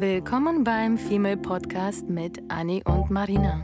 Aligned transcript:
Willkommen 0.00 0.64
beim 0.64 0.96
Female 0.96 1.36
Podcast 1.36 2.08
mit 2.08 2.40
Annie 2.48 2.82
und 2.86 3.10
Marina. 3.10 3.60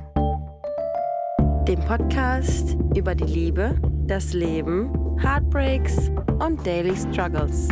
Dem 1.66 1.80
Podcast 1.80 2.76
über 2.94 3.14
die 3.14 3.24
Liebe, 3.24 3.80
das 4.06 4.34
Leben, 4.34 5.18
Heartbreaks 5.18 6.10
und 6.38 6.66
Daily 6.66 6.94
Struggles. 6.94 7.68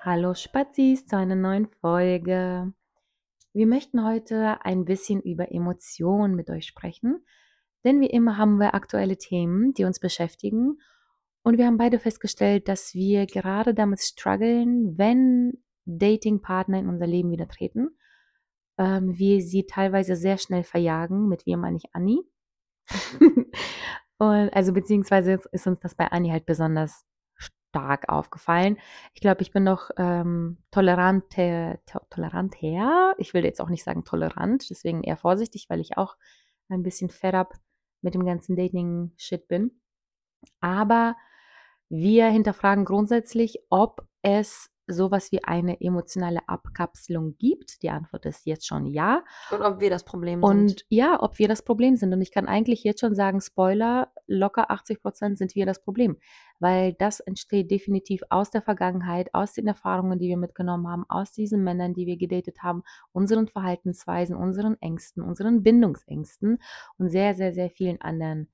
Hallo 0.00 0.34
Spazis 0.34 1.06
zu 1.06 1.16
einer 1.16 1.36
neuen 1.36 1.68
Folge. 1.80 2.72
Wir 3.58 3.66
möchten 3.66 4.04
heute 4.04 4.64
ein 4.64 4.84
bisschen 4.84 5.20
über 5.20 5.50
Emotionen 5.50 6.36
mit 6.36 6.48
euch 6.48 6.64
sprechen, 6.64 7.26
denn 7.84 8.00
wie 8.00 8.06
immer 8.06 8.36
haben 8.38 8.60
wir 8.60 8.72
aktuelle 8.72 9.18
Themen, 9.18 9.74
die 9.74 9.84
uns 9.84 9.98
beschäftigen. 9.98 10.78
Und 11.42 11.58
wir 11.58 11.66
haben 11.66 11.76
beide 11.76 11.98
festgestellt, 11.98 12.68
dass 12.68 12.94
wir 12.94 13.26
gerade 13.26 13.74
damit 13.74 13.98
strugglen, 13.98 14.96
wenn 14.96 15.54
Datingpartner 15.86 16.78
in 16.78 16.88
unser 16.88 17.08
Leben 17.08 17.32
wieder 17.32 17.48
treten, 17.48 17.98
ähm, 18.78 19.18
wir 19.18 19.42
sie 19.42 19.66
teilweise 19.66 20.14
sehr 20.14 20.38
schnell 20.38 20.62
verjagen, 20.62 21.26
mit 21.26 21.44
wir 21.44 21.56
meine 21.56 21.78
ich 21.78 21.92
Anni. 21.92 22.20
und 24.18 24.50
also 24.54 24.72
beziehungsweise 24.72 25.40
ist 25.50 25.66
uns 25.66 25.80
das 25.80 25.96
bei 25.96 26.06
Anni 26.06 26.28
halt 26.28 26.46
besonders 26.46 27.07
stark 27.68 28.08
aufgefallen. 28.08 28.78
Ich 29.14 29.20
glaube, 29.20 29.42
ich 29.42 29.52
bin 29.52 29.64
noch 29.64 29.90
ähm, 29.96 30.58
tolerante, 30.70 31.80
to 31.86 32.00
toleranter. 32.10 33.14
Ich 33.18 33.34
will 33.34 33.44
jetzt 33.44 33.60
auch 33.60 33.68
nicht 33.68 33.84
sagen 33.84 34.04
tolerant, 34.04 34.70
deswegen 34.70 35.02
eher 35.02 35.16
vorsichtig, 35.16 35.66
weil 35.68 35.80
ich 35.80 35.96
auch 35.96 36.16
ein 36.68 36.82
bisschen 36.82 37.10
fed 37.10 37.34
up 37.34 37.54
mit 38.00 38.14
dem 38.14 38.24
ganzen 38.24 38.56
Dating-Shit 38.56 39.48
bin. 39.48 39.80
Aber 40.60 41.16
wir 41.88 42.28
hinterfragen 42.28 42.84
grundsätzlich, 42.84 43.58
ob 43.70 44.06
es 44.22 44.70
sowas 44.88 45.30
wie 45.32 45.44
eine 45.44 45.80
emotionale 45.80 46.40
Abkapselung 46.48 47.36
gibt? 47.38 47.82
Die 47.82 47.90
Antwort 47.90 48.26
ist 48.26 48.46
jetzt 48.46 48.66
schon 48.66 48.86
ja. 48.86 49.22
Und 49.50 49.62
ob 49.62 49.80
wir 49.80 49.90
das 49.90 50.04
Problem 50.04 50.42
Und 50.42 50.68
sind. 50.68 50.86
ja, 50.88 51.22
ob 51.22 51.38
wir 51.38 51.46
das 51.46 51.62
Problem 51.62 51.96
sind. 51.96 52.12
Und 52.12 52.20
ich 52.20 52.32
kann 52.32 52.48
eigentlich 52.48 52.82
jetzt 52.84 53.00
schon 53.00 53.14
sagen, 53.14 53.40
Spoiler, 53.40 54.10
locker 54.26 54.70
80 54.70 55.00
Prozent 55.00 55.38
sind 55.38 55.54
wir 55.54 55.66
das 55.66 55.80
Problem. 55.82 56.16
Weil 56.58 56.94
das 56.94 57.20
entsteht 57.20 57.70
definitiv 57.70 58.22
aus 58.30 58.50
der 58.50 58.62
Vergangenheit, 58.62 59.32
aus 59.34 59.52
den 59.52 59.68
Erfahrungen, 59.68 60.18
die 60.18 60.28
wir 60.28 60.36
mitgenommen 60.36 60.88
haben, 60.88 61.04
aus 61.08 61.30
diesen 61.30 61.62
Männern, 61.62 61.94
die 61.94 62.06
wir 62.06 62.16
gedatet 62.16 62.62
haben, 62.62 62.82
unseren 63.12 63.46
Verhaltensweisen, 63.46 64.34
unseren 64.34 64.80
Ängsten, 64.80 65.22
unseren 65.22 65.62
Bindungsängsten 65.62 66.58
und 66.96 67.10
sehr, 67.10 67.34
sehr, 67.34 67.52
sehr 67.52 67.70
vielen 67.70 68.00
anderen 68.00 68.48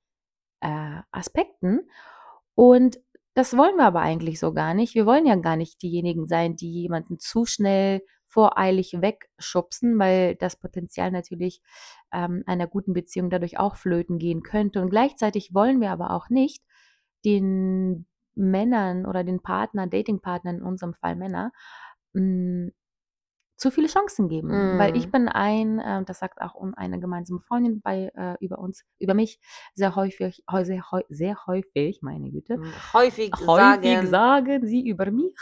äh, 0.60 1.00
Aspekten. 1.12 1.88
Und 2.54 2.98
das 3.34 3.56
wollen 3.56 3.76
wir 3.76 3.84
aber 3.84 4.00
eigentlich 4.00 4.38
so 4.38 4.52
gar 4.52 4.74
nicht. 4.74 4.94
Wir 4.94 5.06
wollen 5.06 5.26
ja 5.26 5.34
gar 5.36 5.56
nicht 5.56 5.82
diejenigen 5.82 6.26
sein, 6.26 6.56
die 6.56 6.70
jemanden 6.70 7.18
zu 7.18 7.44
schnell 7.44 8.02
voreilig 8.28 8.96
wegschubsen, 9.00 9.98
weil 9.98 10.34
das 10.36 10.56
Potenzial 10.56 11.10
natürlich 11.10 11.60
ähm, 12.12 12.42
einer 12.46 12.66
guten 12.66 12.92
Beziehung 12.92 13.30
dadurch 13.30 13.58
auch 13.58 13.76
flöten 13.76 14.18
gehen 14.18 14.42
könnte. 14.42 14.80
Und 14.82 14.90
gleichzeitig 14.90 15.54
wollen 15.54 15.80
wir 15.80 15.90
aber 15.90 16.10
auch 16.10 16.30
nicht 16.30 16.64
den 17.24 18.06
Männern 18.34 19.06
oder 19.06 19.24
den 19.24 19.40
Partner, 19.40 19.86
Datingpartnern, 19.86 20.56
in 20.56 20.62
unserem 20.62 20.94
Fall 20.94 21.16
Männer, 21.16 21.52
mh, 22.12 22.20
hm, 22.20 22.72
zu 23.56 23.70
viele 23.70 23.88
Chancen 23.88 24.28
geben. 24.28 24.48
Mm. 24.48 24.78
Weil 24.78 24.96
ich 24.96 25.06
mhm. 25.06 25.10
bin 25.10 25.28
ein, 25.28 25.78
äh, 25.78 26.04
das 26.04 26.18
sagt 26.18 26.40
auch 26.40 26.54
eine 26.76 27.00
gemeinsame 27.00 27.40
Freundin 27.40 27.80
bei, 27.80 28.10
äh, 28.14 28.34
über 28.40 28.58
uns, 28.58 28.84
über 28.98 29.14
mich, 29.14 29.40
sehr 29.74 29.94
häufig, 29.94 30.42
sehr, 30.62 30.84
sehr 31.08 31.46
häufig, 31.46 32.00
meine 32.02 32.30
Güte, 32.30 32.54
hm, 32.54 32.72
häufig, 32.92 33.32
häufig 33.46 33.94
sagen. 33.94 34.06
sagen 34.08 34.66
sie 34.66 34.86
über 34.86 35.10
mich, 35.10 35.36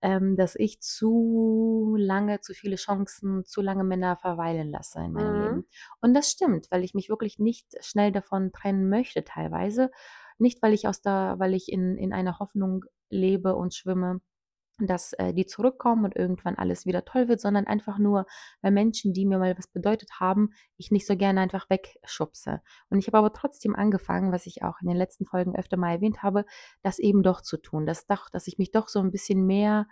ähm, 0.00 0.36
dass 0.36 0.56
ich 0.56 0.80
zu 0.80 1.94
lange, 1.98 2.40
zu 2.40 2.54
viele 2.54 2.76
Chancen, 2.76 3.44
zu 3.44 3.60
lange 3.60 3.84
Männer 3.84 4.16
verweilen 4.16 4.70
lasse 4.70 5.00
in 5.00 5.12
meinem 5.12 5.38
mm. 5.38 5.42
Leben. 5.42 5.66
Und 6.00 6.14
das 6.14 6.30
stimmt, 6.30 6.66
weil 6.70 6.84
ich 6.84 6.94
mich 6.94 7.08
wirklich 7.08 7.38
nicht 7.38 7.66
schnell 7.80 8.12
davon 8.12 8.52
trennen 8.52 8.88
möchte 8.88 9.24
teilweise. 9.24 9.90
Nicht, 10.38 10.60
weil 10.62 10.72
ich 10.72 10.88
aus 10.88 11.02
der, 11.02 11.36
weil 11.38 11.54
ich 11.54 11.70
in, 11.70 11.96
in 11.96 12.12
einer 12.12 12.40
Hoffnung 12.40 12.84
lebe 13.10 13.54
und 13.54 13.74
schwimme, 13.74 14.20
dass 14.78 15.12
äh, 15.14 15.32
die 15.34 15.46
zurückkommen 15.46 16.04
und 16.04 16.16
irgendwann 16.16 16.56
alles 16.56 16.86
wieder 16.86 17.04
toll 17.04 17.28
wird, 17.28 17.40
sondern 17.40 17.66
einfach 17.66 17.98
nur, 17.98 18.26
weil 18.62 18.72
Menschen, 18.72 19.12
die 19.12 19.26
mir 19.26 19.38
mal 19.38 19.56
was 19.56 19.68
bedeutet 19.68 20.20
haben, 20.20 20.50
ich 20.76 20.90
nicht 20.90 21.06
so 21.06 21.16
gerne 21.16 21.40
einfach 21.40 21.68
wegschubse. 21.70 22.62
Und 22.88 22.98
ich 22.98 23.06
habe 23.06 23.18
aber 23.18 23.32
trotzdem 23.32 23.76
angefangen, 23.76 24.32
was 24.32 24.46
ich 24.46 24.62
auch 24.62 24.80
in 24.80 24.88
den 24.88 24.96
letzten 24.96 25.26
Folgen 25.26 25.54
öfter 25.54 25.76
mal 25.76 25.92
erwähnt 25.92 26.22
habe, 26.22 26.44
das 26.82 26.98
eben 26.98 27.22
doch 27.22 27.42
zu 27.42 27.58
tun. 27.58 27.86
Das 27.86 28.06
doch, 28.06 28.28
dass 28.30 28.46
ich 28.46 28.58
mich 28.58 28.70
doch 28.70 28.88
so 28.88 29.00
ein 29.00 29.10
bisschen 29.10 29.46
mehr 29.46 29.86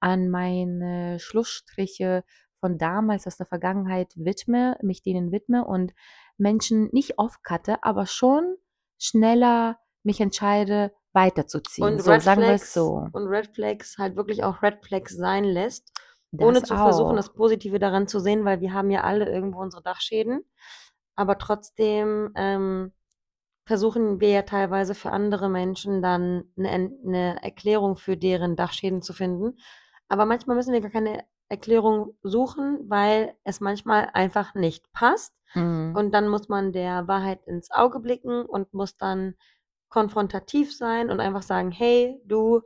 an 0.00 0.30
meine 0.30 1.18
Schlussstriche 1.18 2.24
von 2.60 2.78
damals 2.78 3.26
aus 3.26 3.36
der 3.36 3.46
Vergangenheit 3.46 4.12
widme, 4.16 4.76
mich 4.82 5.02
denen 5.02 5.32
widme 5.32 5.64
und 5.64 5.94
Menschen 6.36 6.88
nicht 6.92 7.18
aufkatte, 7.18 7.82
aber 7.82 8.06
schon 8.06 8.56
schneller 8.98 9.78
mich 10.02 10.20
entscheide, 10.20 10.92
weiterzuziehen. 11.12 11.86
Und 11.86 12.02
so, 12.02 12.10
Red 12.10 12.22
sagen 12.22 12.42
wir 12.42 12.50
es 12.50 12.72
so. 12.72 13.06
Und 13.12 13.26
Red 13.26 13.54
Flags 13.54 13.98
halt 13.98 14.16
wirklich 14.16 14.44
auch 14.44 14.62
Red 14.62 14.84
Flags 14.84 15.16
sein 15.16 15.44
lässt, 15.44 15.92
das 16.30 16.46
ohne 16.46 16.62
zu 16.62 16.74
auch. 16.74 16.84
versuchen, 16.84 17.16
das 17.16 17.32
Positive 17.32 17.78
daran 17.78 18.06
zu 18.08 18.20
sehen, 18.20 18.44
weil 18.44 18.60
wir 18.60 18.72
haben 18.72 18.90
ja 18.90 19.02
alle 19.02 19.28
irgendwo 19.28 19.60
unsere 19.60 19.82
Dachschäden. 19.82 20.44
Aber 21.16 21.38
trotzdem 21.38 22.30
ähm, 22.36 22.92
versuchen 23.66 24.20
wir 24.20 24.30
ja 24.30 24.42
teilweise 24.42 24.94
für 24.94 25.10
andere 25.10 25.48
Menschen 25.48 26.00
dann 26.00 26.44
eine, 26.56 26.90
eine 27.04 27.42
Erklärung 27.42 27.96
für 27.96 28.16
deren 28.16 28.56
Dachschäden 28.56 29.02
zu 29.02 29.12
finden. 29.12 29.58
Aber 30.08 30.26
manchmal 30.26 30.56
müssen 30.56 30.72
wir 30.72 30.80
gar 30.80 30.90
keine 30.90 31.24
Erklärung 31.48 32.16
suchen, 32.22 32.78
weil 32.88 33.34
es 33.44 33.60
manchmal 33.60 34.10
einfach 34.12 34.54
nicht 34.54 34.90
passt. 34.92 35.34
Mhm. 35.54 35.94
Und 35.96 36.12
dann 36.12 36.28
muss 36.28 36.48
man 36.48 36.72
der 36.72 37.08
Wahrheit 37.08 37.46
ins 37.46 37.70
Auge 37.70 38.00
blicken 38.00 38.44
und 38.44 38.72
muss 38.74 38.96
dann 38.96 39.34
konfrontativ 39.88 40.74
sein 40.74 41.10
und 41.10 41.20
einfach 41.20 41.42
sagen, 41.42 41.70
hey, 41.70 42.20
du, 42.24 42.62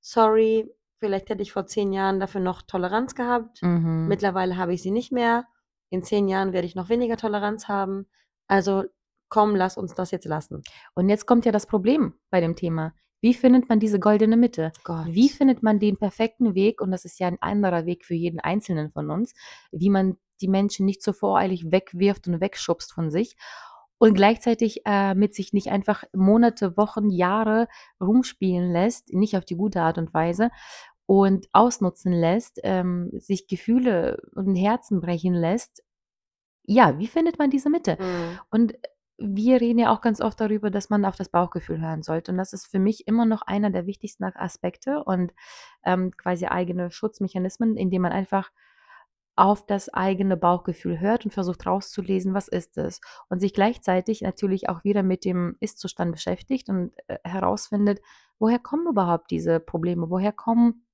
sorry, 0.00 0.72
vielleicht 0.98 1.28
hätte 1.30 1.42
ich 1.42 1.52
vor 1.52 1.66
zehn 1.66 1.92
Jahren 1.92 2.20
dafür 2.20 2.40
noch 2.40 2.62
Toleranz 2.62 3.14
gehabt. 3.14 3.62
Mhm. 3.62 4.06
Mittlerweile 4.08 4.56
habe 4.56 4.74
ich 4.74 4.82
sie 4.82 4.90
nicht 4.90 5.12
mehr. 5.12 5.46
In 5.88 6.02
zehn 6.02 6.28
Jahren 6.28 6.52
werde 6.52 6.66
ich 6.66 6.76
noch 6.76 6.88
weniger 6.88 7.16
Toleranz 7.16 7.68
haben. 7.68 8.06
Also 8.46 8.84
komm, 9.28 9.56
lass 9.56 9.76
uns 9.76 9.94
das 9.94 10.10
jetzt 10.10 10.26
lassen. 10.26 10.62
Und 10.94 11.08
jetzt 11.08 11.26
kommt 11.26 11.44
ja 11.44 11.52
das 11.52 11.66
Problem 11.66 12.14
bei 12.30 12.40
dem 12.40 12.56
Thema. 12.56 12.94
Wie 13.22 13.34
findet 13.34 13.68
man 13.68 13.80
diese 13.80 14.00
goldene 14.00 14.36
Mitte? 14.36 14.72
Gott. 14.82 15.06
Wie 15.08 15.28
findet 15.28 15.62
man 15.62 15.78
den 15.78 15.98
perfekten 15.98 16.54
Weg? 16.54 16.80
Und 16.80 16.90
das 16.90 17.04
ist 17.04 17.18
ja 17.18 17.26
ein 17.26 17.40
anderer 17.40 17.84
Weg 17.84 18.04
für 18.06 18.14
jeden 18.14 18.40
Einzelnen 18.40 18.90
von 18.92 19.10
uns, 19.10 19.34
wie 19.72 19.90
man 19.90 20.16
die 20.40 20.48
Menschen 20.48 20.86
nicht 20.86 21.02
so 21.02 21.12
voreilig 21.12 21.70
wegwirft 21.70 22.26
und 22.28 22.40
wegschubst 22.40 22.92
von 22.92 23.10
sich 23.10 23.36
und 24.00 24.14
gleichzeitig 24.14 24.80
äh, 24.86 25.14
mit 25.14 25.34
sich 25.34 25.52
nicht 25.52 25.68
einfach 25.68 26.04
Monate, 26.14 26.78
Wochen, 26.78 27.10
Jahre 27.10 27.68
rumspielen 28.00 28.72
lässt, 28.72 29.12
nicht 29.12 29.36
auf 29.36 29.44
die 29.44 29.56
gute 29.56 29.82
Art 29.82 29.98
und 29.98 30.14
Weise 30.14 30.50
und 31.04 31.48
ausnutzen 31.52 32.12
lässt, 32.12 32.60
ähm, 32.64 33.10
sich 33.12 33.46
Gefühle 33.46 34.22
und 34.34 34.56
Herzen 34.56 35.02
brechen 35.02 35.34
lässt. 35.34 35.82
Ja, 36.64 36.98
wie 36.98 37.08
findet 37.08 37.38
man 37.38 37.50
diese 37.50 37.68
Mitte? 37.68 37.98
Mhm. 38.00 38.38
Und 38.50 38.74
wir 39.18 39.60
reden 39.60 39.78
ja 39.78 39.92
auch 39.92 40.00
ganz 40.00 40.22
oft 40.22 40.40
darüber, 40.40 40.70
dass 40.70 40.88
man 40.88 41.04
auf 41.04 41.16
das 41.16 41.28
Bauchgefühl 41.28 41.78
hören 41.78 42.02
sollte. 42.02 42.32
Und 42.32 42.38
das 42.38 42.54
ist 42.54 42.68
für 42.68 42.78
mich 42.78 43.06
immer 43.06 43.26
noch 43.26 43.42
einer 43.42 43.68
der 43.68 43.84
wichtigsten 43.84 44.24
Aspekte 44.24 45.04
und 45.04 45.34
ähm, 45.84 46.12
quasi 46.16 46.46
eigene 46.46 46.90
Schutzmechanismen, 46.90 47.76
indem 47.76 48.00
man 48.00 48.12
einfach 48.12 48.50
auf 49.40 49.64
das 49.64 49.88
eigene 49.88 50.36
Bauchgefühl 50.36 51.00
hört 51.00 51.24
und 51.24 51.30
versucht 51.30 51.64
rauszulesen, 51.64 52.34
was 52.34 52.46
ist 52.46 52.76
es. 52.76 53.00
Und 53.30 53.40
sich 53.40 53.54
gleichzeitig 53.54 54.20
natürlich 54.20 54.68
auch 54.68 54.84
wieder 54.84 55.02
mit 55.02 55.24
dem 55.24 55.56
Ist-Zustand 55.60 56.12
beschäftigt 56.12 56.68
und 56.68 56.92
äh, 57.06 57.16
herausfindet, 57.24 58.00
woher 58.38 58.58
kommen 58.58 58.86
überhaupt 58.86 59.30
diese 59.30 59.58
Probleme, 59.58 60.10
woher 60.10 60.32
kommen 60.32 60.84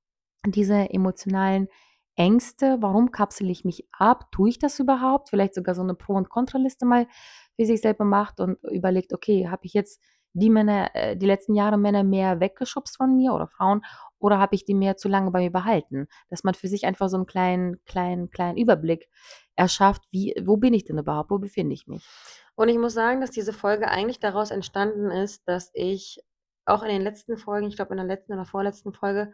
diese 0.46 0.90
emotionalen 0.90 1.66
Ängste, 2.14 2.78
warum 2.80 3.10
kapsel 3.10 3.50
ich 3.50 3.64
mich 3.64 3.88
ab, 3.90 4.30
tue 4.30 4.50
ich 4.50 4.60
das 4.60 4.78
überhaupt, 4.78 5.30
vielleicht 5.30 5.54
sogar 5.54 5.74
so 5.74 5.82
eine 5.82 5.94
Pro- 5.94 6.14
und 6.14 6.30
Kontraliste 6.30 6.86
mal 6.86 7.08
für 7.56 7.66
sich 7.66 7.80
selber 7.80 8.04
macht 8.04 8.38
und 8.38 8.62
überlegt, 8.62 9.12
okay, 9.12 9.48
habe 9.48 9.66
ich 9.66 9.74
jetzt 9.74 10.00
die 10.34 10.50
Männer, 10.50 10.94
äh, 10.94 11.16
die 11.16 11.26
letzten 11.26 11.56
Jahre 11.56 11.78
Männer 11.78 12.04
mehr 12.04 12.38
weggeschubst 12.38 12.96
von 12.96 13.16
mir 13.16 13.32
oder 13.32 13.48
Frauen 13.48 13.82
oder 14.18 14.38
habe 14.38 14.54
ich 14.54 14.64
die 14.64 14.74
mehr 14.74 14.96
zu 14.96 15.08
lange 15.08 15.30
bei 15.30 15.40
mir 15.40 15.52
behalten? 15.52 16.08
Dass 16.28 16.44
man 16.44 16.54
für 16.54 16.68
sich 16.68 16.86
einfach 16.86 17.08
so 17.08 17.16
einen 17.16 17.26
kleinen, 17.26 17.82
kleinen, 17.84 18.30
kleinen 18.30 18.56
Überblick 18.56 19.08
erschafft, 19.56 20.02
wie, 20.10 20.34
wo 20.42 20.56
bin 20.56 20.74
ich 20.74 20.84
denn 20.84 20.98
überhaupt, 20.98 21.30
wo 21.30 21.38
befinde 21.38 21.74
ich 21.74 21.86
mich? 21.86 22.06
Und 22.54 22.68
ich 22.68 22.78
muss 22.78 22.94
sagen, 22.94 23.20
dass 23.20 23.30
diese 23.30 23.52
Folge 23.52 23.88
eigentlich 23.88 24.18
daraus 24.18 24.50
entstanden 24.50 25.10
ist, 25.10 25.46
dass 25.46 25.70
ich 25.74 26.20
auch 26.64 26.82
in 26.82 26.88
den 26.88 27.02
letzten 27.02 27.36
Folgen, 27.36 27.68
ich 27.68 27.76
glaube 27.76 27.92
in 27.92 27.98
der 27.98 28.06
letzten 28.06 28.32
oder 28.32 28.44
vorletzten 28.44 28.92
Folge, 28.92 29.32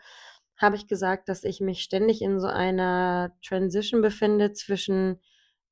habe 0.58 0.76
ich 0.76 0.86
gesagt, 0.86 1.28
dass 1.28 1.44
ich 1.44 1.60
mich 1.60 1.82
ständig 1.82 2.22
in 2.22 2.38
so 2.38 2.46
einer 2.46 3.32
Transition 3.44 4.02
befinde 4.02 4.52
zwischen 4.52 5.20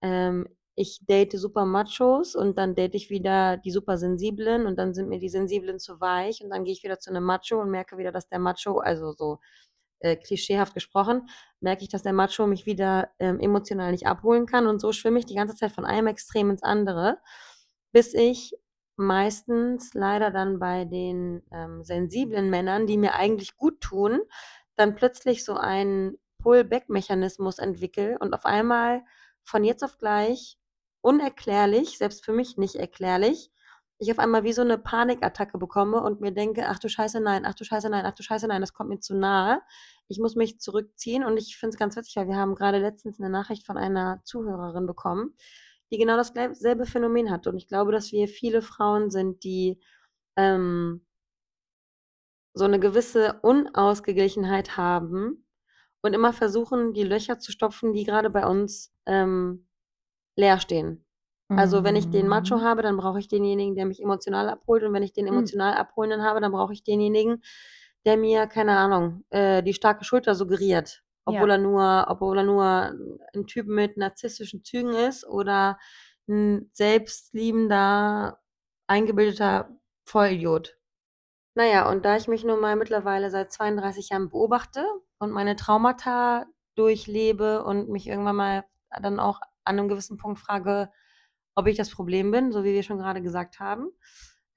ähm, 0.02 0.48
ich 0.74 1.00
date 1.06 1.32
super 1.32 1.64
Machos 1.64 2.34
und 2.34 2.56
dann 2.58 2.74
date 2.74 2.94
ich 2.94 3.10
wieder 3.10 3.56
die 3.58 3.70
super 3.70 3.98
Sensiblen 3.98 4.66
und 4.66 4.76
dann 4.78 4.94
sind 4.94 5.08
mir 5.08 5.18
die 5.18 5.28
Sensiblen 5.28 5.78
zu 5.78 6.00
weich 6.00 6.42
und 6.42 6.50
dann 6.50 6.64
gehe 6.64 6.72
ich 6.72 6.82
wieder 6.82 6.98
zu 6.98 7.10
einem 7.10 7.24
Macho 7.24 7.60
und 7.60 7.70
merke 7.70 7.98
wieder, 7.98 8.12
dass 8.12 8.28
der 8.28 8.38
Macho, 8.38 8.78
also 8.78 9.12
so 9.12 9.40
äh, 10.00 10.16
klischeehaft 10.16 10.74
gesprochen, 10.74 11.28
merke 11.60 11.82
ich, 11.82 11.90
dass 11.90 12.02
der 12.02 12.12
Macho 12.12 12.46
mich 12.46 12.66
wieder 12.66 13.10
ähm, 13.18 13.40
emotional 13.40 13.92
nicht 13.92 14.06
abholen 14.06 14.46
kann 14.46 14.66
und 14.66 14.80
so 14.80 14.92
schwimme 14.92 15.18
ich 15.18 15.26
die 15.26 15.34
ganze 15.34 15.56
Zeit 15.56 15.72
von 15.72 15.84
einem 15.84 16.06
Extrem 16.06 16.50
ins 16.50 16.62
andere, 16.62 17.18
bis 17.92 18.14
ich 18.14 18.54
meistens 18.96 19.94
leider 19.94 20.30
dann 20.30 20.58
bei 20.58 20.84
den 20.84 21.42
ähm, 21.52 21.82
sensiblen 21.82 22.50
Männern, 22.50 22.86
die 22.86 22.98
mir 22.98 23.14
eigentlich 23.14 23.56
gut 23.56 23.80
tun, 23.80 24.20
dann 24.76 24.94
plötzlich 24.94 25.44
so 25.44 25.54
einen 25.54 26.18
Pull-Back-Mechanismus 26.42 27.58
entwickle 27.58 28.18
und 28.20 28.34
auf 28.34 28.44
einmal 28.46 29.02
von 29.42 29.64
jetzt 29.64 29.82
auf 29.82 29.98
gleich 29.98 30.59
unerklärlich, 31.02 31.98
selbst 31.98 32.24
für 32.24 32.32
mich 32.32 32.56
nicht 32.56 32.76
erklärlich, 32.76 33.50
ich 33.98 34.10
auf 34.10 34.18
einmal 34.18 34.44
wie 34.44 34.52
so 34.54 34.62
eine 34.62 34.78
Panikattacke 34.78 35.58
bekomme 35.58 36.00
und 36.02 36.20
mir 36.22 36.32
denke: 36.32 36.66
„Ach 36.68 36.78
du 36.78 36.88
Scheiße, 36.88 37.20
nein, 37.20 37.44
ach 37.46 37.54
du 37.54 37.64
Scheiße, 37.64 37.90
nein, 37.90 38.06
ach 38.06 38.14
du 38.14 38.22
Scheiße, 38.22 38.46
nein, 38.48 38.60
das 38.62 38.72
kommt 38.72 38.88
mir 38.90 39.00
zu 39.00 39.14
nahe. 39.14 39.60
Ich 40.08 40.18
muss 40.18 40.36
mich 40.36 40.58
zurückziehen.“ 40.60 41.22
Und 41.24 41.36
ich 41.36 41.56
finde 41.58 41.74
es 41.74 41.78
ganz 41.78 41.96
witzig, 41.96 42.16
weil 42.16 42.28
wir 42.28 42.36
haben 42.36 42.54
gerade 42.54 42.78
letztens 42.78 43.20
eine 43.20 43.28
Nachricht 43.30 43.66
von 43.66 43.76
einer 43.76 44.22
Zuhörerin 44.24 44.86
bekommen, 44.86 45.34
die 45.92 45.98
genau 45.98 46.16
das 46.16 46.32
selbe 46.58 46.86
Phänomen 46.86 47.30
hat. 47.30 47.46
Und 47.46 47.56
ich 47.58 47.68
glaube, 47.68 47.92
dass 47.92 48.10
wir 48.12 48.26
viele 48.28 48.62
Frauen 48.62 49.10
sind, 49.10 49.44
die, 49.44 49.80
ähm 50.36 51.02
so 52.54 52.64
eine 52.64 52.80
gewisse 52.80 53.38
Unausgeglichenheit 53.42 54.76
haben 54.76 55.46
und 56.02 56.14
immer 56.14 56.32
versuchen, 56.32 56.94
die 56.94 57.04
Löcher 57.04 57.38
zu 57.38 57.52
stopfen, 57.52 57.92
die 57.92 58.04
gerade 58.04 58.30
bei 58.30 58.46
uns, 58.46 58.92
ähm, 59.06 59.66
leer 60.40 60.58
stehen. 60.60 61.04
Also, 61.52 61.82
wenn 61.82 61.96
ich 61.96 62.10
den 62.10 62.28
Macho 62.28 62.58
mhm. 62.58 62.62
habe, 62.62 62.82
dann 62.82 62.96
brauche 62.96 63.18
ich 63.18 63.26
denjenigen, 63.26 63.74
der 63.74 63.84
mich 63.84 64.00
emotional 64.00 64.48
abholt 64.48 64.84
und 64.84 64.92
wenn 64.92 65.02
ich 65.02 65.12
den 65.12 65.24
mhm. 65.24 65.32
emotional 65.32 65.74
abholenden 65.74 66.22
habe, 66.22 66.40
dann 66.40 66.52
brauche 66.52 66.72
ich 66.72 66.84
denjenigen, 66.84 67.42
der 68.04 68.16
mir, 68.16 68.46
keine 68.46 68.76
Ahnung, 68.76 69.24
äh, 69.30 69.60
die 69.62 69.74
starke 69.74 70.04
Schulter 70.04 70.36
suggeriert, 70.36 71.02
obwohl 71.24 71.48
Ja. 71.48 71.54
er 71.56 71.58
nur 71.58 72.06
obwohl 72.08 72.38
er 72.38 72.44
nur 72.44 72.94
ein 73.34 73.46
Typ 73.46 73.66
mit 73.66 73.96
narzisstischen 73.96 74.62
Zügen 74.64 74.92
ist 74.94 75.26
oder 75.26 75.76
ein 76.28 76.70
selbstliebender, 76.72 78.38
eingebildeter 78.86 79.70
Vollidiot. 80.04 80.76
Naja, 81.56 81.90
und 81.90 82.04
da 82.04 82.16
ich 82.16 82.28
mich 82.28 82.44
nun 82.44 82.60
mal 82.60 82.76
mittlerweile 82.76 83.28
seit 83.30 83.52
32 83.52 84.10
Jahren 84.10 84.30
beobachte 84.30 84.84
und 85.18 85.32
meine 85.32 85.56
Traumata 85.56 86.46
durchlebe 86.76 87.64
und 87.64 87.88
mich 87.88 88.06
irgendwann 88.06 88.36
mal 88.36 88.64
dann 89.02 89.18
auch 89.18 89.40
an 89.64 89.78
einem 89.78 89.88
gewissen 89.88 90.16
Punkt 90.16 90.38
frage 90.38 90.90
ob 91.54 91.66
ich 91.66 91.76
das 91.76 91.90
Problem 91.90 92.30
bin, 92.30 92.52
so 92.52 92.64
wie 92.64 92.72
wir 92.72 92.82
schon 92.82 92.98
gerade 92.98 93.22
gesagt 93.22 93.60
haben, 93.60 93.90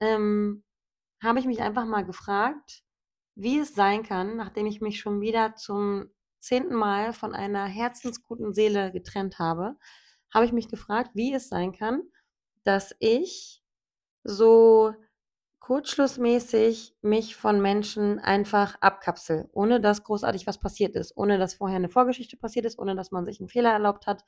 ähm, 0.00 0.64
habe 1.22 1.38
ich 1.38 1.46
mich 1.46 1.60
einfach 1.60 1.84
mal 1.84 2.04
gefragt, 2.04 2.82
wie 3.34 3.58
es 3.58 3.74
sein 3.74 4.02
kann, 4.02 4.36
nachdem 4.36 4.66
ich 4.66 4.80
mich 4.80 5.00
schon 5.00 5.20
wieder 5.20 5.54
zum 5.56 6.10
zehnten 6.38 6.74
Mal 6.74 7.12
von 7.12 7.34
einer 7.34 7.64
herzensguten 7.64 8.54
Seele 8.54 8.92
getrennt 8.92 9.38
habe, 9.38 9.76
habe 10.32 10.44
ich 10.44 10.52
mich 10.52 10.68
gefragt, 10.68 11.10
wie 11.14 11.32
es 11.32 11.48
sein 11.48 11.72
kann, 11.72 12.02
dass 12.64 12.94
ich 12.98 13.62
so 14.22 14.94
kurzschlussmäßig 15.60 16.94
mich 17.00 17.36
von 17.36 17.60
Menschen 17.60 18.18
einfach 18.18 18.76
abkapsel, 18.80 19.48
ohne 19.52 19.80
dass 19.80 20.04
großartig 20.04 20.46
was 20.46 20.58
passiert 20.58 20.94
ist, 20.94 21.16
ohne 21.16 21.38
dass 21.38 21.54
vorher 21.54 21.76
eine 21.76 21.88
Vorgeschichte 21.88 22.36
passiert 22.36 22.66
ist, 22.66 22.78
ohne 22.78 22.94
dass 22.94 23.10
man 23.10 23.24
sich 23.24 23.40
einen 23.40 23.48
Fehler 23.48 23.72
erlaubt 23.72 24.06
hat, 24.06 24.24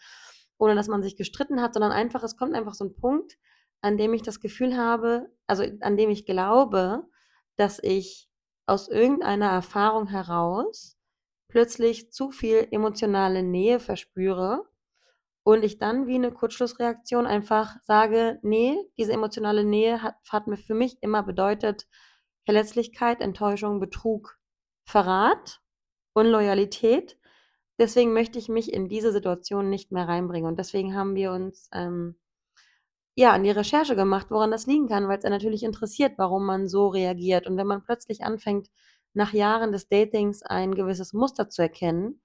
ohne 0.58 0.74
dass 0.74 0.88
man 0.88 1.02
sich 1.02 1.16
gestritten 1.16 1.60
hat, 1.60 1.74
sondern 1.74 1.92
einfach, 1.92 2.22
es 2.22 2.36
kommt 2.36 2.54
einfach 2.54 2.74
so 2.74 2.84
ein 2.84 2.94
Punkt, 2.94 3.38
an 3.82 3.98
dem 3.98 4.14
ich 4.14 4.22
das 4.22 4.40
Gefühl 4.40 4.76
habe, 4.76 5.30
also 5.46 5.64
an 5.80 5.96
dem 5.96 6.10
ich 6.10 6.26
glaube, 6.26 7.04
dass 7.56 7.78
ich 7.82 8.28
aus 8.66 8.88
irgendeiner 8.88 9.50
Erfahrung 9.50 10.08
heraus 10.08 10.96
plötzlich 11.48 12.12
zu 12.12 12.30
viel 12.30 12.66
emotionale 12.70 13.42
Nähe 13.42 13.78
verspüre 13.78 14.64
und 15.44 15.62
ich 15.62 15.78
dann 15.78 16.06
wie 16.08 16.16
eine 16.16 16.32
Kurzschlussreaktion 16.32 17.26
einfach 17.26 17.76
sage: 17.82 18.40
nee, 18.42 18.76
diese 18.98 19.12
emotionale 19.12 19.64
Nähe 19.64 20.02
hat 20.02 20.16
hat 20.28 20.48
mir 20.48 20.56
für 20.56 20.74
mich 20.74 20.98
immer 21.02 21.22
bedeutet 21.22 21.86
Verletzlichkeit, 22.44 23.20
Enttäuschung, 23.20 23.78
Betrug, 23.80 24.38
Verrat, 24.84 25.60
Unloyalität 26.14 27.16
Deswegen 27.78 28.12
möchte 28.12 28.38
ich 28.38 28.48
mich 28.48 28.72
in 28.72 28.88
diese 28.88 29.12
Situation 29.12 29.68
nicht 29.70 29.92
mehr 29.92 30.08
reinbringen 30.08 30.48
und 30.48 30.58
deswegen 30.58 30.94
haben 30.94 31.14
wir 31.14 31.32
uns, 31.32 31.68
ähm, 31.72 32.16
ja, 33.14 33.32
an 33.32 33.44
die 33.44 33.50
Recherche 33.50 33.96
gemacht, 33.96 34.26
woran 34.30 34.50
das 34.50 34.66
liegen 34.66 34.88
kann, 34.88 35.08
weil 35.08 35.18
es 35.18 35.24
ja 35.24 35.30
natürlich 35.30 35.62
interessiert, 35.62 36.14
warum 36.18 36.44
man 36.46 36.68
so 36.68 36.88
reagiert. 36.88 37.46
Und 37.46 37.56
wenn 37.56 37.66
man 37.66 37.82
plötzlich 37.82 38.24
anfängt, 38.24 38.68
nach 39.14 39.32
Jahren 39.32 39.72
des 39.72 39.88
Datings 39.88 40.42
ein 40.42 40.74
gewisses 40.74 41.14
Muster 41.14 41.48
zu 41.48 41.62
erkennen, 41.62 42.20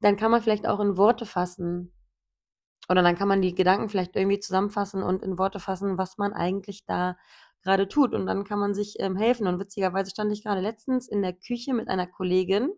dann 0.00 0.16
kann 0.16 0.30
man 0.30 0.42
vielleicht 0.42 0.66
auch 0.66 0.80
in 0.80 0.96
Worte 0.98 1.26
fassen 1.26 1.92
oder 2.88 3.02
dann 3.02 3.16
kann 3.16 3.28
man 3.28 3.42
die 3.42 3.54
Gedanken 3.54 3.88
vielleicht 3.88 4.16
irgendwie 4.16 4.40
zusammenfassen 4.40 5.02
und 5.02 5.22
in 5.22 5.38
Worte 5.38 5.60
fassen, 5.60 5.98
was 5.98 6.18
man 6.18 6.32
eigentlich 6.32 6.84
da 6.86 7.16
gerade 7.62 7.88
tut 7.88 8.14
und 8.14 8.26
dann 8.26 8.44
kann 8.44 8.58
man 8.58 8.74
sich, 8.74 8.96
ähm, 9.00 9.16
helfen. 9.16 9.46
Und 9.46 9.58
witzigerweise 9.58 10.10
stand 10.10 10.32
ich 10.32 10.42
gerade 10.44 10.60
letztens 10.60 11.08
in 11.08 11.22
der 11.22 11.34
Küche 11.34 11.74
mit 11.74 11.88
einer 11.88 12.06
Kollegin 12.06 12.70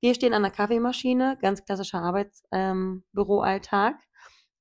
wir 0.00 0.14
stehen 0.14 0.34
an 0.34 0.42
der 0.42 0.50
Kaffeemaschine, 0.52 1.38
ganz 1.40 1.64
klassischer 1.64 2.02
Arbeitsbüroalltag. 2.02 3.94
ähm, 3.94 4.00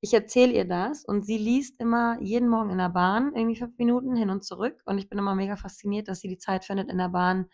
Ich 0.02 0.14
erzähle 0.14 0.54
ihr 0.54 0.66
das 0.66 1.06
und 1.06 1.26
sie 1.26 1.38
liest 1.38 1.80
immer 1.80 2.18
jeden 2.22 2.50
Morgen 2.50 2.70
in 2.70 2.78
der 2.78 2.90
Bahn 2.90 3.34
irgendwie 3.36 3.58
fünf 3.58 3.78
Minuten 3.78 4.16
hin 4.16 4.30
und 4.30 4.44
zurück. 4.44 4.82
Und 4.86 4.98
ich 4.98 5.10
bin 5.10 5.20
immer 5.20 5.36
mega 5.36 5.56
fasziniert, 5.56 6.08
dass 6.08 6.20
sie 6.20 6.30
die 6.30 6.38
Zeit 6.38 6.66
findet, 6.66 6.90
in 6.90 6.98
der 6.98 7.10
Bahn 7.10 7.48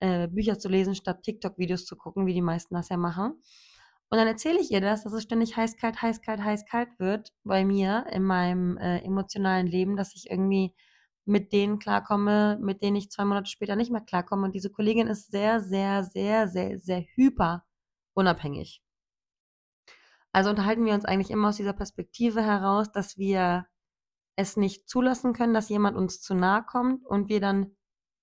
äh, 0.00 0.28
Bücher 0.28 0.58
zu 0.58 0.68
lesen, 0.68 0.94
statt 0.94 1.22
TikTok-Videos 1.22 1.86
zu 1.86 1.96
gucken, 1.96 2.26
wie 2.26 2.34
die 2.34 2.42
meisten 2.42 2.74
das 2.74 2.88
ja 2.88 2.96
machen. 2.96 3.42
Und 4.10 4.18
dann 4.18 4.26
erzähle 4.28 4.60
ich 4.60 4.70
ihr 4.70 4.80
das, 4.80 5.04
dass 5.04 5.12
es 5.12 5.22
ständig 5.22 5.56
heiß, 5.56 5.76
kalt, 5.76 6.00
heiß, 6.00 6.20
kalt, 6.22 6.42
heiß, 6.42 6.66
kalt 6.66 6.88
wird 6.98 7.32
bei 7.42 7.64
mir 7.64 8.06
in 8.12 8.22
meinem 8.22 8.76
äh, 8.76 8.98
emotionalen 8.98 9.66
Leben, 9.66 9.96
dass 9.96 10.14
ich 10.14 10.30
irgendwie 10.30 10.74
mit 11.24 11.52
denen 11.52 11.78
klarkomme, 11.78 12.58
mit 12.60 12.82
denen 12.82 12.96
ich 12.96 13.10
zwei 13.10 13.24
Monate 13.24 13.50
später 13.50 13.76
nicht 13.76 13.90
mehr 13.90 14.00
klarkomme. 14.00 14.44
Und 14.44 14.54
diese 14.54 14.70
Kollegin 14.70 15.06
ist 15.06 15.30
sehr, 15.30 15.60
sehr, 15.60 16.04
sehr, 16.04 16.48
sehr, 16.48 16.78
sehr 16.78 17.04
hyper 17.14 17.64
unabhängig. 18.14 18.82
Also 20.32 20.50
unterhalten 20.50 20.84
wir 20.84 20.94
uns 20.94 21.04
eigentlich 21.04 21.30
immer 21.30 21.48
aus 21.48 21.56
dieser 21.56 21.72
Perspektive 21.72 22.42
heraus, 22.42 22.90
dass 22.90 23.16
wir 23.16 23.66
es 24.36 24.56
nicht 24.56 24.88
zulassen 24.88 25.32
können, 25.32 25.54
dass 25.54 25.68
jemand 25.68 25.96
uns 25.96 26.20
zu 26.20 26.34
nahe 26.34 26.64
kommt 26.64 27.06
und 27.06 27.28
wir 27.28 27.40
dann, 27.40 27.76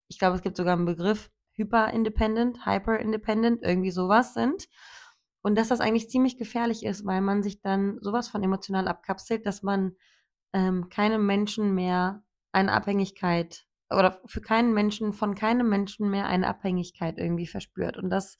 ich 0.09 0.19
glaube, 0.19 0.35
es 0.35 0.41
gibt 0.41 0.57
sogar 0.57 0.73
einen 0.73 0.85
Begriff, 0.85 1.31
hyper-independent, 1.53 2.65
hyper-independent, 2.65 3.61
irgendwie 3.63 3.91
sowas 3.91 4.33
sind. 4.33 4.67
Und 5.41 5.57
dass 5.57 5.69
das 5.69 5.79
eigentlich 5.79 6.09
ziemlich 6.09 6.37
gefährlich 6.37 6.85
ist, 6.85 7.05
weil 7.05 7.21
man 7.21 7.43
sich 7.43 7.61
dann 7.61 7.97
sowas 8.01 8.27
von 8.27 8.43
emotional 8.43 8.87
abkapselt, 8.87 9.45
dass 9.45 9.63
man 9.63 9.95
ähm, 10.53 10.89
keinem 10.89 11.25
Menschen 11.25 11.73
mehr 11.73 12.23
eine 12.51 12.73
Abhängigkeit 12.73 13.65
oder 13.89 14.21
für 14.25 14.41
keinen 14.41 14.73
Menschen, 14.73 15.13
von 15.13 15.35
keinem 15.35 15.69
Menschen 15.69 16.09
mehr 16.09 16.27
eine 16.27 16.47
Abhängigkeit 16.47 17.17
irgendwie 17.17 17.47
verspürt. 17.47 17.97
Und 17.97 18.09
das 18.09 18.37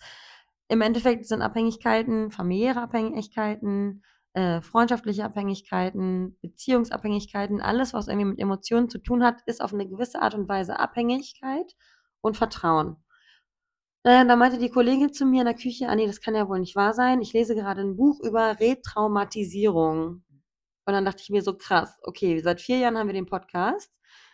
im 0.68 0.82
Endeffekt 0.82 1.26
sind 1.28 1.42
Abhängigkeiten, 1.42 2.32
familiäre 2.32 2.82
Abhängigkeiten, 2.82 4.04
äh, 4.34 4.62
freundschaftliche 4.62 5.26
Abhängigkeiten, 5.26 6.38
Beziehungsabhängigkeiten, 6.42 7.62
alles, 7.62 7.94
was 7.94 8.08
irgendwie 8.08 8.30
mit 8.30 8.40
Emotionen 8.40 8.90
zu 8.90 9.00
tun 9.00 9.24
hat, 9.24 9.42
ist 9.46 9.62
auf 9.62 9.74
eine 9.74 9.88
gewisse 9.88 10.22
Art 10.22 10.36
und 10.36 10.48
Weise 10.48 10.80
Abhängigkeit 10.80 11.74
und 12.22 12.38
Vertrauen. 12.38 12.96
Äh, 14.04 14.26
da 14.26 14.36
meinte 14.36 14.58
die 14.58 14.70
Kollegin 14.70 15.14
zu 15.14 15.26
mir 15.26 15.42
in 15.42 15.46
der 15.46 15.56
Küche, 15.56 15.90
ah 15.90 15.96
das 15.96 16.22
kann 16.22 16.36
ja 16.36 16.48
wohl 16.48 16.60
nicht 16.60 16.76
wahr 16.76 16.94
sein. 16.94 17.22
Ich 17.22 17.34
lese 17.34 17.56
gerade 17.56 17.82
ein 17.82 17.96
Buch 17.96 18.20
über 18.22 18.60
Retraumatisierung. 18.60 20.24
Und 20.86 20.94
dann 20.94 21.06
dachte 21.06 21.22
ich 21.22 21.30
mir 21.30 21.44
so, 21.44 21.56
krass, 21.56 21.98
okay, 22.04 22.40
seit 22.40 22.62
vier 22.62 22.78
Jahren 22.80 22.98
haben 22.98 23.08
wir 23.08 23.14
den 23.14 23.28
Podcast. 23.28 23.92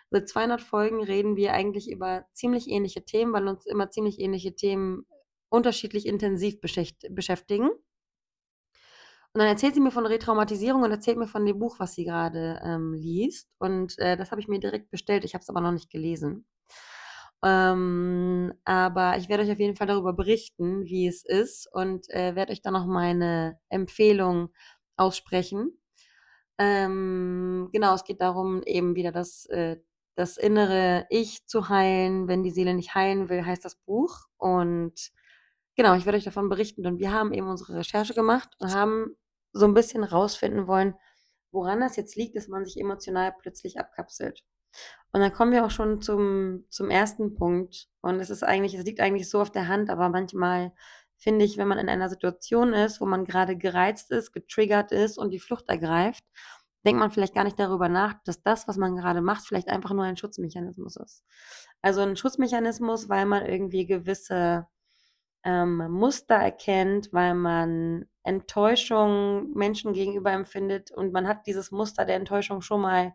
Seit 0.10 0.30
200 0.30 0.62
Folgen 0.62 1.04
reden 1.04 1.36
wir 1.36 1.54
eigentlich 1.54 1.92
über 1.92 2.26
ziemlich 2.34 2.70
ähnliche 2.70 3.04
Themen, 3.04 3.34
weil 3.34 3.48
uns 3.48 3.66
immer 3.66 3.90
ziemlich 3.90 4.20
ähnliche 4.20 4.56
Themen 4.56 5.06
unterschiedlich 5.50 6.06
intensiv 6.06 6.60
beschäftigen. 6.62 7.70
Und 7.70 9.42
dann 9.42 9.48
erzählt 9.48 9.76
sie 9.76 9.82
mir 9.82 9.92
von 9.92 10.06
Retraumatisierung 10.06 10.82
und 10.84 10.92
erzählt 10.92 11.18
mir 11.18 11.28
von 11.28 11.46
dem 11.46 11.60
Buch, 11.60 11.80
was 11.80 11.94
sie 11.94 12.06
gerade 12.06 12.60
ähm, 12.64 12.94
liest. 12.94 13.50
Und 13.60 14.00
äh, 14.00 14.18
das 14.18 14.32
habe 14.32 14.42
ich 14.42 14.48
mir 14.48 14.60
direkt 14.60 14.90
bestellt. 14.90 15.26
Ich 15.26 15.34
habe 15.34 15.44
es 15.44 15.50
aber 15.50 15.62
noch 15.62 15.74
nicht 15.74 15.92
gelesen. 15.92 16.46
Ähm, 17.44 18.54
aber 18.66 19.18
ich 19.18 19.30
werde 19.30 19.44
euch 19.44 19.52
auf 19.52 19.60
jeden 19.60 19.76
Fall 19.76 19.88
darüber 19.88 20.14
berichten, 20.14 20.86
wie 20.86 21.08
es 21.08 21.24
ist 21.24 21.70
und 21.72 22.10
äh, 22.10 22.36
werde 22.36 22.52
euch 22.52 22.62
dann 22.62 22.74
noch 22.74 22.88
meine 22.88 23.60
Empfehlung 23.70 24.50
aussprechen. 24.96 25.78
Ähm, 26.58 27.70
genau, 27.72 27.94
es 27.94 28.04
geht 28.04 28.22
darum, 28.22 28.64
eben 28.64 28.96
wieder 28.96 29.12
das, 29.12 29.46
äh, 29.48 29.78
das 30.18 30.36
innere 30.36 31.06
Ich 31.10 31.46
zu 31.46 31.70
heilen. 31.70 32.28
Wenn 32.28 32.42
die 32.44 32.52
Seele 32.52 32.74
nicht 32.74 32.96
heilen 32.96 33.30
will, 33.30 33.46
heißt 33.46 33.64
das 33.64 33.76
Buch. 33.76 34.26
Und 34.38 35.12
genau, 35.76 35.96
ich 35.96 36.06
werde 36.06 36.18
euch 36.18 36.24
davon 36.24 36.50
berichten. 36.50 36.86
Und 36.88 36.98
wir 36.98 37.14
haben 37.14 37.34
eben 37.34 37.48
unsere 37.48 37.76
Recherche 37.78 38.16
gemacht 38.16 38.50
und 38.60 38.74
haben 38.74 39.16
so 39.54 39.66
ein 39.66 39.76
bisschen 39.76 40.04
rausfinden 40.04 40.68
wollen, 40.68 40.96
woran 41.52 41.80
das 41.80 41.96
jetzt 41.98 42.16
liegt, 42.16 42.36
dass 42.36 42.48
man 42.48 42.66
sich 42.66 42.80
emotional 42.80 43.34
plötzlich 43.40 43.80
abkapselt. 43.80 44.44
Und 45.12 45.22
dann 45.22 45.32
kommen 45.32 45.52
wir 45.52 45.64
auch 45.64 45.72
schon 45.72 46.02
zum, 46.02 46.66
zum 46.70 46.90
ersten 46.90 47.36
Punkt. 47.36 47.88
Und 48.02 48.20
es 48.20 48.32
ist 48.32 48.44
eigentlich, 48.44 48.74
es 48.74 48.86
liegt 48.86 49.00
eigentlich 49.00 49.30
so 49.30 49.40
auf 49.40 49.52
der 49.52 49.68
Hand, 49.68 49.92
aber 49.92 50.10
manchmal 50.10 50.74
finde 51.16 51.46
ich, 51.46 51.58
wenn 51.58 51.68
man 51.68 51.80
in 51.80 51.90
einer 51.90 52.10
Situation 52.10 52.74
ist, 52.74 53.02
wo 53.02 53.06
man 53.06 53.26
gerade 53.26 53.56
gereizt 53.56 54.12
ist, 54.12 54.34
getriggert 54.34 54.92
ist 54.92 55.18
und 55.18 55.30
die 55.30 55.40
Flucht 55.40 55.70
ergreift, 55.70 56.24
denkt 56.88 57.02
man 57.02 57.12
vielleicht 57.12 57.36
gar 57.36 57.44
nicht 57.44 57.60
darüber 57.60 57.90
nach, 57.90 58.16
dass 58.24 58.42
das, 58.42 58.68
was 58.70 58.78
man 58.78 58.96
gerade 58.96 59.22
macht, 59.22 59.46
vielleicht 59.46 59.68
einfach 59.68 59.92
nur 59.92 60.06
ein 60.06 60.16
Schutzmechanismus 60.16 60.96
ist. 60.96 61.24
Also 61.82 62.00
ein 62.02 62.16
Schutzmechanismus, 62.16 63.10
weil 63.10 63.26
man 63.26 63.46
irgendwie 63.46 63.86
gewisse 63.86 64.66
ähm, 65.44 65.92
Muster 65.92 66.36
erkennt, 66.36 67.10
weil 67.12 67.36
man 67.36 68.06
Enttäuschung 68.24 69.52
Menschen 69.54 69.92
gegenüber 69.92 70.32
empfindet 70.32 70.92
und 70.92 71.12
man 71.12 71.28
hat 71.28 71.46
dieses 71.46 71.72
Muster 71.72 72.06
der 72.06 72.16
Enttäuschung 72.16 72.62
schon 72.62 72.82
mal 72.82 73.14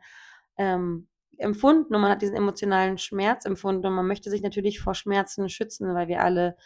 ähm, 0.59 1.09
empfunden 1.39 1.95
und 1.95 2.03
man 2.03 2.11
hat 2.11 2.21
diesen 2.21 2.37
emotionalen 2.37 2.99
Schmerz 2.99 3.47
empfunden 3.47 3.87
und 3.87 3.95
man 3.95 4.07
möchte 4.07 4.29
sich 4.29 4.43
natürlich 4.43 4.81
vor 4.81 4.95
Schmerzen 4.95 5.49
schützen, 5.49 5.95
weil 5.95 6.09
wir 6.09 6.23
alle 6.23 6.57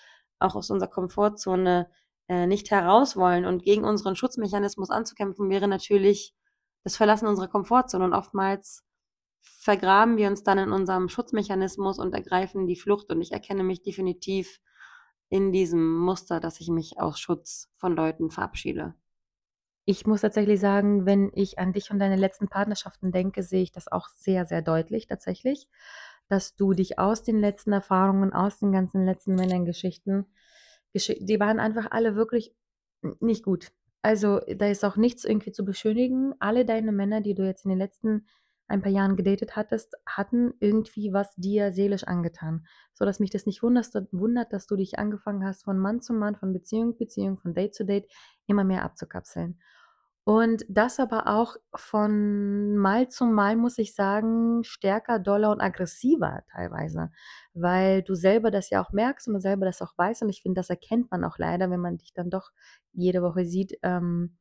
auch 0.41 0.57
aus 0.57 0.71
unserer 0.71 0.91
Komfortzone 0.91 1.89
äh, 2.29 2.49
nicht 2.49 2.73
heraus 2.73 3.17
wollen. 3.17 3.45
Und 3.45 3.63
gegen 3.63 3.85
unseren 3.85 4.17
Schutzmechanismus 4.17 4.91
anzukämpfen 4.91 5.49
wäre 5.51 5.69
natürlich 5.69 6.35
das 6.87 6.97
Verlassen 6.97 7.26
unserer 7.26 7.49
Komfortzone. 7.49 8.05
Und 8.05 8.12
oftmals 8.12 8.85
vergraben 9.40 10.16
wir 10.19 10.28
uns 10.28 10.45
dann 10.45 10.59
in 10.59 10.71
unserem 10.71 11.09
Schutzmechanismus 11.09 11.99
und 11.99 12.14
ergreifen 12.14 12.69
die 12.69 12.76
Flucht. 12.76 13.11
Und 13.11 13.21
ich 13.21 13.33
erkenne 13.33 13.64
mich 13.64 13.83
definitiv 13.83 14.61
in 15.28 15.50
diesem 15.50 15.99
Muster, 15.99 16.38
dass 16.38 16.61
ich 16.61 16.69
mich 16.69 17.00
aus 17.00 17.19
Schutz 17.19 17.69
von 17.75 17.97
Leuten 17.97 18.31
verabschiede. 18.31 18.95
Ich 19.85 20.07
muss 20.07 20.21
tatsächlich 20.21 20.61
sagen, 20.61 21.07
wenn 21.07 21.33
ich 21.35 21.59
an 21.59 21.73
dich 21.73 21.90
und 21.90 21.99
deine 21.99 22.14
letzten 22.14 22.47
Partnerschaften 22.47 23.11
denke, 23.11 23.43
sehe 23.43 23.64
ich 23.64 23.73
das 23.73 23.90
auch 23.90 24.09
sehr, 24.11 24.47
sehr 24.47 24.62
deutlich 24.62 25.09
tatsächlich, 25.09 25.69
dass 26.28 26.55
du 26.55 26.73
dich 26.73 27.00
aus 27.00 27.25
den 27.25 27.40
letzten 27.40 27.73
Erfahrungen, 27.73 28.33
aus 28.33 28.61
den 28.61 28.71
ganzen 28.71 29.05
letzten 29.05 29.35
Männerngeschichten, 29.35 30.26
die 30.95 31.40
waren 31.40 31.59
einfach 31.59 31.90
alle 31.90 32.14
wirklich 32.14 32.55
nicht 33.19 33.43
gut. 33.43 33.73
Also 34.07 34.39
da 34.47 34.69
ist 34.69 34.85
auch 34.85 34.97
nichts 34.97 35.25
irgendwie 35.25 35.51
zu 35.51 35.65
beschönigen. 35.65 36.33
Alle 36.39 36.65
deine 36.65 36.93
Männer, 36.93 37.23
die 37.23 37.35
du 37.35 37.45
jetzt 37.45 37.65
in 37.65 37.71
den 37.71 37.79
letzten 37.81 38.29
ein 38.69 38.81
paar 38.81 38.93
Jahren 38.93 39.17
gedatet 39.17 39.57
hattest, 39.57 39.97
hatten 40.07 40.55
irgendwie 40.61 41.13
was 41.13 41.35
dir 41.35 41.73
seelisch 41.73 42.05
angetan. 42.05 42.65
So 42.95 43.05
dass 43.05 43.19
mich 43.19 43.31
das 43.31 43.47
nicht 43.47 43.65
wundert, 43.65 44.53
dass 44.53 44.67
du 44.69 44.77
dich 44.77 45.01
angefangen 45.01 45.45
hast, 45.45 45.65
von 45.65 45.77
Mann 45.77 46.03
zu 46.03 46.13
Mann, 46.13 46.37
von 46.37 46.53
Beziehung 46.53 46.93
zu 46.93 46.99
Beziehung, 46.99 47.37
von 47.39 47.53
Date 47.53 47.75
zu 47.75 47.85
Date 47.85 48.07
immer 48.47 48.63
mehr 48.63 48.85
abzukapseln. 48.85 49.59
Und 50.28 50.64
das 50.68 50.99
aber 50.99 51.28
auch 51.28 51.54
von 51.76 52.76
Mal 52.76 53.09
zu 53.09 53.26
Mal, 53.26 53.54
muss 53.54 53.78
ich 53.78 53.95
sagen, 53.95 54.64
stärker, 54.64 55.21
doller 55.21 55.52
und 55.52 55.61
aggressiver 55.61 56.42
teilweise, 56.50 57.12
weil 57.54 58.02
du 58.02 58.16
selber 58.16 58.50
das 58.50 58.68
ja 58.71 58.83
auch 58.83 58.90
merkst 58.90 59.28
und 59.28 59.35
du 59.35 59.40
selber 59.40 59.66
das 59.66 59.80
auch 59.83 59.97
weißt 59.97 60.23
und 60.23 60.28
ich 60.28 60.42
finde, 60.42 60.59
das 60.59 60.68
erkennt 60.68 61.12
man 61.12 61.23
auch 61.23 61.38
leider, 61.38 61.71
wenn 61.71 61.78
man 61.78 61.99
dich 61.99 62.12
dann 62.12 62.28
doch 62.28 62.50
jede 62.92 63.23
Woche 63.23 63.45
sieht, 63.45 63.78
ähm, 63.85 64.37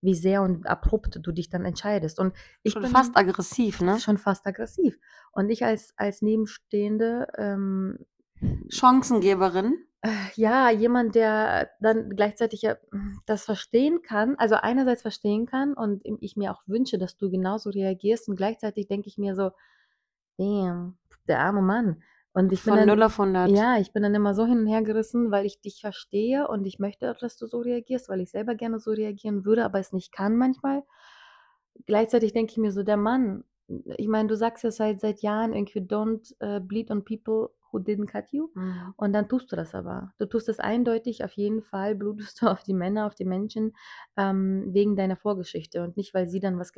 wie 0.00 0.14
sehr 0.14 0.42
und 0.42 0.68
abrupt 0.68 1.18
du 1.20 1.32
dich 1.32 1.50
dann 1.50 1.64
entscheidest. 1.64 2.20
Und 2.20 2.32
ich 2.62 2.74
Schon 2.74 2.82
bin 2.82 2.92
fast 2.92 3.16
aggressiv, 3.16 3.80
ne? 3.80 3.98
schon 3.98 4.18
fast 4.18 4.46
aggressiv. 4.46 4.96
Und 5.32 5.50
ich 5.50 5.64
als 5.64 5.92
als 5.96 6.22
Nebenstehende, 6.22 7.26
ähm 7.36 7.98
Chancengeberin? 8.68 9.74
Äh, 10.02 10.08
ja, 10.34 10.70
jemand, 10.70 11.14
der 11.14 11.70
dann 11.80 12.10
gleichzeitig 12.10 12.62
ja 12.62 12.76
hm, 12.92 13.20
das 13.26 13.44
verstehen 13.44 14.02
kann 14.02 14.36
also 14.36 14.54
einerseits 14.56 15.02
verstehen 15.02 15.46
kann 15.46 15.74
und 15.74 16.02
ich 16.04 16.36
mir 16.36 16.52
auch 16.52 16.62
wünsche, 16.66 16.98
dass 16.98 17.16
du 17.16 17.30
genauso 17.30 17.70
reagierst 17.70 18.28
und 18.28 18.36
gleichzeitig 18.36 18.88
denke 18.88 19.08
ich 19.08 19.18
mir 19.18 19.34
so: 19.34 19.50
„Damn, 20.38 20.98
der 21.28 21.40
arme 21.40 21.62
Mann.“ 21.62 22.02
Und 22.34 22.52
ich 22.52 22.64
bin 22.64 22.74
Von 22.74 22.76
dann 22.76 22.96
0 22.96 23.04
auf 23.04 23.18
100. 23.18 23.68
ja, 23.68 23.78
ich 23.78 23.92
bin 23.92 24.02
dann 24.04 24.14
immer 24.16 24.34
so 24.34 24.46
hin 24.46 24.60
und 24.60 24.66
her 24.68 24.82
gerissen, 24.82 25.30
weil 25.32 25.46
ich 25.46 25.60
dich 25.60 25.80
verstehe 25.80 26.48
und 26.48 26.66
ich 26.66 26.78
möchte 26.80 27.10
auch, 27.12 27.18
dass 27.18 27.36
du 27.38 27.46
so 27.46 27.60
reagierst, 27.60 28.08
weil 28.10 28.20
ich 28.20 28.30
selber 28.32 28.54
gerne 28.56 28.80
so 28.80 28.92
reagieren 28.92 29.44
würde, 29.46 29.64
aber 29.64 29.80
es 29.80 29.92
nicht 29.92 30.12
kann 30.12 30.36
manchmal. 30.36 30.84
Gleichzeitig 31.86 32.32
denke 32.32 32.52
ich 32.52 32.58
mir 32.58 32.72
so: 32.72 32.82
„Der 32.82 32.96
Mann“ 32.96 33.44
ich 33.96 34.06
meine, 34.08 34.28
du 34.28 34.36
sagst 34.36 34.62
ja 34.64 34.70
seit 34.70 35.00
seit 35.00 35.20
Jahren 35.22 35.52
irgendwie: 35.52 35.80
„Don't, 35.80 36.34
äh, 36.40 36.60
bleed 36.60 36.90
on 36.90 37.04
people 37.04 37.50
who 37.76 37.82
didn't 37.82 38.06
cut 38.06 38.32
you. 38.32 38.48
Mhm. 38.54 38.94
Und 38.96 39.12
dann 39.12 39.28
tust 39.28 39.52
du 39.52 39.56
das 39.56 39.74
aber. 39.74 40.12
Du 40.18 40.26
tust 40.26 40.48
es 40.48 40.58
eindeutig, 40.58 41.22
auf 41.24 41.32
jeden 41.32 41.62
Fall 41.62 41.94
blutest 41.94 42.40
du 42.42 42.46
auf 42.46 42.62
die 42.62 42.74
Männer, 42.74 43.06
auf 43.06 43.14
die 43.14 43.24
Menschen, 43.24 43.76
ähm, 44.16 44.72
wegen 44.72 44.96
deiner 44.96 45.16
Vorgeschichte 45.16 45.82
und 45.82 45.96
nicht, 45.96 46.14
weil 46.14 46.28
sie 46.28 46.40
dann 46.40 46.58
was, 46.58 46.72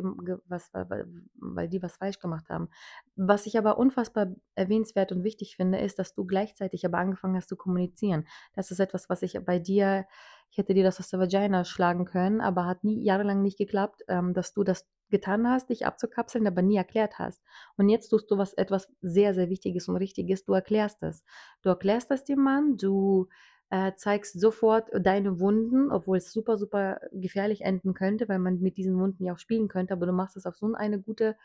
was 0.46 0.70
weil, 0.72 1.06
weil 1.34 1.68
die 1.68 1.82
was 1.82 1.96
falsch 1.96 2.18
gemacht 2.18 2.48
haben. 2.50 2.68
Was 3.16 3.46
ich 3.46 3.56
aber 3.56 3.78
unfassbar 3.78 4.34
erwähnenswert 4.54 5.12
und 5.12 5.24
wichtig 5.24 5.56
finde, 5.56 5.78
ist, 5.78 5.98
dass 5.98 6.14
du 6.14 6.24
gleichzeitig 6.24 6.84
aber 6.84 6.98
angefangen 6.98 7.36
hast 7.36 7.48
zu 7.48 7.56
kommunizieren. 7.56 8.26
Das 8.54 8.70
ist 8.70 8.80
etwas, 8.80 9.08
was 9.08 9.22
ich 9.22 9.38
bei 9.44 9.58
dir, 9.58 10.06
ich 10.50 10.58
hätte 10.58 10.74
dir 10.74 10.84
das 10.84 10.98
aus 11.00 11.10
der 11.10 11.20
Vagina 11.20 11.64
schlagen 11.64 12.04
können, 12.04 12.40
aber 12.40 12.66
hat 12.66 12.84
nie 12.84 13.02
jahrelang 13.02 13.42
nicht 13.42 13.58
geklappt, 13.58 14.02
ähm, 14.08 14.34
dass 14.34 14.52
du 14.52 14.64
das 14.64 14.86
getan 15.10 15.48
hast, 15.48 15.70
dich 15.70 15.86
abzukapseln, 15.86 16.46
aber 16.46 16.62
nie 16.62 16.76
erklärt 16.76 17.18
hast. 17.18 17.42
Und 17.76 17.88
jetzt 17.88 18.08
tust 18.08 18.30
du 18.30 18.36
was 18.38 18.52
etwas 18.54 18.88
sehr, 19.00 19.34
sehr 19.34 19.48
Wichtiges 19.48 19.88
und 19.88 19.96
Richtiges. 19.96 20.44
Du 20.44 20.52
erklärst 20.52 21.02
es. 21.02 21.24
Du 21.62 21.70
erklärst 21.70 22.10
das 22.10 22.24
dem 22.24 22.40
Mann, 22.40 22.76
du 22.76 23.28
äh, 23.70 23.92
zeigst 23.96 24.38
sofort 24.38 24.90
deine 24.92 25.40
Wunden, 25.40 25.90
obwohl 25.90 26.18
es 26.18 26.32
super, 26.32 26.58
super 26.58 27.00
gefährlich 27.12 27.62
enden 27.62 27.94
könnte, 27.94 28.28
weil 28.28 28.38
man 28.38 28.60
mit 28.60 28.76
diesen 28.76 28.98
Wunden 28.98 29.24
ja 29.24 29.34
auch 29.34 29.38
spielen 29.38 29.68
könnte, 29.68 29.94
aber 29.94 30.06
du 30.06 30.12
machst 30.12 30.36
es 30.36 30.46
auf 30.46 30.56
so 30.56 30.72
eine 30.74 31.00
gute, 31.00 31.36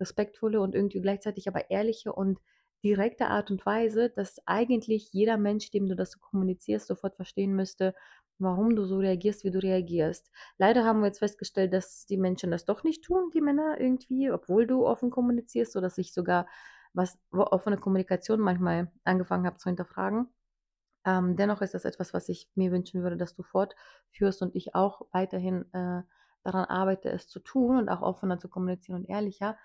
respektvolle 0.00 0.60
und 0.60 0.74
irgendwie 0.74 1.00
gleichzeitig 1.00 1.46
aber 1.46 1.70
ehrliche 1.70 2.12
und 2.12 2.40
direkte 2.82 3.28
Art 3.28 3.50
und 3.50 3.64
Weise, 3.66 4.10
dass 4.10 4.40
eigentlich 4.46 5.12
jeder 5.12 5.36
Mensch, 5.36 5.70
dem 5.70 5.86
du 5.86 5.94
das 5.94 6.20
kommunizierst, 6.20 6.86
sofort 6.86 7.16
verstehen 7.16 7.54
müsste, 7.54 7.94
warum 8.38 8.74
du 8.74 8.84
so 8.84 8.98
reagierst, 8.98 9.44
wie 9.44 9.50
du 9.50 9.58
reagierst. 9.58 10.30
Leider 10.58 10.84
haben 10.84 11.00
wir 11.00 11.06
jetzt 11.06 11.18
festgestellt, 11.18 11.72
dass 11.72 12.06
die 12.06 12.16
Menschen 12.16 12.50
das 12.50 12.64
doch 12.64 12.82
nicht 12.84 13.04
tun, 13.04 13.30
die 13.34 13.42
Männer 13.42 13.78
irgendwie, 13.78 14.30
obwohl 14.30 14.66
du 14.66 14.86
offen 14.86 15.10
kommunizierst, 15.10 15.72
sodass 15.72 15.98
ich 15.98 16.12
sogar 16.12 16.46
was 16.92 17.18
offene 17.30 17.76
Kommunikation 17.76 18.40
manchmal 18.40 18.90
angefangen 19.04 19.46
habe 19.46 19.58
zu 19.58 19.68
hinterfragen. 19.68 20.28
Ähm, 21.04 21.36
dennoch 21.36 21.62
ist 21.62 21.74
das 21.74 21.84
etwas, 21.84 22.12
was 22.12 22.28
ich 22.28 22.48
mir 22.54 22.72
wünschen 22.72 23.02
würde, 23.02 23.16
dass 23.16 23.34
du 23.34 23.42
fortführst 23.42 24.42
und 24.42 24.54
ich 24.54 24.74
auch 24.74 25.02
weiterhin 25.12 25.72
äh, 25.72 26.02
daran 26.42 26.64
arbeite, 26.66 27.10
es 27.10 27.28
zu 27.28 27.40
tun 27.40 27.76
und 27.78 27.88
auch 27.88 28.02
offener 28.02 28.38
zu 28.38 28.48
kommunizieren 28.48 29.00
und 29.00 29.08
ehrlicher, 29.08 29.56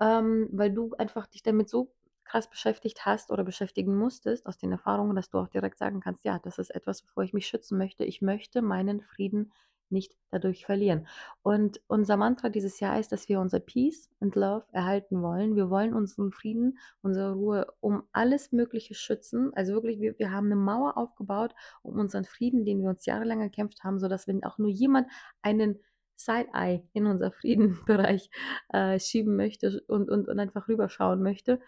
ähm, 0.00 0.48
weil 0.52 0.72
du 0.72 0.94
einfach 0.94 1.26
dich 1.26 1.42
damit 1.42 1.68
so 1.68 1.92
krass 2.30 2.48
beschäftigt 2.48 3.04
hast 3.06 3.30
oder 3.30 3.44
beschäftigen 3.44 3.96
musstest, 3.96 4.46
aus 4.46 4.56
den 4.56 4.72
Erfahrungen, 4.72 5.16
dass 5.16 5.30
du 5.30 5.38
auch 5.38 5.48
direkt 5.48 5.78
sagen 5.78 6.00
kannst, 6.00 6.24
ja, 6.24 6.38
das 6.38 6.58
ist 6.58 6.70
etwas, 6.70 7.04
wovor 7.04 7.24
ich 7.24 7.32
mich 7.32 7.46
schützen 7.46 7.76
möchte. 7.76 8.04
Ich 8.04 8.22
möchte 8.22 8.62
meinen 8.62 9.00
Frieden 9.00 9.52
nicht 9.88 10.16
dadurch 10.30 10.64
verlieren. 10.64 11.08
Und 11.42 11.80
unser 11.88 12.16
Mantra 12.16 12.48
dieses 12.48 12.78
Jahr 12.78 13.00
ist, 13.00 13.10
dass 13.10 13.28
wir 13.28 13.40
unser 13.40 13.58
Peace 13.58 14.08
and 14.20 14.36
Love 14.36 14.64
erhalten 14.70 15.20
wollen. 15.20 15.56
Wir 15.56 15.68
wollen 15.68 15.92
unseren 15.92 16.30
Frieden, 16.30 16.78
unsere 17.02 17.32
Ruhe 17.32 17.66
um 17.80 18.04
alles 18.12 18.52
Mögliche 18.52 18.94
schützen. 18.94 19.50
Also 19.54 19.72
wirklich, 19.72 20.00
wir, 20.00 20.16
wir 20.18 20.30
haben 20.30 20.46
eine 20.46 20.54
Mauer 20.54 20.96
aufgebaut 20.96 21.56
um 21.82 21.98
unseren 21.98 22.24
Frieden, 22.24 22.64
den 22.64 22.80
wir 22.80 22.90
uns 22.90 23.04
jahrelang 23.06 23.40
erkämpft 23.40 23.82
haben, 23.82 23.98
sodass 23.98 24.28
wenn 24.28 24.44
auch 24.44 24.58
nur 24.58 24.70
jemand 24.70 25.08
einen 25.42 25.80
Side-Eye 26.16 26.84
in 26.92 27.06
unser 27.06 27.32
Friedenbereich 27.32 28.30
äh, 28.68 29.00
schieben 29.00 29.36
möchte 29.36 29.82
und, 29.88 30.10
und, 30.10 30.28
und 30.28 30.38
einfach 30.38 30.68
rüberschauen 30.68 31.22
möchte, 31.22 31.60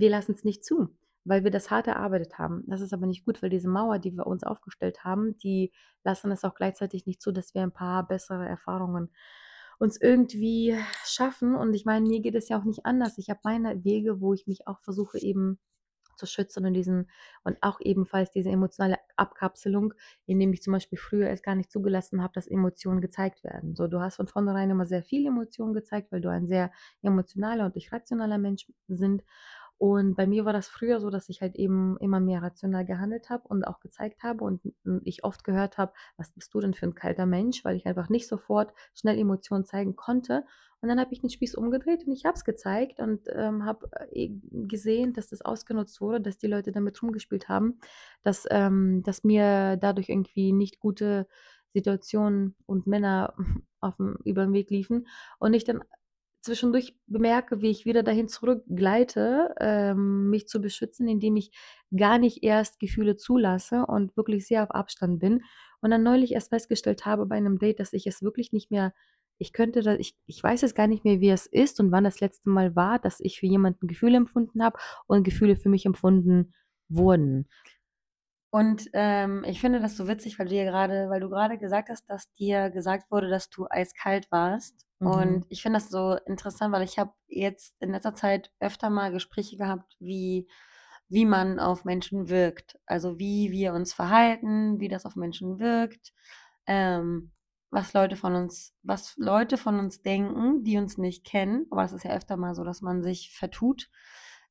wir 0.00 0.10
lassen 0.10 0.32
es 0.32 0.44
nicht 0.44 0.64
zu, 0.64 0.88
weil 1.24 1.44
wir 1.44 1.50
das 1.50 1.70
hart 1.70 1.86
erarbeitet 1.86 2.38
haben. 2.38 2.64
Das 2.66 2.80
ist 2.80 2.92
aber 2.92 3.06
nicht 3.06 3.24
gut, 3.24 3.42
weil 3.42 3.50
diese 3.50 3.68
Mauer, 3.68 3.98
die 3.98 4.12
wir 4.12 4.26
uns 4.26 4.44
aufgestellt 4.44 5.04
haben, 5.04 5.38
die 5.38 5.72
lassen 6.04 6.30
es 6.30 6.44
auch 6.44 6.54
gleichzeitig 6.54 7.06
nicht 7.06 7.22
zu, 7.22 7.32
dass 7.32 7.54
wir 7.54 7.62
ein 7.62 7.72
paar 7.72 8.06
bessere 8.06 8.46
Erfahrungen 8.46 9.10
uns 9.78 10.00
irgendwie 10.00 10.76
schaffen. 11.04 11.54
Und 11.54 11.74
ich 11.74 11.84
meine, 11.84 12.06
mir 12.06 12.20
geht 12.20 12.34
es 12.34 12.48
ja 12.48 12.58
auch 12.58 12.64
nicht 12.64 12.86
anders. 12.86 13.18
Ich 13.18 13.30
habe 13.30 13.40
meine 13.44 13.84
Wege, 13.84 14.20
wo 14.20 14.34
ich 14.34 14.46
mich 14.46 14.66
auch 14.66 14.80
versuche 14.80 15.18
eben 15.18 15.58
zu 16.16 16.26
schützen 16.26 16.64
und 16.64 16.74
diesen 16.74 17.10
und 17.42 17.56
auch 17.60 17.80
ebenfalls 17.80 18.30
diese 18.30 18.50
emotionale 18.50 18.98
Abkapselung, 19.16 19.94
indem 20.26 20.52
ich 20.52 20.62
zum 20.62 20.72
Beispiel 20.72 20.98
früher 20.98 21.28
es 21.30 21.42
gar 21.42 21.54
nicht 21.54 21.70
zugelassen 21.72 22.22
habe, 22.22 22.32
dass 22.34 22.46
Emotionen 22.46 23.00
gezeigt 23.00 23.44
werden. 23.44 23.74
So, 23.74 23.86
du 23.88 24.00
hast 24.00 24.16
von 24.16 24.28
vornherein 24.28 24.70
immer 24.70 24.86
sehr 24.86 25.02
viel 25.02 25.26
Emotionen 25.26 25.74
gezeigt, 25.74 26.12
weil 26.12 26.20
du 26.20 26.30
ein 26.30 26.46
sehr 26.46 26.70
emotionaler 27.02 27.66
und 27.66 27.76
ich 27.76 27.92
rationaler 27.92 28.38
Mensch 28.38 28.70
sind. 28.88 29.24
Und 29.84 30.14
bei 30.14 30.26
mir 30.26 30.46
war 30.46 30.54
das 30.54 30.66
früher 30.68 30.98
so, 30.98 31.10
dass 31.10 31.28
ich 31.28 31.42
halt 31.42 31.56
eben 31.56 31.98
immer 31.98 32.18
mehr 32.18 32.40
rational 32.42 32.86
gehandelt 32.86 33.28
habe 33.28 33.46
und 33.48 33.64
auch 33.64 33.80
gezeigt 33.80 34.22
habe 34.22 34.42
und 34.42 34.62
ich 35.04 35.24
oft 35.24 35.44
gehört 35.44 35.76
habe: 35.76 35.92
„Was 36.16 36.32
bist 36.32 36.54
du 36.54 36.60
denn 36.60 36.72
für 36.72 36.86
ein 36.86 36.94
kalter 36.94 37.26
Mensch?“, 37.26 37.66
weil 37.66 37.76
ich 37.76 37.84
einfach 37.84 38.08
nicht 38.08 38.26
sofort 38.26 38.72
schnell 38.94 39.18
Emotionen 39.18 39.66
zeigen 39.66 39.94
konnte. 39.94 40.46
Und 40.80 40.88
dann 40.88 40.98
habe 40.98 41.12
ich 41.12 41.20
den 41.20 41.28
Spieß 41.28 41.54
umgedreht 41.54 42.06
und 42.06 42.12
ich 42.12 42.24
habe 42.24 42.34
es 42.34 42.44
gezeigt 42.46 42.98
und, 43.00 43.28
ähm, 43.34 43.66
habe, 43.66 43.90
äh, 44.12 44.30
gesehen, 44.52 45.12
dass 45.12 45.28
das 45.28 45.42
ausgenutzt 45.42 46.00
wurde, 46.00 46.20
dass 46.22 46.38
die 46.38 46.46
Leute 46.46 46.72
damit 46.72 47.02
rumgespielt 47.02 47.48
haben, 47.50 47.78
dass 48.22 48.46
ähm, 48.50 49.02
dass 49.02 49.22
mir 49.22 49.76
dadurch 49.76 50.08
irgendwie 50.08 50.52
nicht 50.52 50.80
gute 50.80 51.26
Situationen 51.74 52.54
und 52.66 52.86
Männer 52.86 53.34
aufm 53.80 54.16
überm 54.24 54.54
Weg 54.54 54.70
liefen 54.70 55.06
und 55.38 55.52
ich 55.52 55.64
dann 55.64 55.84
zwischendurch 56.44 56.96
bemerke, 57.06 57.60
wie 57.62 57.70
ich 57.70 57.84
wieder 57.86 58.02
dahin 58.04 58.28
zurückgleite, 58.28 59.54
ähm, 59.60 60.30
mich 60.30 60.48
zu 60.48 60.60
beschützen, 60.60 61.08
indem 61.08 61.36
ich 61.36 61.52
gar 61.96 62.18
nicht 62.18 62.42
erst 62.44 62.80
Gefühle 62.80 63.16
zulasse 63.16 63.86
und 63.86 64.16
wirklich 64.16 64.46
sehr 64.46 64.62
auf 64.64 64.70
Abstand 64.72 65.20
bin 65.20 65.42
und 65.80 65.90
dann 65.90 66.02
neulich 66.04 66.32
erst 66.32 66.50
festgestellt 66.50 67.06
habe 67.06 67.26
bei 67.26 67.40
'nem 67.40 67.58
Date, 67.58 67.80
dass 67.80 67.92
ich 67.94 68.06
es 68.06 68.22
wirklich 68.22 68.52
nicht 68.52 68.70
mehr 68.70 68.94
ich 69.38 69.52
könnte 69.52 69.82
da 69.82 69.94
ich 69.96 70.16
ich 70.26 70.42
weiß 70.42 70.60
jetzt 70.62 70.76
gar 70.76 70.86
nicht 70.86 71.04
mehr, 71.04 71.20
wie 71.20 71.30
es 71.30 71.46
ist 71.46 71.80
und 71.80 71.90
wann 71.92 72.04
das 72.04 72.20
letzte 72.20 72.50
Mal 72.50 72.76
war, 72.76 72.98
dass 73.00 73.20
ich 73.20 73.40
für 73.40 73.46
jemanden 73.46 73.88
Gefühle 73.88 74.16
empfunden 74.18 74.62
habe 74.62 74.78
und 75.08 75.24
Gefühle 75.24 75.56
für 75.56 75.68
mich 75.70 75.86
empfunden 75.86 76.54
wurden. 76.88 77.48
Und, 78.54 78.88
ähm, 78.92 79.42
ich 79.48 79.60
finde 79.60 79.80
das 79.80 79.96
so 79.96 80.06
witzig, 80.06 80.38
weil 80.38 80.46
du 80.46 80.54
ja 80.54 80.70
grade 80.70 81.08
weil 81.10 81.18
du 81.20 81.28
grade 81.28 81.58
gesagt 81.58 81.88
hast, 81.88 82.08
dass 82.08 82.32
dir 82.34 82.70
gesagt 82.70 83.10
wurde, 83.10 83.28
dass 83.28 83.50
du 83.50 83.66
eiskalt 83.68 84.30
warst. 84.30 84.86
Und 85.02 85.44
Mhm. 85.44 85.46
ich 85.48 85.62
finde 85.62 85.78
das 85.78 85.90
so 85.90 86.16
interessant, 86.26 86.72
weil 86.72 86.82
ich 86.82 86.98
habe 86.98 87.12
jetzt 87.28 87.76
in 87.80 87.90
letzter 87.92 88.14
Zeit 88.14 88.52
öfter 88.60 88.90
mal 88.90 89.12
Gespräche 89.12 89.56
gehabt, 89.56 89.96
wie 90.00 90.48
wie 91.08 91.26
man 91.26 91.60
auf 91.60 91.84
Menschen 91.84 92.28
wirkt. 92.28 92.78
Also, 92.86 93.18
wie 93.18 93.50
wir 93.52 93.74
uns 93.74 93.92
verhalten, 93.92 94.80
wie 94.80 94.88
das 94.88 95.04
auf 95.06 95.16
Menschen 95.16 95.58
wirkt, 95.60 96.12
ähm, 96.66 97.32
was 97.70 97.92
Leute 97.92 98.16
von 98.16 98.34
uns 98.34 98.74
was 98.82 99.14
Leute 99.16 99.56
von 99.58 99.78
uns 99.78 100.02
denken, 100.02 100.64
die 100.64 100.78
uns 100.78 100.96
nicht 100.98 101.24
kennen. 101.24 101.66
Aber 101.70 101.84
es 101.84 101.92
ist 101.92 102.04
ja 102.04 102.12
öfter 102.16 102.36
mal 102.36 102.54
so, 102.54 102.64
dass 102.64 102.80
man 102.82 103.02
sich 103.02 103.32
vertut, 103.36 103.90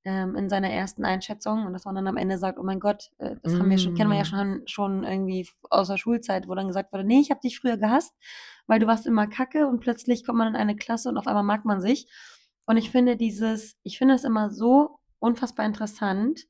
ähm, 0.05 0.35
in 0.35 0.49
seiner 0.49 0.69
ersten 0.71 1.05
Einschätzung 1.05 1.65
und 1.65 1.73
dass 1.73 1.85
man 1.85 1.95
dann 1.95 2.07
am 2.07 2.17
Ende 2.17 2.37
sagt: 2.37 2.59
„Oh 2.59 2.63
mein 2.63 2.79
Gott, 2.79 3.11
äh, 3.19 3.35
das 3.43 3.59
haben 3.59 3.69
wir 3.69 3.77
schon 3.77 3.93
kennen 3.93 4.09
wir 4.11 4.17
ja 4.17 4.25
Hm. 4.25 4.25
schon 4.25 4.63
schon 4.67 5.03
irgendwie 5.03 5.47
aus 5.69 5.87
der 5.89 5.97
Schulzeit“, 5.97 6.47
wo 6.47 6.55
dann 6.55 6.67
gesagt 6.67 6.91
wurde: 6.93 7.03
„Ne, 7.05 7.19
ich 7.21 7.31
habe 7.31 7.41
dich 7.41 7.59
früher 7.59 7.77
gehasst, 7.77 8.13
weil 8.67 8.79
du 8.79 8.87
warst 8.87 9.05
immer 9.07 9.27
Kacke“ 9.27 9.67
und 9.67 9.79
plötzlich 9.79 10.25
kommt 10.25 10.37
man 10.39 10.49
in 10.49 10.55
eine 10.55 10.75
Klasse 10.75 11.09
und 11.09 11.17
auf 11.17 11.27
einmal 11.27 11.43
mag 11.43 11.65
man 11.65 11.81
sich. 11.81 12.07
Und 12.65 12.77
ich 12.77 12.91
finde 12.91 13.17
dieses 13.17 13.75
ich 13.83 13.97
finde 13.97 14.15
es 14.15 14.23
immer 14.23 14.49
so 14.51 14.99
unfassbar 15.19 15.65
interessant, 15.65 16.41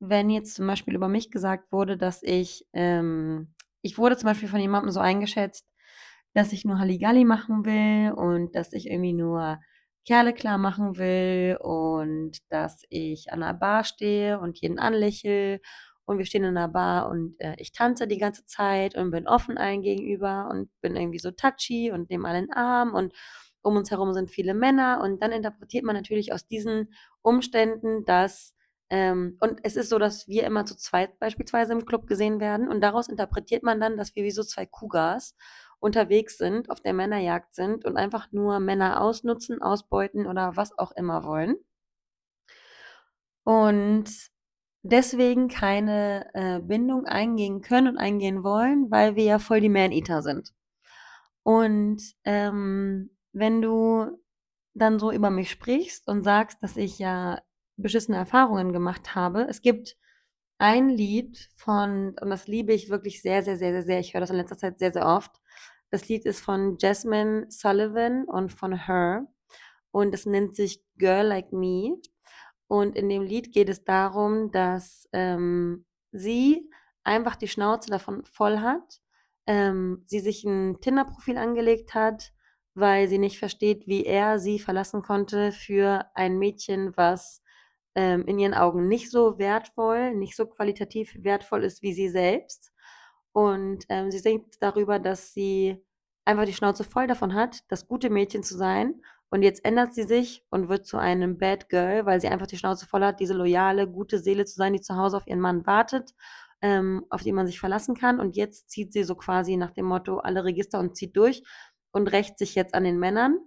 wenn 0.00 0.30
jetzt 0.30 0.54
zum 0.54 0.66
Beispiel 0.66 0.94
über 0.94 1.08
mich 1.08 1.30
gesagt 1.30 1.72
wurde, 1.72 1.96
dass 1.96 2.22
ich, 2.22 2.66
ähm 2.72 3.54
ich 3.82 3.96
wurde 3.96 4.16
zum 4.16 4.26
Beispiel 4.26 4.48
von 4.48 4.60
jemandem 4.60 4.90
so 4.90 5.00
eingeschätzt, 5.00 5.64
dass 6.34 6.52
ich 6.52 6.64
nur 6.64 6.78
Halligalli 6.78 7.24
machen 7.24 7.64
will 7.64 8.12
und 8.12 8.54
dass 8.54 8.72
ich 8.72 8.88
irgendwie 8.88 9.12
nur 9.14 9.60
Kerle 10.06 10.32
klarmachen 10.32 10.96
will 10.98 11.58
und 11.60 12.32
dass 12.50 12.82
ich 12.90 13.32
an 13.32 13.40
'ner 13.40 13.54
Bar 13.54 13.84
stehe 13.84 14.40
und 14.40 14.58
jeden 14.60 14.78
anlächle 14.78 15.60
und 16.06 16.18
wir 16.18 16.24
stehen 16.26 16.44
in 16.44 16.54
'ner 16.54 16.68
Bar 16.68 17.08
und, 17.10 17.38
äh, 17.40 17.54
ich 17.58 17.72
tanze 17.72 18.06
die 18.08 18.18
ganze 18.18 18.46
Zeit 18.46 18.96
und 18.96 19.10
bin 19.10 19.28
offen 19.28 19.58
allen 19.58 19.82
gegenüber 19.82 20.48
und 20.50 20.70
bin 20.80 20.96
irgendwie 20.96 21.18
so 21.18 21.30
touchy 21.30 21.90
und 21.92 22.10
nehme 22.10 22.28
alle 22.28 22.38
in 22.40 22.44
'n 22.50 22.52
Arm 22.54 22.94
und 22.94 23.12
um 23.62 23.76
uns 23.76 23.90
herum 23.90 24.14
sind 24.14 24.30
viele 24.30 24.54
Männer 24.54 25.00
und 25.02 25.22
dann 25.22 25.32
interpretiert 25.32 25.84
man 25.84 25.96
natürlich 25.96 26.32
aus 26.32 26.46
diesen 26.46 26.92
Umständen, 27.22 28.04
dass 28.06 28.54
ähm, 28.90 29.36
und 29.40 29.60
es 29.64 29.76
ist 29.76 29.90
so, 29.90 29.98
dass 29.98 30.28
wir 30.28 30.44
immer 30.44 30.64
zu 30.64 30.74
zweit 30.76 31.18
beispielsweise 31.18 31.72
im 31.74 31.84
Club 31.84 32.06
gesehen 32.06 32.40
werden 32.40 32.68
und 32.68 32.80
daraus 32.80 33.08
interpretiert 33.08 33.62
man 33.62 33.80
dann, 33.80 33.98
dass 33.98 34.14
wir 34.16 34.24
wie 34.24 34.30
so 34.30 34.42
2 34.44 34.64
Cougars 34.64 35.34
unterwegs 35.80 36.38
sind, 36.38 36.70
auf 36.70 36.80
der 36.80 36.92
Männerjagd 36.94 37.54
sind 37.54 37.84
und 37.84 37.96
einfach 37.96 38.32
nur 38.32 38.60
Männer 38.60 39.00
ausnutzen, 39.00 39.62
ausbeuten 39.62 40.26
oder 40.26 40.56
was 40.56 40.76
auch 40.78 40.92
immer 40.92 41.24
wollen. 41.24 41.56
Und 43.44 44.10
deswegen 44.82 45.48
keine, 45.48 46.28
äh, 46.34 46.60
Bindung 46.60 47.06
eingehen 47.06 47.60
können 47.62 47.88
und 47.88 47.98
eingehen 47.98 48.42
wollen, 48.44 48.90
weil 48.90 49.16
wir 49.16 49.24
ja 49.24 49.38
voll 49.38 49.60
die 49.60 49.68
Man-Eater 49.68 50.22
sind. 50.22 50.52
Und, 51.42 52.02
ähm, 52.24 53.10
wenn 53.32 53.62
du 53.62 54.18
dann 54.74 54.98
so 54.98 55.12
über 55.12 55.30
mich 55.30 55.50
sprichst 55.50 56.08
und 56.08 56.22
sagst, 56.24 56.62
dass 56.62 56.76
ich 56.76 56.98
ja 56.98 57.40
beschissene 57.76 58.16
Erfahrungen 58.18 58.72
gemacht 58.72 59.14
habe 59.14 59.46
es 59.48 59.62
gibt 59.62 59.96
ein 60.58 60.88
Lied 60.90 61.50
von 61.56 62.16
und 62.20 62.30
das 62.30 62.48
liebe 62.48 62.72
ich 62.72 62.90
wirklich 62.90 63.22
sehr, 63.22 63.42
sehr, 63.44 63.56
sehr, 63.56 63.72
sehr, 63.72 63.82
sehr. 63.84 64.00
Ich 64.00 64.14
höre 64.14 64.20
das 64.20 64.30
in 64.30 64.36
letzter 64.36 64.58
Zeit 64.58 64.78
sehr, 64.78 64.92
sehr 64.92 65.06
oft. 65.06 65.40
Das 65.92 66.06
Lied 66.08 66.26
ist 66.26 66.40
von 66.40 66.76
Jazmine 66.78 67.46
Sullivan 67.48 68.24
und 68.24 68.52
von 68.52 68.86
Her 68.86 69.26
und 69.92 70.14
es 70.14 70.26
nennt 70.26 70.56
sich 70.56 70.82
„Girl 70.98 71.26
Like 71.28 71.52
Me“. 71.52 71.96
Und 72.68 72.96
in 72.96 73.08
dem 73.08 73.22
Lied 73.22 73.52
geht 73.52 73.68
es 73.70 73.84
darum, 73.84 74.50
dass, 74.52 75.08
ähm, 75.12 75.86
sie 76.12 76.70
einfach 77.04 77.36
die 77.36 77.48
Schnauze 77.48 77.90
davon 77.90 78.24
voll 78.26 78.58
hat, 78.60 79.00
ähm, 79.46 80.02
sie 80.06 80.20
sich 80.20 80.44
'n 80.44 80.78
Tinder-Profil 80.82 81.38
angelegt 81.38 81.94
hat, 81.94 82.32
weil 82.74 83.08
sie 83.08 83.18
nicht 83.18 83.38
versteht, 83.38 83.86
wie 83.86 84.04
er 84.06 84.38
sie 84.40 84.58
verlassen 84.58 85.02
konnte 85.02 85.52
für 85.52 86.06
ein 86.14 86.38
Mädchen, 86.38 86.94
was, 86.96 87.42
ähm, 87.94 88.26
in 88.26 88.38
ihren 88.38 88.54
Augen 88.54 88.88
nicht 88.88 89.10
so 89.10 89.38
wertvoll, 89.38 90.14
nicht 90.14 90.36
so 90.36 90.46
qualitativ 90.46 91.14
wertvoll 91.24 91.64
ist 91.64 91.82
wie 91.82 91.94
sie 91.94 92.08
selbst. 92.10 92.72
Und, 93.32 93.84
ähm, 93.88 94.10
sie 94.10 94.18
singt 94.18 94.56
darüber, 94.60 94.98
dass 94.98 95.32
sie 95.32 95.84
einfach 96.24 96.44
die 96.44 96.54
Schnauze 96.54 96.84
voll 96.84 97.06
davon 97.06 97.34
hat, 97.34 97.60
das 97.68 97.88
gute 97.88 98.10
Mädchen 98.10 98.42
zu 98.42 98.56
sein. 98.56 99.00
Und 99.30 99.42
jetzt 99.42 99.64
ändert 99.64 99.94
sie 99.94 100.04
sich 100.04 100.44
und 100.50 100.68
wird 100.68 100.86
zu 100.86 100.96
einem 100.96 101.38
Bad 101.38 101.68
Girl, 101.68 102.06
weil 102.06 102.20
sie 102.20 102.28
einfach 102.28 102.46
die 102.46 102.56
Schnauze 102.56 102.86
voll 102.86 103.04
hat, 103.04 103.20
diese 103.20 103.34
loyale, 103.34 103.86
gute 103.88 104.18
Seele 104.18 104.44
zu 104.44 104.56
sein, 104.56 104.72
die 104.72 104.80
zu 104.80 104.96
Hause 104.96 105.18
auf 105.18 105.26
ihren 105.26 105.40
Mann 105.40 105.66
wartet, 105.66 106.14
ähm, 106.62 107.04
auf 107.10 107.22
die 107.22 107.32
man 107.32 107.46
sich 107.46 107.60
verlassen 107.60 107.94
kann. 107.94 108.20
Und 108.20 108.36
jetzt 108.36 108.70
zieht 108.70 108.92
sie 108.92 109.04
so 109.04 109.14
quasi 109.14 109.56
nach 109.56 109.70
dem 109.70 109.86
Motto 109.86 110.18
alle 110.18 110.44
Register 110.44 110.78
und 110.78 110.96
zieht 110.96 111.16
durch 111.16 111.42
und 111.92 112.08
rächt 112.08 112.38
sich 112.38 112.54
jetzt 112.54 112.74
an 112.74 112.84
den 112.84 112.98
Männern. 112.98 113.38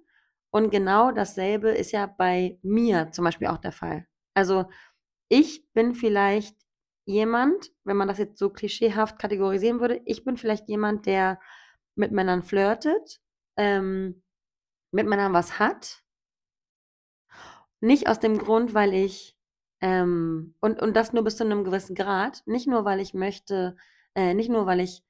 Und 0.51 0.69
genau 0.69 1.11
dasselbe 1.11 1.69
ist 1.69 1.91
ja 1.91 2.05
bei 2.07 2.59
mir 2.61 3.11
zum 3.11 3.25
Beispiel 3.25 3.47
auch 3.47 3.57
der 3.57 3.71
Fall. 3.71 4.05
Also, 4.33 4.65
ich 5.29 5.65
bin 5.73 5.95
vielleicht 5.95 6.55
jemand, 7.05 7.71
wenn 7.85 7.97
man 7.97 8.07
das 8.07 8.17
jetzt 8.19 8.37
so 8.39 8.49
klischeehaft 8.51 9.19
kategorisieren 9.19 9.79
würde 9.81 10.01
ich 10.05 10.23
bin 10.25 10.37
vielleicht 10.37 10.67
jemand, 10.69 11.05
der 11.07 11.39
mit 11.95 12.11
Männern 12.11 12.43
flirtet, 12.43 13.21
ähm, 13.57 14.23
mit 14.91 15.07
Männern 15.07 15.33
was 15.33 15.59
hat 15.59 16.01
nicht 17.83 18.07
aus 18.07 18.19
dem 18.19 18.37
Grund, 18.37 18.73
weil 18.75 18.93
ich, 18.93 19.35
ähm 19.81 20.53
und 20.59 20.79
und 20.81 20.95
das 20.95 21.13
nur 21.13 21.23
bis 21.23 21.37
zu 21.37 21.43
'nem 21.45 21.63
gewissen 21.63 21.95
Grad. 21.95 22.43
Nicht 22.45 22.67
nur, 22.67 22.85
weil 22.85 22.99
ich 22.99 23.13
möchte 23.15 23.75
äh, 24.15 24.35
nicht 24.35 24.49
nur, 24.51 24.67
weil 24.67 24.79
ich 24.81 25.03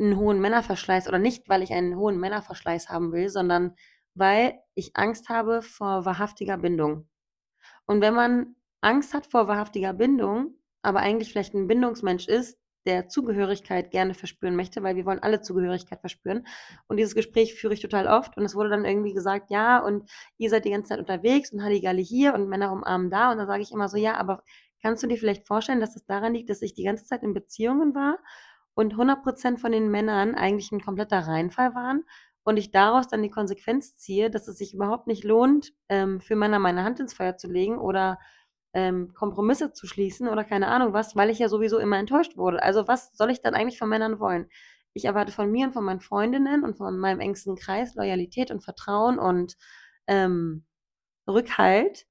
'n 0.00 0.16
hohen 0.18 0.40
Männerverschleiß 0.40 1.08
oder 1.08 1.18
nicht, 1.20 1.48
weil 1.48 1.62
ich 1.62 1.72
einen 1.72 1.96
hohen 1.96 2.18
Männerverschleiß 2.20 2.90
haben 2.90 3.12
will, 3.12 3.30
sondern 3.30 3.76
weil 4.14 4.60
ich 4.74 4.96
Angst 4.96 5.28
habe 5.30 5.62
vor 5.62 6.04
wahrhaftiger 6.06 6.58
Bindung. 6.58 7.08
Und 7.86 8.02
wenn 8.02 8.14
man 8.14 8.56
Angst 8.82 9.14
hat 9.14 9.26
vor 9.26 9.48
wahrhaftiger 9.48 9.94
Bindung, 9.94 10.57
aber 10.82 11.00
eigentlich 11.00 11.30
vielleicht 11.32 11.54
'n 11.54 11.66
Bindungsmensch 11.68 12.28
ist, 12.28 12.58
der 12.86 13.08
Zugehörigkeit 13.08 13.90
gerne 13.90 14.14
verspüren 14.14 14.56
möchte, 14.56 14.82
weil 14.82 14.96
wir 14.96 15.04
wollen 15.06 15.18
alle 15.22 15.40
Zugehörigkeit 15.42 16.00
verspüren. 16.00 16.46
Und 16.88 16.96
dieses 16.98 17.14
Gespräch 17.14 17.54
führe 17.54 17.74
ich 17.74 17.80
total 17.80 18.06
oft 18.08 18.36
und 18.38 18.44
es 18.44 18.54
wurde 18.54 18.70
dann 18.70 18.84
irgendwie 18.86 19.12
gesagt: 19.14 19.50
„Ja, 19.50 19.78
und 19.80 20.10
ihr 20.38 20.50
seid 20.50 20.64
die 20.64 20.70
ganze 20.70 20.90
Zeit 20.90 20.98
unterwegs 21.00 21.52
und 21.52 21.62
Halligalli 21.62 22.04
hier 22.04 22.34
und 22.34 22.48
Männer 22.48 22.72
umarmen 22.72 23.10
da.“ 23.10 23.30
Und 23.32 23.38
dann 23.38 23.46
sage 23.48 23.62
ich 23.62 23.72
immer 23.72 23.88
so: 23.88 23.96
„Ja, 23.98 24.16
aber 24.16 24.42
kannst 24.82 25.02
du 25.02 25.06
dir 25.08 25.18
vielleicht 25.18 25.46
vorstellen, 25.46 25.80
dass 25.80 25.96
es 25.96 26.06
daran 26.06 26.34
liegt, 26.34 26.50
dass 26.50 26.62
ich 26.62 26.74
die 26.74 26.84
ganze 26.84 27.04
Zeit 27.04 27.22
in 27.24 27.34
Beziehungen 27.34 27.94
war 27.94 28.18
und 28.74 28.96
100 28.96 29.22
% 29.24 29.60
von 29.60 29.72
den 29.72 29.90
Männern 29.90 30.34
eigentlich 30.36 30.70
'n 30.72 30.80
kompletter 30.80 31.18
Reinfall 31.20 31.74
waren 31.74 32.04
und 32.44 32.56
ich 32.58 32.70
daraus 32.70 33.08
dann 33.08 33.22
die 33.22 33.30
Konsequenz 33.30 33.96
ziehe, 33.96 34.30
dass 34.30 34.48
es 34.48 34.56
sich 34.58 34.72
überhaupt 34.74 35.06
nicht 35.08 35.24
lohnt, 35.24 35.72
ähm, 35.90 36.20
für 36.20 36.36
Männer 36.36 36.58
meine 36.60 36.84
Hand 36.84 37.00
ins 37.00 37.12
Feuer 37.14 37.36
zu 37.36 37.48
legen 37.48 37.78
oder, 37.78 38.18
ähm, 38.74 39.12
Kompromisse 39.14 39.72
zu 39.72 39.86
schließen 39.86 40.28
oder 40.28 40.44
keine 40.44 40.68
Ahnung 40.68 40.92
was, 40.92 41.16
weil 41.16 41.30
ich 41.30 41.38
ja 41.38 41.48
sowieso 41.48 41.78
immer 41.78 41.98
enttäuscht 41.98 42.36
wurde. 42.36 42.62
Also, 42.62 42.88
was 42.88 43.16
soll 43.16 43.30
ich 43.30 43.40
dann 43.42 43.54
eigentlich 43.54 43.78
von 43.78 43.88
Männern 43.88 44.20
wollen? 44.20 44.48
Ich 44.94 45.04
erwarte 45.06 45.32
von 45.32 45.50
mir 45.50 45.66
und 45.66 45.72
von 45.72 45.84
meinen 45.84 46.00
Freundinnen 46.00 46.64
und 46.64 46.76
von 46.78 46.98
meinem 46.98 47.20
engsten 47.20 47.56
Kreis 47.56 47.94
Loyalität 47.94 48.50
und 48.50 48.62
Vertrauen 48.64 49.18
und, 49.18 49.56
ähm, 50.06 50.64
Rückhalt. 51.28 52.06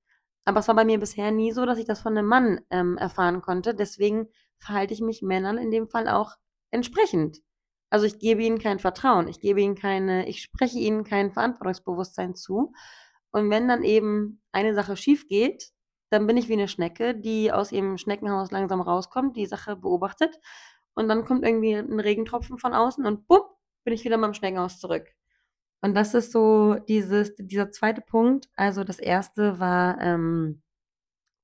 Aber 0.46 0.60
es 0.62 0.68
war 0.68 0.76
bei 0.76 0.86
mir 0.86 1.00
bisher 1.00 1.32
nie 1.32 1.52
so, 1.52 1.66
dass 1.66 1.78
ich 1.80 1.86
das 1.86 2.02
von 2.02 2.14
'nem 2.14 2.26
Mann, 2.28 2.62
ähm, 2.70 2.98
erfahren 2.98 3.42
konnte. 3.42 3.74
Deswegen 3.76 4.28
verhalte 4.60 4.94
ich 4.94 5.02
mich 5.02 5.22
Männern 5.22 5.58
in 5.58 5.72
dem 5.72 5.90
Fall 5.90 6.08
auch 6.08 6.36
entsprechend. 6.72 7.40
Also, 7.90 8.06
ich 8.06 8.20
gebe 8.20 8.44
ihnen 8.44 8.60
kein 8.60 8.80
Vertrauen. 8.80 9.28
Ich 9.28 9.40
gebe 9.40 9.62
ihnen 9.62 9.76
keine 9.76 10.28
ich 10.30 10.42
spreche 10.42 10.80
ihnen 10.80 11.04
kein 11.04 11.32
Verantwortungsbewusstsein 11.32 12.36
zu. 12.36 12.74
Und 13.32 13.50
wenn 13.50 13.68
dann 13.68 13.84
eben 13.84 14.42
eine 14.54 14.74
Sache 14.76 14.98
schiefgeht, 14.98 15.72
dann 16.10 16.28
bin 16.28 16.38
ich 16.38 16.50
wie 16.50 16.56
'ne 16.58 16.68
Schnecke, 16.70 17.16
die 17.16 17.52
aus 17.52 17.72
ihrem 17.72 17.98
Schneckenhaus 17.98 18.52
langsam 18.52 18.82
rauskommt, 18.82 19.38
die 19.38 19.46
Sache 19.48 19.76
beobachtet 19.78 20.40
und 20.96 21.10
dann 21.10 21.26
kommt 21.26 21.46
irgendwie 21.46 21.74
'n 21.74 22.00
Regentropfen 22.00 22.58
von 22.60 22.74
außen 22.74 23.06
und 23.06 23.28
bupp, 23.28 23.58
bin 23.86 23.94
ich 23.94 24.06
wieder 24.06 24.18
meinem 24.18 24.34
Schneckenhaus 24.36 24.80
zurück. 24.80 25.08
Und 25.82 25.96
das 25.96 26.14
ist 26.16 26.32
so 26.34 26.76
dieses 26.90 27.36
dieser 27.38 27.72
2. 27.72 28.02
Punkt. 28.02 28.50
Also, 28.58 28.84
das 28.86 29.00
1. 29.00 29.60
war, 29.60 30.00
ähm, 30.02 30.62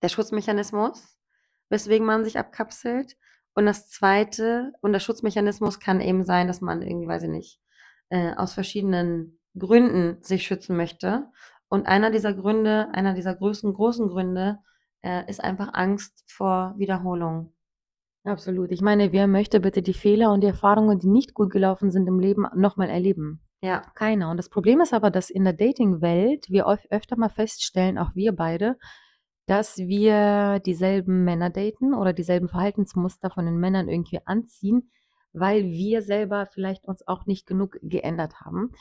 der 0.03 0.09
Schutzmechanismus, 0.09 1.17
weswegen 1.69 2.05
man 2.07 2.23
sich 2.25 2.39
abkapselt. 2.39 3.17
Und 3.55 3.65
das 3.67 3.89
2. 3.91 4.73
und 4.81 4.93
der 4.93 4.99
Schutzmechanismus 5.01 5.79
kann 5.81 6.01
eben 6.01 6.25
sein, 6.25 6.47
dass 6.47 6.61
man 6.61 6.81
irgendwie, 6.83 7.07
weiß 7.09 7.23
ich 7.25 7.29
nicht, 7.29 7.59
äh, 8.09 8.33
aus 8.35 8.53
verschiedenen 8.55 9.39
Gründen 9.59 10.23
sich 10.23 10.45
schützen 10.47 10.77
möchte. 10.77 11.27
Und 11.73 11.87
einer 11.87 12.11
dieser 12.11 12.35
Gründe, 12.35 12.89
einer 12.91 13.15
dieser 13.15 13.33
größten 13.33 13.73
großen 13.73 14.07
Gründe, 14.07 14.59
äh, 15.01 15.27
ist 15.27 15.43
einfach 15.43 15.73
Angst 15.73 16.23
vor 16.27 16.75
Wiederholung. 16.77 17.51
Absolut. 18.23 18.71
Ich 18.71 18.81
meine, 18.81 19.11
wer 19.11 19.25
möchte 19.25 19.59
bitte 19.59 19.81
die 19.81 19.95
Fehler 19.95 20.31
und 20.31 20.41
die 20.41 20.47
Erfahrungen, 20.47 20.99
die 20.99 21.07
nicht 21.07 21.33
gut 21.33 21.49
gelaufen 21.49 21.89
sind 21.89 22.05
im 22.07 22.19
Leben, 22.19 22.45
nochmal 22.53 22.89
erleben? 22.89 23.41
Ja. 23.63 23.81
Keiner. 23.95 24.29
Und 24.29 24.37
das 24.37 24.49
Problem 24.49 24.81
ist 24.81 24.93
aber, 24.93 25.09
dass 25.09 25.31
in 25.31 25.45
der 25.45 25.53
Dating-Welt 25.53 26.47
wir 26.51 26.67
öfter 26.67 27.17
mal 27.17 27.29
feststellen, 27.29 27.97
auch 27.97 28.13
wir 28.13 28.35
beide, 28.35 28.77
dass 29.47 29.79
wir 29.79 30.59
dieselben 30.59 31.23
Männer 31.23 31.49
daten 31.49 31.95
oder 31.95 32.13
dieselben 32.13 32.49
Verhaltensmuster 32.49 33.31
von 33.31 33.47
den 33.47 33.57
Männern 33.57 33.89
irgendwie 33.89 34.19
anziehen, 34.25 34.91
weil 35.33 35.65
wir 35.65 36.01
selber 36.01 36.45
vielleicht 36.45 36.87
uns 36.87 37.05
auch 37.07 37.25
nicht 37.25 37.45
genug 37.45 37.77
geändert 37.81 38.41
haben. 38.41 38.71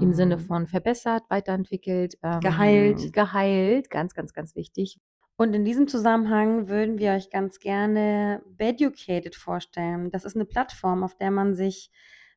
Im 0.00 0.12
Sinne 0.12 0.36
hm. 0.36 0.44
von 0.44 0.66
verbessert, 0.66 1.24
weiterentwickelt, 1.28 2.16
ähm, 2.22 2.40
Geheilt. 2.40 3.12
geheilt, 3.12 3.90
ganz, 3.90 4.14
ganz, 4.14 4.32
ganz 4.32 4.54
wichtig. 4.54 4.98
Und 5.36 5.54
in 5.54 5.64
diesem 5.64 5.86
Zusammenhang 5.86 6.68
würden 6.68 6.98
wir 6.98 7.12
euch 7.12 7.28
ganz 7.28 7.58
gerne 7.58 8.42
Beducated 8.56 9.36
vorstellen. 9.36 10.10
Das 10.10 10.24
ist 10.24 10.34
eine 10.34 10.46
Plattform, 10.46 11.04
auf 11.04 11.16
der 11.16 11.30
man 11.30 11.54
sich 11.54 11.90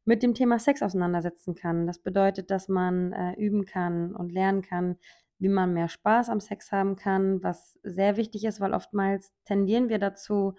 mit 0.04 0.22
dem 0.22 0.34
Thema 0.34 0.60
Sex 0.60 0.82
auseinandersetzen 0.82 1.56
kann. 1.56 1.88
Das 1.88 2.00
bedeutet, 2.00 2.52
dass 2.52 2.68
man 2.68 3.14
äh, 3.14 3.34
üben 3.34 3.66
kann 3.66 4.16
und 4.16 4.32
lernen 4.32 4.62
kann, 4.62 4.98
wie 5.38 5.48
man 5.48 5.74
mehr 5.74 5.88
Spaß 5.88 6.30
am 6.30 6.42
Sex 6.42 6.72
haben 6.72 6.98
kann, 6.98 7.42
was 7.42 7.80
sehr 7.84 8.18
wichtig 8.18 8.44
ist, 8.44 8.60
weil 8.60 8.74
oftmals 8.74 9.32
tendieren 9.46 9.88
wir 9.88 10.00
dazu, 10.00 10.56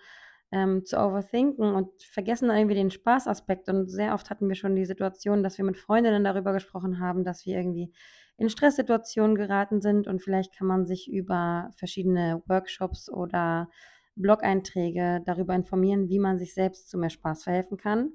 ähm, 0.53 0.85
zu 0.85 0.99
overthinken 0.99 1.75
und 1.75 2.03
vergessen 2.03 2.49
dann 2.49 2.59
irgendwie 2.59 2.75
den 2.75 2.91
Spaßaspekt. 2.91 3.69
Und 3.69 3.89
sehr 3.89 4.15
oft 4.15 4.31
hatten 4.31 4.49
wir 4.49 4.57
schon 4.57 4.77
die 4.77 4.85
Situation, 4.85 5.43
dass 5.43 5.59
wir 5.59 5.65
mit 5.65 5.79
Freundinnen 5.79 6.25
darüber 6.25 6.53
gesprochen 6.53 6.99
haben, 7.01 7.25
dass 7.25 7.47
wir 7.47 7.57
irgendwie 7.57 7.93
in 8.37 8.49
Stresssituationen 8.49 9.37
geraten 9.37 9.83
sind 9.83 10.07
und 10.07 10.23
vielleicht 10.23 10.57
kann 10.57 10.67
man 10.67 10.87
sich 10.87 11.11
über 11.13 11.71
verschiedene 11.77 12.43
Workshops 12.47 13.11
oder 13.11 13.69
Blog-Einträge 14.17 15.23
darüber 15.27 15.55
informieren, 15.55 16.09
wie 16.09 16.19
man 16.19 16.39
sich 16.39 16.55
selbst 16.55 16.89
zu 16.89 16.97
mehr 16.97 17.11
Spaß 17.11 17.45
verhelfen 17.45 17.77
kann, 17.77 18.15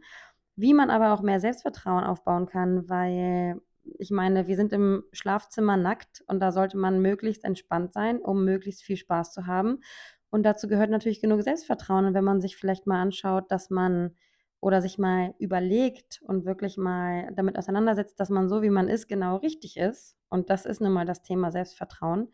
wie 0.55 0.73
man 0.73 0.89
aber 0.89 1.13
auch 1.13 1.21
mehr 1.21 1.39
Selbstvertrauen 1.39 2.03
aufbauen 2.03 2.47
kann, 2.47 2.89
weil 2.89 3.61
ich 3.99 4.09
meine, 4.09 4.47
wir 4.47 4.55
sind 4.55 4.73
im 4.73 5.03
Schlafzimmer 5.11 5.77
nackt 5.77 6.23
und 6.27 6.39
da 6.39 6.51
sollte 6.51 6.77
man 6.77 7.01
möglichst 7.01 7.43
entspannt 7.43 7.93
sein, 7.93 8.19
um 8.19 8.43
möglichst 8.43 8.81
viel 8.81 8.97
Spaß 8.97 9.31
zu 9.31 9.45
haben. 9.45 9.81
Und 10.35 10.43
dazu 10.43 10.67
gehört 10.67 10.89
natürlich 10.89 11.21
genug 11.21 11.43
Selbstvertrauen. 11.43 12.03
Und 12.07 12.13
wenn 12.13 12.25
man 12.25 12.41
sich 12.41 12.57
vielleicht 12.57 12.87
mal 12.87 13.01
anschaut, 13.01 13.49
dass 13.51 13.69
man 13.69 14.17
oder 14.59 14.81
sich 14.81 14.97
mal 14.97 15.33
überlegt 15.39 16.21
und 16.23 16.43
wirklich 16.43 16.75
mal 16.75 17.31
damit 17.37 17.57
auseinandersetzt, 17.57 18.19
dass 18.19 18.29
man 18.29 18.49
so, 18.49 18.61
wie 18.61 18.69
man 18.69 18.89
ist, 18.89 19.07
genau 19.07 19.37
richtig 19.37 19.77
ist, 19.77 20.17
und 20.27 20.49
das 20.49 20.65
ist 20.65 20.81
nun 20.81 20.91
mal 20.91 21.05
das 21.05 21.21
Thema 21.21 21.53
Selbstvertrauen, 21.53 22.33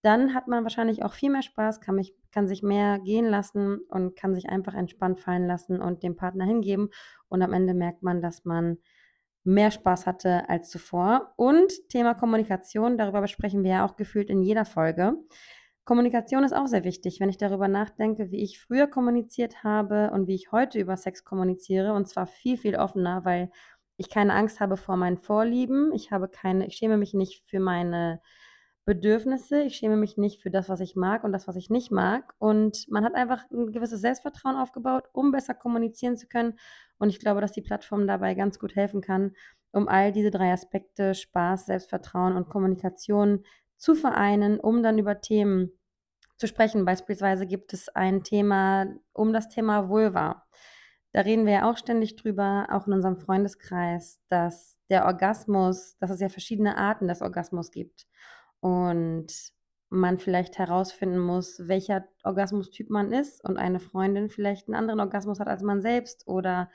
dann 0.00 0.32
hat 0.32 0.48
man 0.48 0.62
wahrscheinlich 0.62 1.04
auch 1.04 1.12
viel 1.12 1.28
mehr 1.28 1.42
Spaß, 1.42 1.82
kann, 1.82 1.96
mich, 1.96 2.14
kann 2.32 2.48
sich 2.48 2.62
mehr 2.62 3.00
gehen 3.00 3.26
lassen 3.26 3.80
und 3.90 4.16
kann 4.16 4.34
sich 4.34 4.48
einfach 4.48 4.72
entspannt 4.72 5.20
fallen 5.20 5.46
lassen 5.46 5.82
und 5.82 6.02
dem 6.02 6.16
Partner 6.16 6.46
hingeben. 6.46 6.88
Und 7.28 7.42
am 7.42 7.52
Ende 7.52 7.74
merkt 7.74 8.02
man, 8.02 8.22
dass 8.22 8.46
man 8.46 8.78
mehr 9.44 9.70
Spaß 9.70 10.06
hatte 10.06 10.48
als 10.48 10.70
zuvor. 10.70 11.34
Und 11.36 11.70
Thema 11.90 12.14
Kommunikation, 12.14 12.96
darüber 12.96 13.20
besprechen 13.20 13.62
wir 13.62 13.70
ja 13.72 13.84
auch 13.84 13.96
gefühlt 13.96 14.30
in 14.30 14.40
jeder 14.40 14.64
Folge. 14.64 15.18
Kommunikation 15.86 16.42
ist 16.42 16.52
auch 16.52 16.66
sehr 16.66 16.82
wichtig, 16.82 17.20
wenn 17.20 17.28
ich 17.28 17.38
darüber 17.38 17.68
nachdenke, 17.68 18.32
wie 18.32 18.42
ich 18.42 18.58
früher 18.58 18.88
kommuniziert 18.88 19.62
habe 19.62 20.10
und 20.10 20.26
wie 20.26 20.34
ich 20.34 20.50
heute 20.50 20.80
über 20.80 20.96
Sex 20.96 21.24
kommuniziere. 21.24 21.92
Und 21.92 22.08
zwar 22.08 22.26
viel, 22.26 22.58
viel 22.58 22.74
offener, 22.74 23.24
weil 23.24 23.50
ich 23.96 24.10
keine 24.10 24.34
Angst 24.34 24.58
habe 24.58 24.76
vor 24.76 24.96
meinen 24.96 25.18
Vorlieben. 25.18 25.92
Ich 25.94 26.10
habe 26.10 26.28
keine, 26.28 26.66
ich 26.66 26.74
schäme 26.74 26.98
mich 26.98 27.14
nicht 27.14 27.48
für 27.48 27.60
meine 27.60 28.20
Bedürfnisse. 28.84 29.62
Ich 29.62 29.76
schäme 29.76 29.96
mich 29.96 30.16
nicht 30.16 30.42
für 30.42 30.50
das, 30.50 30.68
was 30.68 30.80
ich 30.80 30.96
mag 30.96 31.22
und 31.22 31.30
das, 31.30 31.46
was 31.46 31.54
ich 31.54 31.70
nicht 31.70 31.92
mag. 31.92 32.34
Und 32.38 32.86
man 32.90 33.04
hat 33.04 33.14
einfach 33.14 33.48
ein 33.52 33.70
gewisses 33.70 34.00
Selbstvertrauen 34.00 34.56
aufgebaut, 34.56 35.04
um 35.12 35.30
besser 35.30 35.54
kommunizieren 35.54 36.16
zu 36.16 36.26
können. 36.26 36.58
Und 36.98 37.10
ich 37.10 37.20
glaube, 37.20 37.40
dass 37.40 37.52
die 37.52 37.62
Plattform 37.62 38.08
dabei 38.08 38.34
ganz 38.34 38.58
gut 38.58 38.74
helfen 38.74 39.02
kann, 39.02 39.36
um 39.70 39.86
all 39.86 40.10
diese 40.10 40.32
drei 40.32 40.52
Aspekte, 40.52 41.14
Spaß, 41.14 41.66
Selbstvertrauen 41.66 42.34
und 42.34 42.48
Kommunikation 42.48 43.44
zu 43.76 43.94
vereinen, 43.94 44.58
um 44.60 44.82
dann 44.82 44.98
über 44.98 45.20
Themen 45.20 45.70
zu 46.36 46.46
sprechen. 46.46 46.84
Beispielsweise 46.84 47.46
gibt 47.46 47.72
es 47.72 47.88
ein 47.88 48.22
Thema 48.22 48.86
um 49.12 49.32
das 49.32 49.48
Thema 49.48 49.88
Vulva. 49.88 50.44
Da 51.12 51.22
reden 51.22 51.46
wir 51.46 51.52
ja 51.54 51.70
auch 51.70 51.78
ständig 51.78 52.16
drüber, 52.16 52.66
auch 52.70 52.86
in 52.86 52.92
unserem 52.92 53.16
Freundeskreis, 53.16 54.20
dass 54.28 54.78
der 54.90 55.06
Orgasmus, 55.06 55.96
dass 55.98 56.10
es 56.10 56.20
ja 56.20 56.28
verschiedene 56.28 56.76
Arten 56.76 57.08
des 57.08 57.22
Orgasmus 57.22 57.70
gibt. 57.70 58.06
Und 58.60 59.32
man 59.88 60.18
vielleicht 60.18 60.58
herausfinden 60.58 61.18
muss, 61.18 61.68
welcher 61.68 62.06
Orgasmustyp 62.24 62.90
man 62.90 63.12
ist 63.12 63.42
und 63.44 63.56
eine 63.56 63.80
Freundin 63.80 64.28
vielleicht 64.28 64.68
einen 64.68 64.74
anderen 64.74 65.00
Orgasmus 65.00 65.38
hat 65.40 65.48
als 65.48 65.62
man 65.62 65.80
selbst 65.80 66.26
oder 66.26 66.70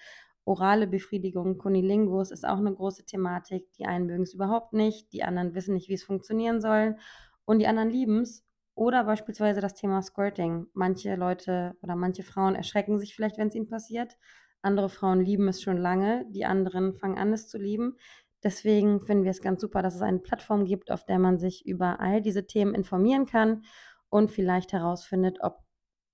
orale 0.46 0.88
Befriedigung, 0.88 1.58
Kunilingus 1.58 2.32
ist 2.32 2.46
auch 2.46 2.58
eine 2.58 2.74
große 2.74 3.06
Thematik. 3.06 3.72
Die 3.74 3.86
einen 3.86 4.06
mögen 4.06 4.24
es 4.24 4.34
überhaupt 4.34 4.74
nicht, 4.74 5.14
die 5.14 5.24
anderen 5.24 5.54
wissen 5.54 5.74
nicht, 5.74 5.90
wie 5.90 5.94
es 5.94 6.04
funktionieren 6.04 6.62
soll 6.62 6.98
und 7.46 7.60
die 7.60 7.68
anderen 7.68 7.90
lieben 7.90 8.22
es. 8.22 8.46
Oder 8.74 9.04
beispielsweise 9.04 9.62
das 9.62 9.74
Thema 9.74 10.02
Squirting. 10.02 10.68
Manche 10.74 11.16
Leute 11.16 11.76
oder 11.82 11.96
manche 11.96 12.24
Frauen 12.24 12.56
erschrecken 12.56 13.00
sich 13.00 13.16
vielleicht, 13.16 13.38
wenn 13.38 13.50
es 13.50 13.56
ihnen 13.56 13.68
passiert. 13.68 14.18
Andere 14.62 14.90
Frauen 14.90 15.22
lieben 15.22 15.48
es 15.48 15.62
schon 15.62 15.78
lange, 15.78 16.26
die 16.30 16.46
anderen 16.46 16.94
fangen 16.94 17.18
an, 17.18 17.34
es 17.34 17.48
zu 17.48 17.58
lieben. 17.58 17.98
Deswegen 18.44 19.02
finden 19.02 19.24
wir 19.24 19.32
es 19.32 19.42
ganz 19.42 19.62
super, 19.62 19.82
dass 19.82 19.96
es 19.96 20.02
eine 20.02 20.20
Plattform 20.20 20.66
gibt, 20.66 20.90
auf 20.90 21.06
der 21.06 21.20
man 21.20 21.38
sich 21.38 21.66
über 21.66 22.00
all 22.00 22.22
diese 22.22 22.48
Themen 22.48 22.74
informieren 22.74 23.26
kann 23.26 23.64
und 24.10 24.32
vielleicht 24.32 24.74
herausfindet, 24.74 25.40
ob 25.42 25.60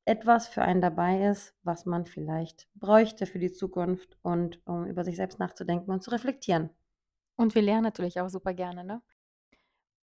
etwas 0.08 0.48
für 0.48 0.62
einen 0.64 0.82
dabei 0.82 1.28
ist, 1.30 1.56
was 1.64 1.86
man 1.86 2.06
vielleicht 2.06 2.68
bräuchte 2.76 3.26
für 3.28 3.40
die 3.40 3.52
Zukunft 3.52 4.18
und 4.24 4.62
um 4.66 4.86
über 4.86 5.04
sich 5.04 5.16
selbst 5.18 5.40
nachzudenken 5.40 5.92
und 5.92 6.04
zu 6.04 6.12
reflektieren. 6.12 6.72
Und 7.38 7.56
wir 7.56 7.62
lernen 7.64 7.84
natürlich 7.84 8.20
auch 8.22 8.30
super 8.30 8.54
gerne, 8.54 8.84
ne? 8.84 9.02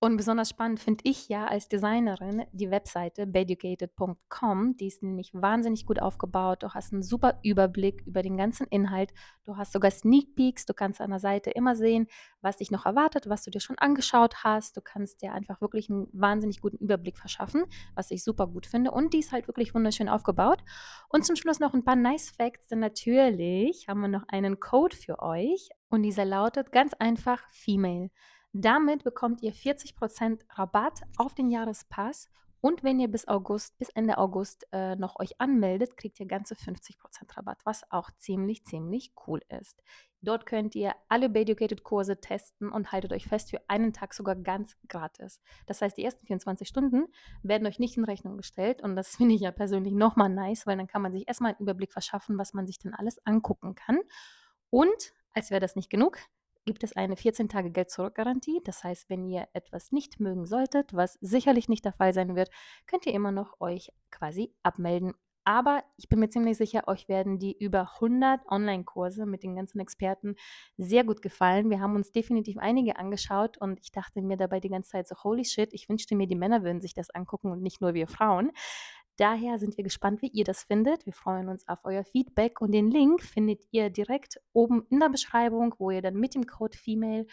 Und 0.01 0.19
besonders 0.19 0.51
spannend 0.51 0.81
finde 0.81 1.03
ich 1.05 1.31
ja 1.31 1.47
als 1.47 1.67
Designerin 1.67 2.45
die 2.53 2.71
Webseite 2.71 3.27
beducated.com. 3.27 4.77
Die 4.77 4.89
ist 4.89 5.03
nämlich 5.03 5.31
wahnsinnig 5.33 5.87
gut 5.87 5.99
aufgebaut. 5.99 6.63
Du 6.63 6.75
hast 6.75 6.93
einen 6.93 7.03
super 7.03 7.39
Überblick 7.43 8.03
über 8.07 8.21
den 8.23 8.37
ganzen 8.37 8.67
Inhalt. 8.67 9.15
Du 9.47 9.57
hast 9.57 9.73
sogar 9.73 9.91
Sneak 9.91 10.35
Peeks. 10.37 10.67
Du 10.67 10.75
kannst 10.75 11.01
an 11.01 11.09
der 11.09 11.21
Seite 11.21 11.51
immer 11.51 11.75
sehen, 11.75 12.07
was 12.43 12.59
dich 12.59 12.71
noch 12.71 12.85
erwartet, 12.85 13.31
was 13.31 13.45
du 13.45 13.51
dir 13.51 13.61
schon 13.61 13.79
angeschaut 13.79 14.45
hast. 14.45 14.77
Du 14.77 14.83
kannst 14.83 15.23
dir 15.23 15.33
einfach 15.33 15.63
wirklich 15.63 15.89
einen 15.89 16.09
wahnsinnig 16.13 16.61
guten 16.61 16.77
Überblick 16.77 17.17
verschaffen, 17.17 17.65
was 17.95 18.11
ich 18.11 18.23
super 18.23 18.47
gut 18.47 18.67
finde. 18.67 18.91
Und 18.91 19.15
die 19.15 19.21
ist 19.21 19.33
halt 19.33 19.49
wirklich 19.49 19.75
wunderschön 19.75 20.11
aufgebaut. 20.11 20.63
Und 21.09 21.25
zum 21.25 21.37
Schluss 21.37 21.61
noch 21.61 21.73
ein 21.73 21.85
paar 21.85 21.97
Nice 21.97 22.31
Facts, 22.31 22.67
denn 22.67 22.81
natürlich 22.81 23.89
haben 23.89 24.01
wir 24.03 24.09
noch 24.09 24.29
einen 24.29 24.61
Code 24.61 24.95
für 24.95 25.21
euch. 25.21 25.71
Und 25.89 26.03
dieser 26.03 26.27
lautet 26.27 26.73
ganz 26.73 26.93
einfach 26.93 27.43
Female. 27.53 28.11
Damit 28.57 29.03
bekommt 29.03 29.43
ihr 29.43 29.53
40% 29.53 30.43
Rabatt 30.51 31.01
auf 31.17 31.35
den 31.35 31.51
Jahrespass 31.51 32.31
und 32.61 32.85
wenn 32.85 33.01
ihr 33.01 33.09
bis 33.09 33.27
August, 33.27 33.77
bis 33.79 33.89
Ende 33.91 34.17
August 34.17 34.69
äh, 34.71 34.95
noch 34.95 35.19
euch 35.19 35.41
anmeldet, 35.41 35.97
kriegt 35.97 36.21
ihr 36.21 36.27
ganze 36.27 36.55
50% 36.55 37.37
Rabatt, 37.37 37.59
was 37.65 37.83
auch 37.91 38.13
ziemlich, 38.17 38.65
ziemlich 38.65 39.13
cool 39.27 39.41
ist. 39.49 39.83
Dort 40.23 40.47
könnt 40.47 40.77
ihr 40.77 40.95
alle 41.09 41.29
Beducated-Kurse 41.29 42.21
testen 42.21 42.71
und 42.71 42.93
haltet 42.93 43.13
euch 43.13 43.27
fest, 43.27 43.51
für 43.51 43.61
einen 43.67 43.93
Tag 43.93 44.15
sogar 44.15 44.37
ganz 44.37 44.77
gratis. 44.89 45.41
Das 45.67 45.83
heißt, 45.83 45.99
die 45.99 46.05
ersten 46.05 46.25
24 46.25 46.69
Stunden 46.69 47.09
werden 47.43 47.67
euch 47.67 47.81
nicht 47.81 47.97
in 47.97 48.05
Rechnung 48.05 48.37
gestellt 48.37 48.83
und 48.83 48.95
das 48.95 49.09
finde 49.17 49.35
ich 49.35 49.41
ja 49.41 49.51
persönlich 49.51 49.95
nochmal 49.95 50.29
nice, 50.29 50.65
weil 50.65 50.77
dann 50.77 50.87
kann 50.87 51.03
man 51.03 51.11
sich 51.11 51.27
erstmal 51.27 51.51
einen 51.51 51.61
Überblick 51.61 51.93
verschaffen, 51.93 52.39
was 52.39 52.55
man 52.55 52.69
sich 52.69 52.79
denn 52.79 52.95
alles 52.95 53.19
angucken 53.27 53.75
kann. 53.75 53.99
Und, 54.71 55.13
als 55.33 55.51
wäre 55.51 55.61
das 55.61 55.75
nicht 55.75 55.91
genug, 55.91 56.21
gibt 56.65 56.85
es 56.85 56.95
eine 56.97 57.15
14-Tage-Geld-Zurück-Garantie. 57.15 58.61
Das 58.65 58.85
heißt, 58.85 59.11
wenn 59.11 59.25
ihr 59.25 59.47
etwas 59.53 59.93
nicht 59.93 60.21
mögen 60.21 60.47
solltet, 60.47 60.95
was 60.95 61.19
sicherlich 61.21 61.69
nicht 61.69 61.85
der 61.85 61.93
Fall 61.93 62.15
sein 62.15 62.37
wird, 62.37 62.51
könnt 62.87 63.07
ihr 63.07 63.15
immer 63.15 63.33
noch 63.33 63.61
euch 63.61 63.93
quasi 64.11 64.55
abmelden. 64.63 65.15
Aber 65.47 65.85
ich 65.99 66.09
bin 66.09 66.21
mir 66.21 66.31
ziemlich 66.31 66.57
sicher, 66.57 66.89
euch 66.89 67.07
werden 67.07 67.39
die 67.39 67.55
über 67.59 67.93
100 67.97 68.41
Online-Kurse 68.49 69.27
mit 69.27 69.43
den 69.43 69.55
ganzen 69.55 69.79
Experten 69.79 70.37
sehr 70.79 71.05
gut 71.05 71.21
gefallen. 71.21 71.69
Wir 71.69 71.81
haben 71.81 71.97
uns 71.97 72.13
definitiv 72.13 72.57
einige 72.57 72.97
angeschaut 72.97 73.59
und 73.59 73.79
ich 73.83 73.93
dachte 73.93 74.23
mir 74.23 74.39
dabei 74.39 74.61
die 74.61 74.71
ganze 74.71 74.93
Zeit 74.93 75.07
so, 75.07 75.17
holy 75.23 75.45
shit, 75.45 75.75
ich 75.75 75.87
wünschte 75.91 76.17
mir, 76.17 76.27
die 76.27 76.35
Männer 76.35 76.65
würden 76.65 76.81
sich 76.81 76.95
das 76.95 77.11
angucken 77.11 77.51
und 77.51 77.61
nicht 77.61 77.83
nur 77.83 77.93
wir 77.93 78.09
Frauen. 78.09 78.53
Daher 79.17 79.59
sind 79.59 79.77
wir 79.77 79.85
gespannt, 79.85 80.23
wie 80.23 80.29
ihr 80.29 80.45
das 80.45 80.65
findet. 80.65 81.07
Wir 81.07 81.13
freuen 81.13 81.49
uns 81.49 81.69
auf 81.69 81.79
euer 81.85 82.05
Feedback 82.05 82.61
und 82.61 82.73
den 82.73 82.91
Link 82.91 83.23
findet 83.23 83.63
ihr 83.71 83.89
direkt 83.89 84.41
oben 84.53 84.87
in 84.91 84.99
der 84.99 85.09
Beschreibung, 85.09 85.75
wo 85.79 85.91
ihr 85.93 86.03
dann 86.03 86.15
mit 86.15 86.35
dem 86.35 86.47
Code 86.47 86.77
Female 86.77 87.27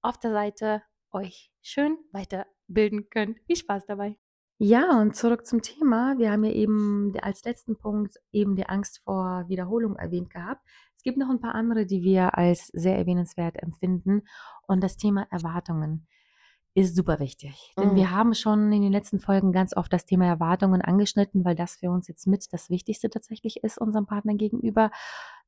auf 0.00 0.16
der 0.18 0.30
Seite 0.30 0.82
euch 1.10 1.50
schön 1.60 1.98
weiterbilden 2.12 3.08
könnt. 3.10 3.40
Viel 3.46 3.56
Spaß 3.56 3.84
dabei. 3.86 4.16
Ja, 4.58 5.00
und 5.00 5.16
zurück 5.16 5.44
zum 5.46 5.62
Thema. 5.62 6.16
Wir 6.18 6.30
haben 6.30 6.44
ja 6.44 6.52
eben 6.52 7.12
als 7.20 7.44
letzten 7.44 7.76
Punkt 7.76 8.16
eben 8.30 8.54
die 8.54 8.68
Angst 8.68 9.00
vor 9.02 9.44
Wiederholung 9.48 9.96
erwähnt 9.96 10.30
gehabt. 10.30 10.64
gibt 11.02 11.18
noch 11.18 11.28
ein 11.28 11.40
paar 11.40 11.56
andere, 11.56 11.84
die 11.84 12.02
wir 12.02 12.38
als 12.38 12.68
sehr 12.68 12.96
erwähnenswert 12.96 13.60
empfinden. 13.60 14.22
Und 14.68 14.82
das 14.82 14.96
Thema 14.96 15.26
Erwartungen 15.30 16.06
ist 16.74 16.96
super 16.96 17.20
wichtig. 17.20 17.72
Denn 17.78 17.92
mhm. 17.92 17.96
wir 17.96 18.10
haben 18.10 18.34
schon 18.34 18.72
in 18.72 18.82
den 18.82 18.92
letzten 18.92 19.20
Folgen 19.20 19.52
ganz 19.52 19.76
oft 19.76 19.92
das 19.92 20.06
Thema 20.06 20.26
Erwartungen 20.26 20.82
angeschnitten, 20.82 21.44
weil 21.44 21.54
das 21.54 21.76
für 21.76 21.90
uns 21.90 22.08
jetzt 22.08 22.26
mit 22.26 22.52
das 22.52 22.68
Wichtigste 22.68 23.08
tatsächlich 23.08 23.62
ist, 23.62 23.78
unserem 23.78 24.06
Partner 24.06 24.34
gegenüber 24.34 24.90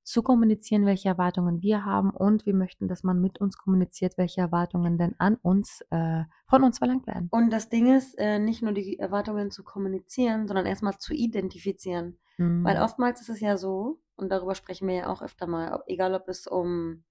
zu 0.04 0.22
kommunizieren, 0.22 0.86
welche 0.86 1.08
Erwartungen 1.08 1.62
wir 1.62 1.84
haben 1.84 2.10
und 2.10 2.46
wir 2.46 2.54
möchten, 2.54 2.86
dass 2.86 3.02
man 3.02 3.20
mit 3.20 3.40
uns 3.40 3.58
kommuniziert, 3.58 4.16
welche 4.16 4.40
Erwartungen 4.40 4.98
denn 4.98 5.16
an 5.18 5.34
uns, 5.42 5.80
äh, 5.90 6.22
von 6.48 6.62
uns 6.62 6.78
verlangt 6.78 7.08
werden. 7.08 7.26
Und 7.32 7.50
das 7.50 7.70
Ding 7.70 7.92
ist, 7.92 8.14
äh, 8.16 8.38
nicht 8.38 8.62
nur 8.62 8.72
die 8.72 9.00
Erwartungen 9.00 9.50
zu 9.50 9.64
kommunizieren, 9.64 10.46
sondern 10.46 10.64
erstmal 10.64 10.96
zu 10.98 11.12
identifizieren. 11.12 12.18
Mhm. 12.38 12.62
Weil 12.62 12.80
oftmals 12.80 13.20
ist 13.20 13.30
es 13.30 13.40
ja 13.40 13.56
so, 13.56 13.98
und 14.14 14.30
darüber 14.30 14.54
sprechen 14.54 14.86
wir 14.86 14.94
ja 14.94 15.06
auch 15.08 15.22
öfter 15.22 15.48
mal, 15.48 15.82
egal 15.88 16.14
ob 16.14 16.28
es 16.28 16.46
um 16.46 17.02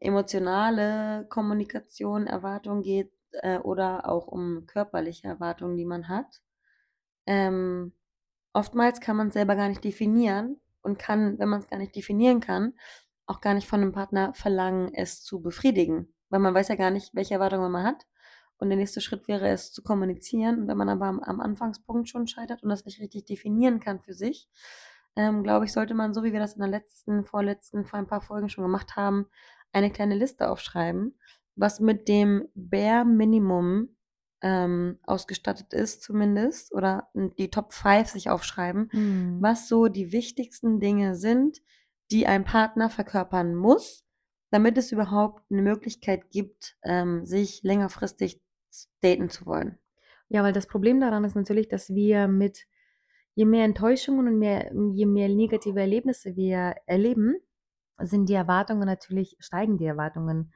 emotionale 0.00 1.26
Kommunikation, 1.28 2.26
Erwartungen 2.26 2.82
geht 2.82 3.12
äh, 3.32 3.58
oder 3.58 4.08
auch 4.08 4.26
um 4.26 4.66
körperliche 4.66 5.28
Erwartungen, 5.28 5.76
die 5.76 5.84
man 5.84 6.08
hat. 6.08 6.42
Ähm, 7.26 7.92
oftmals 8.52 9.00
kann 9.00 9.16
man 9.16 9.28
es 9.28 9.34
selber 9.34 9.56
gar 9.56 9.68
nicht 9.68 9.84
definieren 9.84 10.60
und 10.82 10.98
kann, 10.98 11.38
wenn 11.38 11.48
man 11.48 11.60
es 11.60 11.68
gar 11.68 11.78
nicht 11.78 11.94
definieren 11.94 12.40
kann, 12.40 12.74
auch 13.26 13.40
gar 13.40 13.54
nicht 13.54 13.68
von 13.68 13.82
einem 13.82 13.92
Partner 13.92 14.32
verlangen, 14.34 14.92
es 14.94 15.22
zu 15.22 15.42
befriedigen, 15.42 16.14
weil 16.30 16.40
man 16.40 16.54
weiß 16.54 16.68
ja 16.68 16.76
gar 16.76 16.90
nicht, 16.90 17.14
welche 17.14 17.34
Erwartungen 17.34 17.70
man 17.70 17.84
hat. 17.84 18.06
Und 18.60 18.70
der 18.70 18.78
nächste 18.78 19.00
Schritt 19.00 19.28
wäre 19.28 19.48
es 19.48 19.72
zu 19.72 19.82
kommunizieren. 19.82 20.62
Und 20.62 20.68
wenn 20.68 20.76
man 20.76 20.88
aber 20.88 21.06
am, 21.06 21.20
am 21.20 21.40
Anfangspunkt 21.40 22.08
schon 22.08 22.26
scheitert 22.26 22.62
und 22.62 22.70
das 22.70 22.84
nicht 22.84 23.00
richtig 23.00 23.24
definieren 23.24 23.78
kann 23.78 24.00
für 24.00 24.14
sich, 24.14 24.48
ähm, 25.14 25.42
glaube 25.42 25.64
ich, 25.64 25.72
sollte 25.72 25.94
man, 25.94 26.14
so 26.14 26.24
wie 26.24 26.32
wir 26.32 26.40
das 26.40 26.54
in 26.54 26.60
der 26.60 26.70
letzten, 26.70 27.24
vorletzten, 27.24 27.84
vor 27.84 27.98
ein 27.98 28.06
paar 28.06 28.20
Folgen 28.20 28.48
schon 28.48 28.64
gemacht 28.64 28.96
haben, 28.96 29.26
eine 29.72 29.90
kleine 29.90 30.14
Liste 30.14 30.50
aufschreiben, 30.50 31.18
was 31.56 31.80
mit 31.80 32.08
dem 32.08 32.48
Bare 32.54 33.04
Minimum 33.04 33.96
ähm, 34.40 34.98
ausgestattet 35.04 35.72
ist, 35.72 36.02
zumindest, 36.02 36.72
oder 36.72 37.08
die 37.14 37.50
Top 37.50 37.72
5 37.72 38.08
sich 38.08 38.30
aufschreiben, 38.30 38.88
mhm. 38.92 39.38
was 39.40 39.68
so 39.68 39.88
die 39.88 40.12
wichtigsten 40.12 40.80
Dinge 40.80 41.16
sind, 41.16 41.60
die 42.10 42.26
ein 42.26 42.44
Partner 42.44 42.88
verkörpern 42.88 43.54
muss, 43.54 44.04
damit 44.50 44.78
es 44.78 44.92
überhaupt 44.92 45.42
eine 45.50 45.62
Möglichkeit 45.62 46.30
gibt, 46.30 46.76
ähm, 46.84 47.26
sich 47.26 47.62
längerfristig 47.62 48.40
daten 49.02 49.28
zu 49.28 49.46
wollen. 49.46 49.78
Ja, 50.28 50.42
weil 50.42 50.52
das 50.52 50.66
Problem 50.66 51.00
daran 51.00 51.24
ist 51.24 51.34
natürlich, 51.34 51.68
dass 51.68 51.90
wir 51.90 52.28
mit 52.28 52.66
je 53.34 53.44
mehr 53.44 53.64
Enttäuschungen 53.64 54.28
und 54.28 54.38
mehr, 54.38 54.72
je 54.94 55.06
mehr 55.06 55.28
negative 55.28 55.80
Erlebnisse 55.80 56.36
wir 56.36 56.74
erleben, 56.86 57.36
sind 58.00 58.28
die 58.28 58.34
Erwartungen 58.34 58.86
natürlich, 58.86 59.36
steigen 59.40 59.78
die 59.78 59.86
Erwartungen 59.86 60.52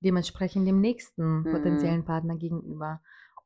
dementsprechend 0.00 0.68
dem 0.68 0.80
nächsten 0.80 1.40
mhm. 1.40 1.52
potenziellen 1.52 2.04
Partner 2.04 2.36
gegenüber. 2.36 3.00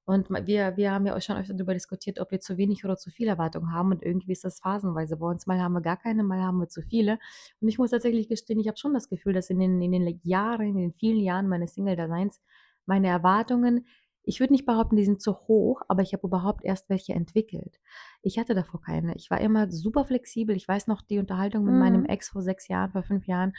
Und 0.05 0.29
wir, 0.29 0.77
wir 0.77 0.91
haben 0.91 1.07
ja 1.07 1.17
auch 1.17 1.23
schon 1.23 1.37
öfter 1.37 1.55
darüber 1.55 1.73
diskutiert, 1.73 2.19
ob 2.19 2.33
wir 2.33 2.41
zu 2.41 2.57
wenig 2.57 2.85
oder 2.85 2.97
zu 2.97 3.11
viele 3.11 3.31
Erwartungen 3.31 3.73
haben. 3.73 3.93
Und 3.93 4.03
irgendwie 4.03 4.33
ist 4.33 4.43
das 4.43 4.59
phasenweise. 4.59 5.17
Bei 5.19 5.27
uns 5.27 5.47
mal 5.47 5.61
haben 5.61 5.73
wir 5.73 5.83
gar 5.83 5.99
keine, 5.99 6.25
mal 6.25 6.41
haben 6.41 6.59
wir 6.59 6.69
zu 6.69 6.83
viele. 6.83 7.21
Und 7.61 7.69
ich 7.69 7.79
muss 7.79 7.93
tatsächlich 7.93 8.29
gestehen, 8.29 8.59
ich 8.59 8.67
habe 8.67 8.77
schon 8.77 8.93
das 8.93 9.09
Gefühl, 9.09 9.35
dass 9.35 9.51
in 9.51 9.61
den, 9.61 9.81
in 9.81 9.93
den 9.93 10.21
Jahren, 10.25 10.67
in 10.67 10.77
den 10.77 10.93
vielen 10.95 11.21
Jahren 11.21 11.49
meines 11.49 11.75
Single-Daseins, 11.75 12.41
meine 12.87 13.07
Erwartungen, 13.07 13.87
ich 14.23 14.41
würde 14.41 14.53
nicht 14.53 14.67
behaupten, 14.67 14.97
die 14.97 15.05
sind 15.05 15.23
zu 15.23 15.35
hoch, 15.35 15.83
aber 15.89 16.03
ich 16.03 16.13
habe 16.13 16.27
überhaupt 16.27 16.65
erst 16.65 16.89
welche 16.91 17.15
entwickelt. 17.15 17.81
Ich 18.23 18.39
hatte 18.39 18.55
davor 18.55 18.81
keine. 18.81 19.15
Ich 19.17 19.31
war 19.31 19.41
immer 19.41 19.71
super 19.71 20.05
flexibel. 20.05 20.55
Ich 20.57 20.69
weiß 20.69 20.87
noch 20.87 21.03
die 21.03 21.19
Unterhaltung 21.19 21.65
mit 21.65 21.75
mhm. 21.75 21.81
meinem 21.81 22.05
Ex 22.05 22.29
vor 22.29 22.43
sechs 22.43 22.69
Jahren, 22.69 22.93
vor 22.93 23.03
fünf 23.03 23.27
Jahren 23.27 23.53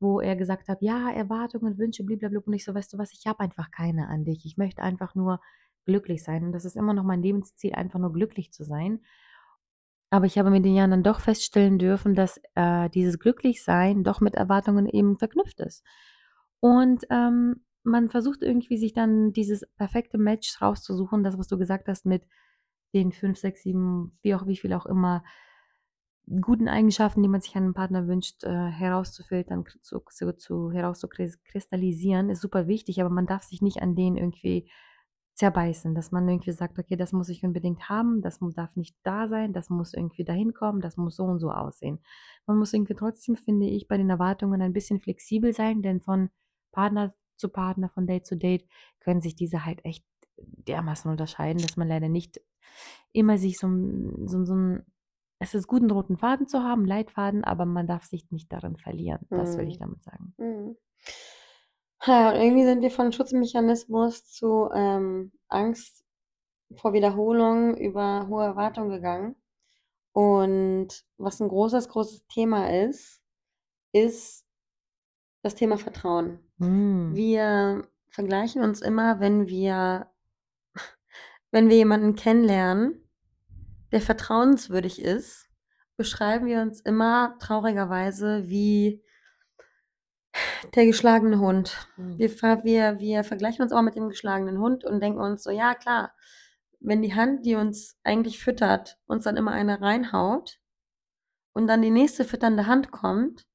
wo 0.00 0.20
er 0.20 0.34
gesagt 0.34 0.68
hat, 0.68 0.80
ja, 0.80 1.10
Erwartungen, 1.10 1.78
Wünsche, 1.78 2.04
blablabla. 2.04 2.40
Und 2.44 2.54
ich 2.54 2.64
so, 2.64 2.74
weißt 2.74 2.94
du 2.94 2.98
was, 2.98 3.12
ich 3.12 3.26
habe 3.26 3.40
einfach 3.40 3.70
keine 3.70 4.08
an 4.08 4.24
dich. 4.24 4.46
Ich 4.46 4.56
möchte 4.56 4.82
einfach 4.82 5.14
nur 5.14 5.40
glücklich 5.84 6.24
sein. 6.24 6.44
Und 6.44 6.52
das 6.52 6.64
ist 6.64 6.76
immer 6.76 6.94
noch 6.94 7.04
mein 7.04 7.22
Lebensziel, 7.22 7.74
einfach 7.74 8.00
nur 8.00 8.12
glücklich 8.12 8.50
zu 8.52 8.64
sein. 8.64 9.00
Aber 10.08 10.24
ich 10.24 10.38
habe 10.38 10.50
mit 10.50 10.64
den 10.64 10.74
Jahren 10.74 10.90
dann 10.90 11.02
doch 11.02 11.20
feststellen 11.20 11.78
dürfen, 11.78 12.14
dass 12.14 12.40
äh, 12.54 12.88
dieses 12.90 13.18
Glücklichsein 13.18 14.02
doch 14.02 14.20
mit 14.20 14.34
Erwartungen 14.34 14.88
eben 14.88 15.18
verknüpft 15.18 15.60
ist. 15.60 15.84
Und 16.60 17.04
ähm, 17.10 17.62
man 17.82 18.10
versucht 18.10 18.42
irgendwie 18.42 18.76
sich 18.76 18.92
dann 18.92 19.32
dieses 19.32 19.66
perfekte 19.76 20.18
Match 20.18 20.60
rauszusuchen, 20.60 21.22
das, 21.22 21.38
was 21.38 21.48
du 21.48 21.58
gesagt 21.58 21.88
hast, 21.88 22.06
mit 22.06 22.22
den 22.94 23.12
fünf, 23.12 23.38
sechs, 23.38 23.62
sieben, 23.62 24.18
wie 24.22 24.34
auch 24.34 24.46
wie 24.46 24.56
viel 24.56 24.72
auch 24.72 24.86
immer 24.86 25.22
guten 26.40 26.68
Eigenschaften, 26.68 27.22
die 27.22 27.28
man 27.28 27.40
sich 27.40 27.56
an 27.56 27.64
einem 27.64 27.74
Partner 27.74 28.06
wünscht, 28.06 28.44
äh, 28.44 28.68
herauszufiltern, 28.68 29.64
zu, 29.82 30.00
zu, 30.08 30.36
zu 30.36 30.70
herauszukristallisieren, 30.70 32.30
ist 32.30 32.40
super 32.40 32.68
wichtig, 32.68 33.00
aber 33.00 33.10
man 33.10 33.26
darf 33.26 33.42
sich 33.42 33.62
nicht 33.62 33.82
an 33.82 33.96
denen 33.96 34.16
irgendwie 34.16 34.70
zerbeißen, 35.34 35.94
dass 35.94 36.12
man 36.12 36.28
irgendwie 36.28 36.52
sagt, 36.52 36.78
okay, 36.78 36.96
das 36.96 37.12
muss 37.12 37.30
ich 37.30 37.42
unbedingt 37.42 37.88
haben, 37.88 38.20
das 38.20 38.38
darf 38.54 38.76
nicht 38.76 38.94
da 39.02 39.26
sein, 39.26 39.52
das 39.52 39.70
muss 39.70 39.94
irgendwie 39.94 40.24
dahin 40.24 40.52
kommen, 40.52 40.80
das 40.80 40.96
muss 40.96 41.16
so 41.16 41.24
und 41.24 41.40
so 41.40 41.50
aussehen. 41.50 41.98
Man 42.46 42.58
muss 42.58 42.74
irgendwie 42.74 42.94
trotzdem, 42.94 43.36
finde 43.36 43.66
ich, 43.66 43.88
bei 43.88 43.96
den 43.96 44.10
Erwartungen 44.10 44.60
ein 44.60 44.74
bisschen 44.74 45.00
flexibel 45.00 45.54
sein, 45.54 45.82
denn 45.82 46.00
von 46.00 46.28
Partner 46.72 47.14
zu 47.40 47.48
Partner, 47.48 47.88
von 47.88 48.06
Date 48.06 48.26
zu 48.26 48.36
Date 48.36 48.66
können 49.00 49.20
sich 49.20 49.34
diese 49.34 49.64
halt 49.64 49.84
echt 49.84 50.04
dermaßen 50.36 51.10
unterscheiden, 51.10 51.60
dass 51.60 51.76
man 51.76 51.88
leider 51.88 52.08
nicht 52.08 52.40
immer 53.12 53.38
sich 53.38 53.58
so, 53.58 53.68
so, 54.26 54.44
so 54.44 54.54
ein 54.54 54.84
es 55.42 55.54
ist 55.54 55.66
gut, 55.66 55.80
einen 55.80 55.90
roten 55.90 56.18
Faden 56.18 56.46
zu 56.46 56.62
haben, 56.62 56.84
Leitfaden, 56.84 57.44
aber 57.44 57.64
man 57.64 57.86
darf 57.86 58.04
sich 58.04 58.30
nicht 58.30 58.52
darin 58.52 58.76
verlieren. 58.76 59.26
Das 59.30 59.56
will 59.56 59.68
ich 59.68 59.76
mhm. 59.76 59.84
damit 59.84 60.02
sagen. 60.02 60.34
Mhm. 60.36 60.76
Ja, 62.04 62.30
und 62.30 62.36
irgendwie 62.36 62.64
sind 62.64 62.82
wir 62.82 62.90
von 62.90 63.10
Schutzmechanismus 63.10 64.26
zu 64.26 64.68
ähm, 64.72 65.32
Angst 65.48 66.04
vor 66.76 66.92
Wiederholung 66.92 67.76
über 67.76 68.28
hohe 68.28 68.44
Erwartungen 68.44 68.90
gegangen. 68.90 69.36
Und 70.12 71.04
was 71.16 71.40
ein 71.40 71.48
großes, 71.48 71.88
großes 71.88 72.26
Thema 72.26 72.70
ist, 72.84 73.22
ist 73.92 74.44
das 75.42 75.54
Thema 75.54 75.78
Vertrauen. 75.78 76.40
Mm. 76.58 77.14
Wir 77.14 77.88
vergleichen 78.10 78.62
uns 78.62 78.80
immer, 78.80 79.20
wenn 79.20 79.48
wir, 79.48 80.10
wenn 81.50 81.68
wir 81.68 81.76
jemanden 81.76 82.14
kennenlernen, 82.14 83.08
der 83.92 84.00
vertrauenswürdig 84.00 85.02
ist, 85.02 85.48
beschreiben 85.96 86.46
wir 86.46 86.62
uns 86.62 86.80
immer 86.80 87.36
traurigerweise 87.40 88.48
wie 88.48 89.02
der 90.74 90.86
geschlagene 90.86 91.40
Hund. 91.40 91.88
Mhm. 91.96 92.18
Wir, 92.18 92.30
wir, 92.64 92.98
wir 93.00 93.24
vergleichen 93.24 93.62
uns 93.62 93.72
auch 93.72 93.82
mit 93.82 93.96
dem 93.96 94.08
geschlagenen 94.08 94.58
Hund 94.58 94.84
und 94.84 95.00
denken 95.00 95.20
uns 95.20 95.42
so, 95.42 95.50
ja 95.50 95.74
klar, 95.74 96.12
wenn 96.80 97.02
die 97.02 97.14
Hand, 97.14 97.44
die 97.44 97.56
uns 97.56 97.98
eigentlich 98.04 98.38
füttert, 98.42 98.98
uns 99.06 99.24
dann 99.24 99.36
immer 99.36 99.52
eine 99.52 99.80
reinhaut 99.80 100.58
und 101.52 101.66
dann 101.66 101.82
die 101.82 101.90
nächste 101.90 102.24
fütternde 102.24 102.66
Hand 102.66 102.90
kommt, 102.90 103.46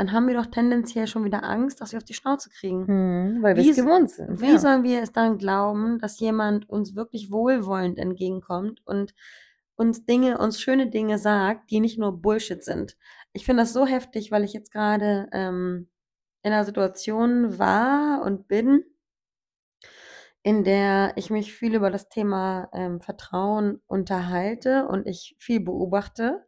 dann 0.00 0.12
haben 0.12 0.28
wir 0.28 0.34
doch 0.34 0.46
tendenziell 0.46 1.06
schon 1.06 1.24
wieder 1.24 1.44
Angst, 1.44 1.82
dass 1.82 1.92
wir 1.92 1.98
auf 1.98 2.04
die 2.04 2.14
Schnauze 2.14 2.48
kriegen. 2.48 2.86
Hm, 2.86 3.42
weil 3.42 3.54
wir 3.54 3.70
es 3.70 3.76
gewohnt 3.76 4.10
sind. 4.10 4.40
Wie 4.40 4.52
ja. 4.52 4.58
sollen 4.58 4.82
wir 4.82 5.02
es 5.02 5.12
dann 5.12 5.36
glauben, 5.36 5.98
dass 5.98 6.18
jemand 6.20 6.66
uns 6.70 6.96
wirklich 6.96 7.30
wohlwollend 7.30 7.98
entgegenkommt 7.98 8.80
und 8.86 9.14
uns 9.76 10.06
Dinge, 10.06 10.38
uns 10.38 10.58
schöne 10.58 10.88
Dinge 10.88 11.18
sagt, 11.18 11.70
die 11.70 11.80
nicht 11.80 11.98
nur 11.98 12.16
Bullshit 12.16 12.64
sind. 12.64 12.96
Ich 13.34 13.44
finde 13.44 13.62
das 13.62 13.74
so 13.74 13.84
heftig, 13.84 14.32
weil 14.32 14.42
ich 14.42 14.54
jetzt 14.54 14.72
gerade 14.72 15.28
ähm, 15.32 15.90
in 16.42 16.52
einer 16.54 16.64
Situation 16.64 17.58
war 17.58 18.22
und 18.22 18.48
bin, 18.48 18.82
in 20.42 20.64
der 20.64 21.12
ich 21.16 21.28
mich 21.28 21.52
viel 21.52 21.74
über 21.74 21.90
das 21.90 22.08
Thema 22.08 22.70
ähm, 22.72 23.02
Vertrauen 23.02 23.82
unterhalte 23.86 24.86
und 24.86 25.06
ich 25.06 25.36
viel 25.38 25.60
beobachte 25.60 26.46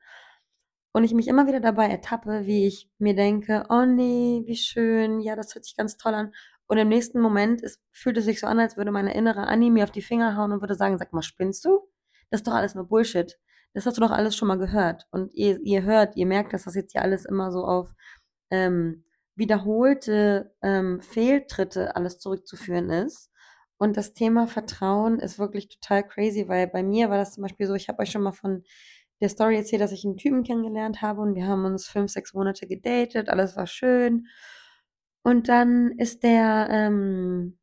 und 0.92 1.05
ich 1.05 1.14
mich 1.14 1.28
immer 1.28 1.46
wieder 1.46 1.61
dabei 1.61 1.88
ertappe, 1.88 2.46
wie 2.46 2.66
ich 2.66 2.90
mir 2.98 3.14
denke, 3.14 3.64
oh 3.68 3.85
nee, 3.85 4.42
wie 4.46 4.57
schön, 4.57 5.20
ja, 5.20 5.37
das 5.37 5.55
hört 5.55 5.64
sich 5.64 5.76
ganz 5.76 5.96
toll 5.96 6.14
an. 6.14 6.33
Und 6.66 6.78
im 6.78 6.88
nächsten 6.88 7.20
Moment 7.20 7.62
ist, 7.62 7.81
fühlt 7.90 8.16
es 8.18 8.24
sich 8.24 8.40
so 8.40 8.46
an, 8.46 8.59
als 8.61 8.76
würde 8.76 8.92
meine 8.92 9.14
innere 9.14 9.46
Annie 9.46 9.70
mir 9.70 9.85
auf 9.85 9.90
die 9.90 10.02
Finger 10.02 10.37
hauen 10.37 10.52
und 10.52 10.61
würde 10.61 10.74
sagen, 10.74 10.98
sag 10.98 11.12
mal, 11.12 11.22
spinnst 11.22 11.64
du? 11.64 11.81
das 12.33 12.40
ist 12.40 12.46
doch 12.46 12.55
alles 12.55 12.74
nur 12.74 12.88
Bullshit. 12.88 13.38
Das 13.74 13.87
hast 13.87 13.98
du 13.98 14.00
doch 14.00 14.11
alles 14.11 14.35
schon 14.35 14.48
mal 14.48 14.59
gehört. 14.59 15.07
Und 15.11 15.33
ihr, 15.35 15.61
ihr 15.62 15.83
hört, 15.83 16.16
ihr 16.16 16.26
merkt, 16.26 16.52
dass 16.52 16.64
das 16.64 16.74
jetzt 16.74 16.92
hier 16.92 17.02
alles 17.02 17.26
immer 17.26 17.52
so 17.52 17.64
auf 17.64 17.94
ähm, 18.50 19.05
wiederholte 19.35 20.55
ähm, 20.62 21.00
Fehltritte 21.02 21.94
alles 21.94 22.18
zurückzuführen 22.18 22.90
ist. 22.90 23.31
Und 23.76 23.96
das 23.96 24.14
Thema 24.14 24.46
Vertrauen 24.46 25.18
ist 25.18 25.38
wirklich 25.38 25.68
total 25.68 26.07
crazy, 26.07 26.48
weil 26.48 26.68
bei 26.68 26.83
mir 26.83 27.11
war 27.11 27.18
das 27.18 27.35
zum 27.35 27.42
Beispiel 27.42 27.66
so, 27.66 27.74
ich 27.74 27.88
habe 27.88 28.02
euch 28.02 28.11
schon 28.11 28.22
mal 28.22 28.33
von 28.33 28.64
der 29.22 29.28
Story 29.30 29.56
erzählt, 29.56 29.80
dass 29.82 29.92
ich 29.92 30.04
einen 30.04 30.16
Typen 30.18 30.42
kennengelernt 30.44 31.00
habe 31.02 31.22
und 31.22 31.35
wir 31.35 31.46
haben 31.46 31.64
uns 31.64 31.88
fünf, 31.88 32.11
sechs 32.11 32.35
Monate 32.35 32.66
gedatet, 32.66 33.28
alles 33.30 33.56
war 33.56 33.66
schön. 33.66 34.26
Und 35.22 35.48
dann 35.48 35.92
ist 35.98 36.24
der 36.24 36.68
ähm, 36.70 37.58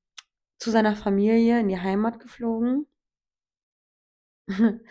zu 0.59 0.71
seiner 0.71 0.95
Familie 0.95 1.59
in 1.59 1.67
die 1.69 1.79
Heimat 1.79 2.19
geflogen 2.19 2.87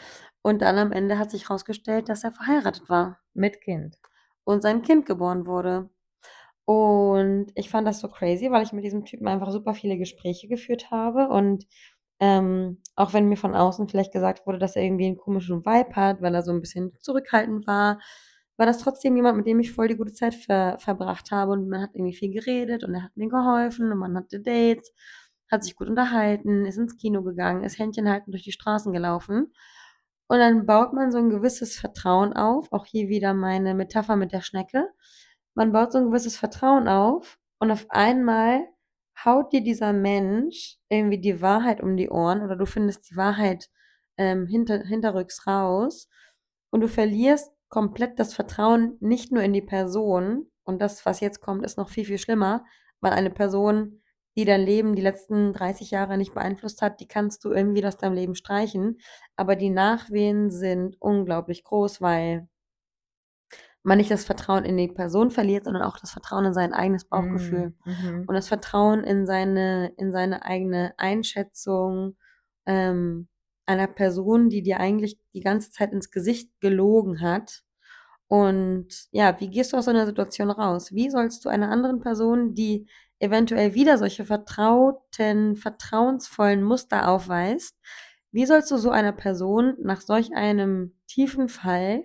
und 0.42 0.62
dann 0.62 0.78
am 0.78 0.92
Ende 0.92 1.18
hat 1.18 1.30
sich 1.30 1.48
herausgestellt, 1.48 2.08
dass 2.08 2.24
er 2.24 2.32
verheiratet 2.32 2.88
war. 2.88 3.20
Mit 3.34 3.60
Kind. 3.60 3.98
und 4.44 4.62
sein 4.62 4.82
Kind 4.82 5.06
geboren 5.06 5.46
wurde. 5.46 5.90
Und 6.66 7.52
ich 7.54 7.70
fand 7.70 7.88
das 7.88 8.00
so 8.00 8.08
crazy, 8.08 8.50
weil 8.50 8.62
ich 8.64 8.72
mit 8.72 8.84
diesem 8.84 9.04
Typen 9.04 9.28
einfach 9.28 9.50
super 9.52 9.74
viele 9.74 9.96
Gespräche 9.98 10.48
geführt 10.48 10.90
habe 10.90 11.28
und 11.28 11.66
ähm, 12.20 12.82
auch 12.96 13.12
wenn 13.12 13.28
mir 13.28 13.36
von 13.36 13.54
außen 13.54 13.88
vielleicht 13.88 14.12
gesagt 14.12 14.46
wurde, 14.46 14.58
dass 14.58 14.76
er 14.76 14.82
irgendwie 14.82 15.06
einen 15.06 15.16
komischen 15.16 15.64
Vibe 15.64 15.94
hat, 15.96 16.20
weil 16.22 16.34
er 16.34 16.42
so 16.42 16.52
ein 16.52 16.60
bisschen 16.60 16.92
zurückhaltend 17.00 17.66
war, 17.66 18.00
war 18.56 18.66
das 18.66 18.78
trotzdem 18.78 19.16
jemand, 19.16 19.36
mit 19.36 19.46
dem 19.46 19.60
ich 19.60 19.72
voll 19.72 19.88
die 19.88 19.96
gute 19.96 20.12
Zeit 20.12 20.34
ver 20.34 20.76
verbracht 20.78 21.30
habe 21.30 21.52
und 21.52 21.68
man 21.68 21.80
hat 21.80 21.90
irgendwie 21.94 22.14
viel 22.16 22.32
geredet 22.32 22.84
und 22.84 22.94
er 22.94 23.04
hat 23.04 23.16
mir 23.16 23.28
geholfen 23.28 23.92
und 23.92 23.98
man 23.98 24.16
hatte 24.16 24.40
Dates, 24.40 24.92
hat 25.50 25.64
sich 25.64 25.76
gut 25.76 25.88
unterhalten, 25.88 26.66
ist 26.66 26.76
ins 26.76 26.96
Kino 26.96 27.22
gegangen, 27.22 27.64
ist 27.64 27.78
Händchenhaltend 27.78 28.34
durch 28.34 28.42
die 28.44 28.52
Straßen 28.52 28.92
gelaufen. 28.92 29.52
Und 30.28 30.38
dann 30.40 30.66
baut 30.66 30.92
man 30.92 31.10
so 31.12 31.18
ein 31.18 31.30
gewisses 31.30 31.78
Vertrauen 31.78 32.34
auf, 32.34 32.70
auch 32.72 32.84
hier 32.84 33.08
wieder 33.08 33.32
meine 33.32 33.74
Metapher 33.74 34.16
mit 34.16 34.32
der 34.32 34.42
Schnecke. 34.42 34.88
Man 35.54 35.72
baut 35.72 35.92
so 35.92 35.98
ein 35.98 36.06
gewisses 36.06 36.36
Vertrauen 36.36 36.88
auf 36.88 37.38
und 37.60 37.70
auf 37.70 37.86
einmal 37.90 38.66
haut 39.24 39.52
dir 39.52 39.62
dieser 39.62 39.92
Mensch 39.92 40.76
irgendwie 40.88 41.20
die 41.20 41.40
Wahrheit 41.40 41.80
um 41.80 41.96
die 41.96 42.10
Ohren 42.10 42.42
oder 42.42 42.56
du 42.56 42.66
findest 42.66 43.10
die 43.10 43.16
Wahrheit 43.16 43.68
ähm, 44.16 44.46
hinter, 44.46 44.84
hinterrücks 44.84 45.46
raus 45.46 46.08
und 46.70 46.80
du 46.80 46.88
verlierst 46.88 47.52
komplett 47.68 48.18
das 48.18 48.34
Vertrauen 48.34 48.96
nicht 49.00 49.32
nur 49.32 49.42
in 49.42 49.52
die 49.52 49.62
Person 49.62 50.50
und 50.64 50.80
das, 50.80 51.04
was 51.06 51.20
jetzt 51.20 51.40
kommt, 51.40 51.64
ist 51.64 51.78
noch 51.78 51.88
viel, 51.88 52.04
viel 52.04 52.18
schlimmer, 52.18 52.64
weil 53.00 53.12
eine 53.12 53.30
Person, 53.30 54.02
die 54.36 54.44
dein 54.44 54.62
Leben 54.62 54.94
die 54.94 55.02
letzten 55.02 55.52
30 55.52 55.90
Jahre 55.90 56.16
nicht 56.16 56.34
beeinflusst 56.34 56.82
hat, 56.82 57.00
die 57.00 57.08
kannst 57.08 57.44
du 57.44 57.50
irgendwie 57.50 57.84
aus 57.84 57.96
deinem 57.96 58.14
Leben 58.14 58.34
streichen, 58.34 58.98
aber 59.36 59.56
die 59.56 59.70
Nachwehen 59.70 60.50
sind 60.50 60.96
unglaublich 61.00 61.64
groß, 61.64 62.00
weil 62.00 62.48
man 63.82 63.98
nicht 63.98 64.10
das 64.10 64.24
Vertrauen 64.24 64.64
in 64.64 64.76
die 64.76 64.88
Person 64.88 65.30
verliert, 65.30 65.64
sondern 65.64 65.82
auch 65.82 65.98
das 65.98 66.10
Vertrauen 66.10 66.44
in 66.44 66.54
sein 66.54 66.72
eigenes 66.72 67.04
Bauchgefühl 67.04 67.74
mm, 67.84 67.90
mhm. 67.90 68.24
und 68.26 68.34
das 68.34 68.48
Vertrauen 68.48 69.04
in 69.04 69.26
seine, 69.26 69.92
in 69.96 70.12
seine 70.12 70.44
eigene 70.44 70.94
Einschätzung 70.98 72.16
ähm, 72.66 73.28
einer 73.66 73.86
Person, 73.86 74.48
die 74.48 74.62
dir 74.62 74.80
eigentlich 74.80 75.18
die 75.34 75.40
ganze 75.40 75.70
Zeit 75.70 75.92
ins 75.92 76.10
Gesicht 76.10 76.50
gelogen 76.60 77.20
hat. 77.20 77.62
Und 78.26 78.88
ja, 79.10 79.38
wie 79.40 79.48
gehst 79.48 79.72
du 79.72 79.76
aus 79.76 79.86
so 79.86 79.90
einer 79.90 80.06
Situation 80.06 80.50
raus? 80.50 80.92
Wie 80.92 81.10
sollst 81.10 81.44
du 81.44 81.48
einer 81.48 81.70
anderen 81.70 82.00
Person, 82.00 82.54
die 82.54 82.86
eventuell 83.20 83.74
wieder 83.74 83.98
solche 83.98 84.24
vertrauten, 84.24 85.56
vertrauensvollen 85.56 86.62
Muster 86.62 87.08
aufweist, 87.08 87.76
wie 88.32 88.46
sollst 88.46 88.70
du 88.70 88.76
so 88.76 88.90
einer 88.90 89.12
Person 89.12 89.76
nach 89.82 90.00
solch 90.00 90.34
einem 90.34 90.94
tiefen 91.06 91.48
Fall 91.48 92.04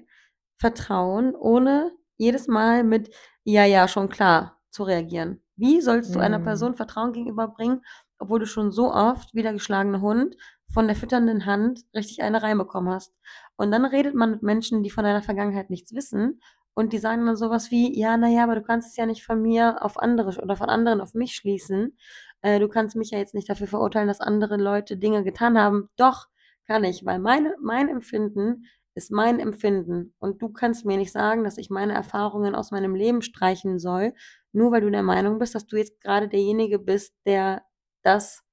Vertrauen, 0.57 1.35
ohne 1.35 1.91
jedes 2.17 2.47
Mal 2.47 2.83
mit 2.83 3.09
„Ja, 3.43 3.65
ja, 3.65 3.87
schon 3.87 4.09
klar“ 4.09 4.59
zu 4.69 4.83
reagieren. 4.83 5.41
Wie 5.55 5.81
sollst 5.81 6.15
du 6.15 6.19
einer 6.19 6.39
mhm. 6.39 6.43
Person 6.43 6.73
Vertrauen 6.75 7.13
gegenüberbringen, 7.13 7.81
obwohl 8.19 8.39
du 8.39 8.45
schon 8.47 8.71
so 8.71 8.91
oft 8.93 9.33
wie 9.33 9.43
der 9.43 9.53
geschlagene 9.53 10.01
Hund 10.01 10.35
von 10.71 10.87
der 10.87 10.95
fütternden 10.95 11.45
Hand 11.45 11.81
richtig 11.93 12.23
eine 12.23 12.41
reinbekommen 12.41 12.91
hast? 12.93 13.13
Und 13.55 13.71
dann 13.71 13.85
redet 13.85 14.15
man 14.15 14.31
mit 14.31 14.43
Menschen, 14.43 14.83
die 14.83 14.89
von 14.89 15.03
deiner 15.03 15.21
Vergangenheit 15.21 15.69
nichts 15.69 15.93
wissen 15.93 16.41
und 16.73 16.93
die 16.93 16.97
sagen 16.97 17.25
dann 17.25 17.35
sowas 17.35 17.69
wie: 17.71 17.97
„Ja, 17.99 18.17
na 18.17 18.27
ja, 18.29 18.43
aber 18.43 18.55
du 18.55 18.63
kannst 18.63 18.89
es 18.89 18.95
ja 18.97 19.05
nicht 19.05 19.23
von 19.25 19.41
mir 19.41 19.83
auf 19.83 19.97
andere 19.99 20.41
oder 20.41 20.55
von 20.55 20.69
anderen 20.69 21.01
auf 21.01 21.13
mich 21.13 21.35
schließen. 21.35 21.97
Äh, 22.41 22.59
du 22.59 22.67
kannst 22.69 22.95
mich 22.95 23.11
ja 23.11 23.19
jetzt 23.19 23.33
nicht 23.35 23.49
dafür 23.49 23.67
verurteilen, 23.67 24.07
dass 24.07 24.21
andere 24.21 24.57
Leute 24.57 24.97
Dinge 24.97 25.23
getan 25.23 25.57
haben.“ 25.59 25.89
Doch, 25.97 26.27
kann 26.65 26.83
ich, 26.83 27.05
weil 27.05 27.19
meine 27.19 27.55
mein 27.61 27.89
Empfinden 27.89 28.65
ist 28.95 29.11
mein 29.11 29.39
Empfinden. 29.39 30.13
Und 30.19 30.41
du 30.41 30.49
kannst 30.49 30.85
mir 30.85 30.97
nicht 30.97 31.11
sagen, 31.11 31.43
dass 31.43 31.57
ich 31.57 31.69
meine 31.69 31.93
Erfahrungen 31.93 32.55
aus 32.55 32.71
meinem 32.71 32.95
Leben 32.95 33.21
streichen 33.21 33.79
soll, 33.79 34.13
nur 34.51 34.71
weil 34.71 34.81
du 34.81 34.91
der 34.91 35.03
Meinung 35.03 35.39
bist, 35.39 35.55
dass 35.55 35.65
du 35.65 35.77
jetzt 35.77 35.99
gerade 36.01 36.27
derjenige 36.27 36.79
bist, 36.79 37.13
der 37.25 37.63
das 38.03 38.43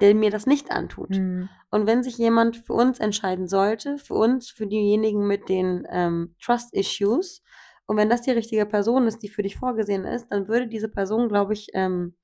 der 0.00 0.14
mir 0.14 0.30
das 0.30 0.46
nicht 0.46 0.70
antut. 0.70 1.10
Mhm. 1.10 1.48
Und 1.70 1.86
wenn 1.86 2.02
sich 2.02 2.18
jemand 2.18 2.56
für 2.56 2.72
uns 2.72 3.00
entscheiden 3.00 3.48
sollte, 3.48 3.98
für 3.98 4.14
uns, 4.14 4.48
für 4.48 4.66
diejenigen 4.66 5.26
mit 5.26 5.48
den 5.48 5.86
ähm, 5.90 6.36
Trust 6.40 6.72
Issues, 6.72 7.42
und 7.86 7.96
wenn 7.96 8.10
das 8.10 8.22
die 8.22 8.32
richtige 8.32 8.66
Person 8.66 9.06
ist, 9.06 9.22
die 9.22 9.28
für 9.28 9.42
dich 9.42 9.56
vorgesehen 9.56 10.04
ist, 10.04 10.28
dann 10.28 10.46
würde 10.46 10.68
diese 10.68 10.88
Person, 10.90 11.28
glaube 11.28 11.54
ich, 11.54 11.68
ähm, 11.72 12.14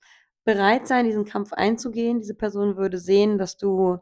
bereit 0.45 0.87
sein, 0.87 1.07
diesen 1.07 1.25
Kampf 1.25 1.55
einzugehen. 1.55 2.21
Diese 2.21 2.35
Person 2.35 2.77
würde 2.77 2.99
sehen, 2.99 3.39
dass 3.39 3.57
du 3.57 3.99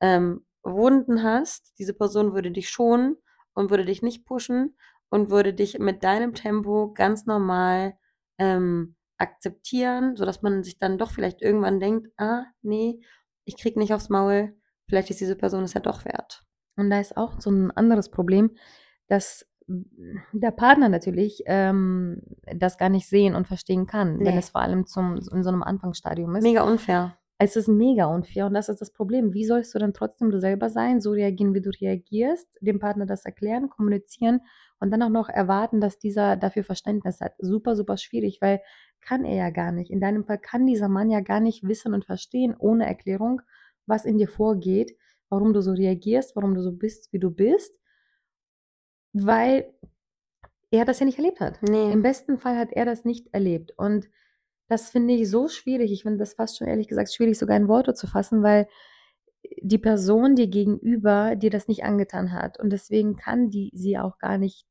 ähm, 0.00 0.44
Wunden 0.62 1.22
hast, 1.22 1.72
diese 1.78 1.94
Person 1.94 2.34
würde 2.34 2.50
dich 2.50 2.68
schonen 2.68 3.16
und 3.54 3.70
würde 3.70 3.84
dich 3.84 4.02
nicht 4.02 4.24
pushen 4.24 4.76
und 5.10 5.30
würde 5.30 5.54
dich 5.54 5.78
mit 5.78 6.02
deinem 6.02 6.34
Tempo 6.34 6.92
ganz 6.92 7.26
normal 7.26 7.94
ähm, 8.38 8.96
akzeptieren, 9.18 10.16
sodass 10.16 10.42
man 10.42 10.62
sich 10.62 10.78
dann 10.78 10.98
doch 10.98 11.10
vielleicht 11.10 11.42
irgendwann 11.42 11.80
denkt, 11.80 12.08
ah, 12.18 12.44
nee, 12.62 13.00
ich 13.44 13.56
krieg 13.56 13.76
nicht 13.76 13.92
aufs 13.94 14.10
Maul, 14.10 14.56
vielleicht 14.86 15.10
ist 15.10 15.20
diese 15.20 15.36
Person 15.36 15.64
es 15.64 15.74
ja 15.74 15.80
doch 15.80 16.04
wert. 16.04 16.44
Und 16.76 16.90
da 16.90 17.00
ist 17.00 17.16
auch 17.16 17.40
so 17.40 17.50
ein 17.50 17.70
anderes 17.72 18.10
Problem, 18.10 18.56
dass 19.08 19.46
der 20.32 20.50
Partner 20.50 20.88
natürlich 20.88 21.42
ähm, 21.46 22.22
das 22.54 22.78
gar 22.78 22.88
nicht 22.88 23.06
sehen 23.08 23.34
und 23.34 23.46
verstehen 23.46 23.86
kann, 23.86 24.16
nee. 24.16 24.24
wenn 24.24 24.38
es 24.38 24.50
vor 24.50 24.62
allem 24.62 24.86
zum, 24.86 25.16
in 25.16 25.42
so 25.42 25.50
einem 25.50 25.62
Anfangsstadium 25.62 26.34
ist. 26.36 26.42
Mega 26.42 26.62
unfair. 26.62 27.17
Es 27.40 27.54
ist 27.54 27.68
mega 27.68 28.06
unfair 28.06 28.46
und 28.46 28.54
das 28.54 28.68
ist 28.68 28.80
das 28.80 28.92
Problem. 28.92 29.32
Wie 29.32 29.44
sollst 29.44 29.72
du 29.72 29.78
dann 29.78 29.94
trotzdem 29.94 30.30
du 30.30 30.40
selber 30.40 30.70
sein, 30.70 31.00
so 31.00 31.12
reagieren, 31.12 31.54
wie 31.54 31.60
du 31.60 31.70
reagierst, 31.70 32.58
dem 32.60 32.80
Partner 32.80 33.06
das 33.06 33.24
erklären, 33.24 33.70
kommunizieren 33.70 34.40
und 34.80 34.90
dann 34.90 35.02
auch 35.02 35.08
noch 35.08 35.28
erwarten, 35.28 35.80
dass 35.80 36.00
dieser 36.00 36.36
dafür 36.36 36.64
Verständnis 36.64 37.20
hat? 37.20 37.34
Super, 37.38 37.76
super 37.76 37.96
schwierig, 37.96 38.38
weil 38.40 38.60
kann 39.00 39.24
er 39.24 39.36
ja 39.36 39.50
gar 39.50 39.70
nicht. 39.70 39.92
In 39.92 40.00
deinem 40.00 40.24
Fall 40.24 40.38
kann 40.38 40.66
dieser 40.66 40.88
Mann 40.88 41.10
ja 41.10 41.20
gar 41.20 41.38
nicht 41.38 41.62
wissen 41.62 41.94
und 41.94 42.04
verstehen 42.04 42.56
ohne 42.58 42.86
Erklärung, 42.86 43.40
was 43.86 44.04
in 44.04 44.18
dir 44.18 44.28
vorgeht, 44.28 44.96
warum 45.28 45.52
du 45.52 45.60
so 45.62 45.72
reagierst, 45.72 46.34
warum 46.34 46.54
du 46.54 46.62
so 46.62 46.72
bist, 46.72 47.12
wie 47.12 47.20
du 47.20 47.30
bist, 47.30 47.72
weil 49.12 49.72
er 50.72 50.84
das 50.84 50.98
ja 50.98 51.06
nicht 51.06 51.18
erlebt 51.18 51.40
hat. 51.40 51.62
Nee. 51.62 51.92
Im 51.92 52.02
besten 52.02 52.38
Fall 52.38 52.56
hat 52.56 52.72
er 52.72 52.84
das 52.84 53.04
nicht 53.04 53.32
erlebt 53.32 53.72
und 53.76 54.08
das 54.68 54.90
finde 54.90 55.14
ich 55.14 55.30
so 55.30 55.48
schwierig. 55.48 55.92
Ich 55.92 56.02
finde 56.02 56.18
das 56.18 56.34
fast 56.34 56.58
schon 56.58 56.68
ehrlich 56.68 56.88
gesagt 56.88 57.12
schwierig, 57.12 57.38
sogar 57.38 57.56
in 57.56 57.68
Worte 57.68 57.94
zu 57.94 58.06
fassen, 58.06 58.42
weil 58.42 58.68
die 59.62 59.78
Person 59.78 60.36
dir 60.36 60.48
gegenüber 60.48 61.36
dir 61.36 61.50
das 61.50 61.68
nicht 61.68 61.84
angetan 61.84 62.32
hat. 62.32 62.60
Und 62.60 62.70
deswegen 62.70 63.16
kann 63.16 63.50
die 63.50 63.70
sie 63.74 63.98
auch 63.98 64.18
gar 64.18 64.36
nicht 64.36 64.66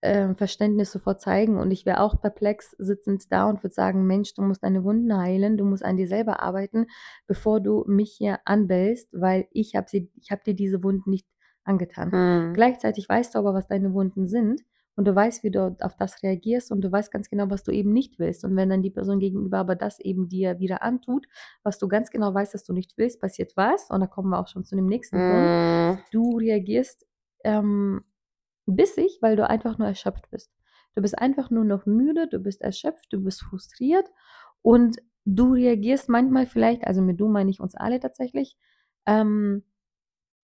äh, 0.00 0.34
Verständnis 0.34 0.90
sofort 0.90 1.20
zeigen. 1.20 1.58
Und 1.58 1.70
ich 1.70 1.86
wäre 1.86 2.00
auch 2.00 2.20
perplex 2.20 2.72
sitzend 2.78 3.30
da 3.30 3.48
und 3.48 3.62
würde 3.62 3.74
sagen, 3.74 4.06
Mensch, 4.06 4.34
du 4.34 4.42
musst 4.42 4.64
deine 4.64 4.84
Wunden 4.84 5.16
heilen, 5.16 5.56
du 5.56 5.64
musst 5.64 5.84
an 5.84 5.96
dir 5.96 6.08
selber 6.08 6.40
arbeiten, 6.40 6.86
bevor 7.26 7.60
du 7.60 7.84
mich 7.86 8.12
hier 8.12 8.40
anbellst, 8.44 9.08
weil 9.12 9.46
ich 9.52 9.74
habe 9.74 9.86
habe 10.30 10.42
dir 10.44 10.54
diese 10.54 10.82
Wunden 10.82 11.10
nicht 11.10 11.26
angetan. 11.64 12.12
Hm. 12.12 12.52
Gleichzeitig 12.54 13.08
weißt 13.08 13.34
du 13.34 13.38
aber, 13.38 13.54
was 13.54 13.68
deine 13.68 13.94
Wunden 13.94 14.26
sind 14.26 14.60
und 14.96 15.06
du 15.06 15.14
weißt, 15.14 15.42
wie 15.42 15.50
du 15.50 15.76
auf 15.80 15.96
das 15.96 16.22
reagierst 16.22 16.70
und 16.70 16.80
du 16.80 16.90
weißt 16.90 17.10
ganz 17.10 17.28
genau, 17.28 17.50
was 17.50 17.64
du 17.64 17.72
eben 17.72 17.92
nicht 17.92 18.18
willst. 18.18 18.44
Und 18.44 18.56
wenn 18.56 18.70
dann 18.70 18.82
die 18.82 18.90
Person 18.90 19.18
gegenüber 19.18 19.58
aber 19.58 19.74
das 19.74 19.98
eben 19.98 20.28
dir 20.28 20.60
wieder 20.60 20.82
antut, 20.82 21.26
was 21.62 21.78
du 21.78 21.88
ganz 21.88 22.10
genau 22.10 22.32
weißt, 22.32 22.54
dass 22.54 22.64
du 22.64 22.72
nicht 22.72 22.96
willst, 22.96 23.20
passiert 23.20 23.56
was. 23.56 23.90
Und 23.90 24.00
da 24.00 24.06
kommen 24.06 24.30
wir 24.30 24.38
auch 24.38 24.48
schon 24.48 24.64
zu 24.64 24.76
dem 24.76 24.86
nächsten 24.86 25.16
mm. 25.16 25.30
Punkt. 25.30 26.04
Du 26.12 26.36
reagierst 26.36 27.06
ähm, 27.42 28.04
bissig, 28.66 29.18
weil 29.20 29.36
du 29.36 29.48
einfach 29.48 29.78
nur 29.78 29.88
erschöpft 29.88 30.30
bist. 30.30 30.52
Du 30.94 31.02
bist 31.02 31.18
einfach 31.18 31.50
nur 31.50 31.64
noch 31.64 31.86
müde, 31.86 32.28
du 32.28 32.38
bist 32.38 32.62
erschöpft, 32.62 33.06
du 33.10 33.22
bist 33.22 33.42
frustriert 33.42 34.06
und 34.62 34.98
du 35.24 35.54
reagierst 35.54 36.08
manchmal 36.08 36.46
vielleicht, 36.46 36.86
also 36.86 37.02
mit 37.02 37.18
du 37.18 37.28
meine 37.28 37.50
ich 37.50 37.58
uns 37.58 37.74
alle 37.74 37.98
tatsächlich, 37.98 38.56
ähm, 39.06 39.64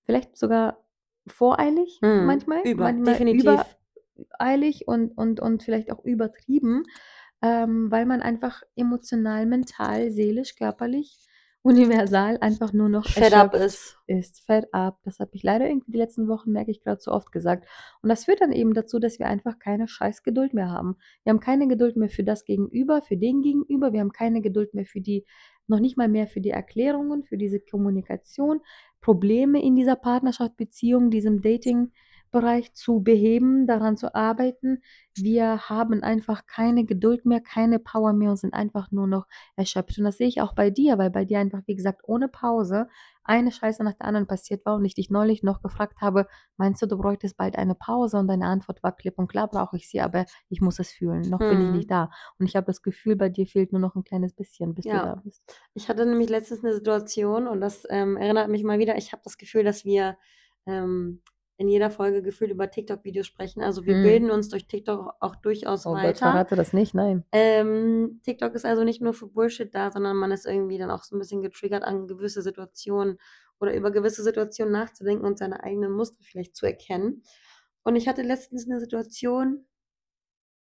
vielleicht 0.04 0.38
sogar 0.38 0.78
voreilig 1.26 1.98
mm, 2.00 2.24
manchmal. 2.24 2.62
Über, 2.66 2.84
manchmal 2.84 3.12
definitiv. 3.12 3.42
Über, 3.42 3.66
eilig 4.38 4.86
und, 4.86 5.16
und, 5.16 5.40
und 5.40 5.62
vielleicht 5.62 5.92
auch 5.92 6.04
übertrieben, 6.04 6.84
ähm, 7.42 7.90
weil 7.90 8.06
man 8.06 8.22
einfach 8.22 8.62
emotional, 8.76 9.46
mental, 9.46 10.10
seelisch, 10.10 10.56
körperlich, 10.56 11.28
universal 11.62 12.38
einfach 12.40 12.72
nur 12.72 12.88
noch 12.88 13.06
fed 13.06 13.34
up 13.34 13.54
ist. 13.54 13.98
ist. 14.06 14.40
Fed 14.46 14.72
up. 14.72 15.00
Das 15.04 15.18
habe 15.18 15.30
ich 15.34 15.42
leider 15.42 15.68
irgendwie 15.68 15.92
die 15.92 15.98
letzten 15.98 16.28
Wochen, 16.28 16.52
merke 16.52 16.70
ich 16.70 16.80
gerade, 16.80 16.98
zu 16.98 17.12
oft 17.12 17.32
gesagt. 17.32 17.68
Und 18.00 18.08
das 18.08 18.24
führt 18.24 18.40
dann 18.40 18.52
eben 18.52 18.74
dazu, 18.74 18.98
dass 18.98 19.18
wir 19.18 19.26
einfach 19.26 19.58
keine 19.58 19.88
scheiß 19.88 20.22
Geduld 20.22 20.54
mehr 20.54 20.70
haben. 20.70 20.96
Wir 21.24 21.30
haben 21.30 21.40
keine 21.40 21.68
Geduld 21.68 21.96
mehr 21.96 22.08
für 22.08 22.24
das 22.24 22.44
Gegenüber, 22.44 23.02
für 23.02 23.16
den 23.16 23.42
Gegenüber. 23.42 23.92
Wir 23.92 24.00
haben 24.00 24.12
keine 24.12 24.40
Geduld 24.40 24.72
mehr 24.72 24.86
für 24.86 25.00
die, 25.00 25.26
noch 25.66 25.80
nicht 25.80 25.98
mal 25.98 26.08
mehr 26.08 26.26
für 26.26 26.40
die 26.40 26.50
Erklärungen, 26.50 27.24
für 27.24 27.36
diese 27.36 27.60
Kommunikation, 27.60 28.60
Probleme 29.00 29.62
in 29.62 29.76
dieser 29.76 29.96
Partnerschaft, 29.96 30.56
Beziehung, 30.56 31.10
diesem 31.10 31.42
Dating. 31.42 31.92
Bereich 32.30 32.72
zu 32.74 33.00
beheben, 33.00 33.66
daran 33.66 33.96
zu 33.96 34.14
arbeiten. 34.14 34.82
Wir 35.14 35.68
haben 35.68 36.02
einfach 36.02 36.46
keine 36.46 36.84
Geduld 36.84 37.24
mehr, 37.26 37.40
keine 37.40 37.78
Power 37.78 38.12
mehr 38.12 38.30
und 38.30 38.36
sind 38.36 38.54
einfach 38.54 38.90
nur 38.90 39.06
noch 39.06 39.26
erschöpft. 39.56 39.98
Und 39.98 40.04
das 40.04 40.16
sehe 40.18 40.28
ich 40.28 40.40
auch 40.40 40.54
bei 40.54 40.70
dir, 40.70 40.98
weil 40.98 41.10
bei 41.10 41.24
dir 41.24 41.38
einfach, 41.40 41.62
wie 41.66 41.74
gesagt, 41.76 42.02
ohne 42.04 42.28
Pause 42.28 42.88
eine 43.24 43.52
Scheiße 43.52 43.84
nach 43.84 43.94
der 43.94 44.06
anderen 44.06 44.26
passiert 44.26 44.64
war 44.66 44.76
und 44.76 44.84
ich 44.84 44.94
dich 44.94 45.10
neulich 45.10 45.42
noch 45.42 45.62
gefragt 45.62 46.00
habe: 46.00 46.26
„Meinst 46.56 46.80
du, 46.82 46.86
du 46.86 46.96
bräuchtest 46.98 47.36
bald 47.36 47.56
eine 47.56 47.74
Pause?“ 47.74 48.18
Und 48.18 48.28
deine 48.28 48.46
Antwort 48.46 48.82
war 48.82 48.92
klipp 48.96 49.18
und 49.18 49.28
klar: 49.28 49.48
„Brauche 49.48 49.76
ich 49.76 49.88
sie, 49.88 50.00
aber 50.00 50.26
ich 50.48 50.60
muss 50.60 50.78
es 50.78 50.90
fühlen. 50.92 51.28
Noch 51.28 51.44
bin 51.46 51.60
ich 51.60 51.70
nicht 51.70 51.90
mhm. 51.90 51.90
da.“ 51.90 52.10
Und 52.38 52.46
ich 52.46 52.56
habe 52.56 52.66
das 52.66 52.82
Gefühl, 52.82 53.16
bei 53.16 53.28
dir 53.28 53.46
fehlt 53.46 53.72
nur 53.72 53.80
noch 53.80 53.94
ein 53.96 54.04
kleines 54.04 54.32
bisschen, 54.34 54.74
bis 54.74 54.88
du 54.88 54.98
da 55.00 55.16
bist. 55.16 55.42
Ich 55.74 55.88
hatte 55.88 56.04
nämlich 56.06 56.28
letztens 56.28 56.64
eine 56.64 56.74
Situation 56.74 57.46
und 57.46 57.60
das, 57.60 57.86
ähm, 57.90 58.16
erinnert 58.16 58.48
mich 58.50 58.64
mal 58.64 58.78
wieder 58.78 58.96
ich 58.96 59.12
habe 59.12 59.22
das 59.24 59.38
Gefühl, 59.38 59.64
dass 59.64 59.84
wir, 59.84 60.18
ähm 60.66 61.22
in 61.58 61.68
jeder 61.68 61.90
Folge 61.90 62.22
gefühlt 62.22 62.52
über 62.52 62.70
TikTok-Videos 62.70 63.26
sprechen. 63.26 63.62
Also 63.62 63.84
wir 63.84 63.96
mhm. 63.96 64.02
bilden 64.04 64.30
uns 64.30 64.48
durch 64.48 64.68
TikTok 64.68 65.14
auch 65.18 65.34
durchaus 65.34 65.86
oh 65.86 65.92
weiter. 65.92 66.06
Gott, 66.12 66.18
verrate 66.18 66.54
das 66.54 66.72
nicht, 66.72 66.94
nein. 66.94 67.24
Ähm, 67.32 68.20
TikTok 68.22 68.54
ist 68.54 68.64
also 68.64 68.84
nicht 68.84 69.02
nur 69.02 69.12
für 69.12 69.26
Bullshit 69.26 69.74
da, 69.74 69.90
sondern 69.90 70.16
man 70.16 70.30
ist 70.30 70.46
irgendwie 70.46 70.78
dann 70.78 70.92
auch 70.92 71.02
so 71.02 71.16
ein 71.16 71.18
bisschen 71.18 71.42
getriggert 71.42 71.82
an 71.82 72.06
gewisse 72.06 72.42
Situationen 72.42 73.18
oder 73.58 73.74
über 73.74 73.90
gewisse 73.90 74.22
Situationen 74.22 74.72
nachzudenken 74.72 75.26
und 75.26 75.36
seine 75.36 75.64
eigenen 75.64 75.90
Muster 75.90 76.22
vielleicht 76.22 76.54
zu 76.54 76.64
erkennen. 76.64 77.24
Und 77.82 77.96
ich 77.96 78.06
hatte 78.06 78.22
letztens 78.22 78.70
eine 78.70 78.78
Situation, 78.78 79.66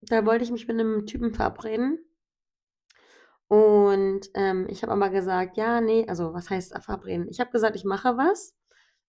da 0.03 0.26
wollte 0.26 0.45
ich 0.45 0.53
mich 0.53 0.68
mit 0.68 0.78
einem 0.78 1.07
Typen 1.07 1.32
verabreden. 1.32 2.05
Und 3.49 4.28
ähm, 4.34 4.66
ich 4.68 4.82
habe 4.82 4.93
aber 4.93 5.09
gesagt, 5.09 5.57
ja, 5.57 5.80
nee, 5.80 6.05
also 6.07 6.34
was 6.34 6.51
heißt 6.51 6.76
verabreden? 6.82 7.28
Ich 7.30 7.40
habe 7.40 7.51
gesagt, 7.51 7.76
ich 7.76 7.84
mache 7.84 8.18
was. 8.18 8.55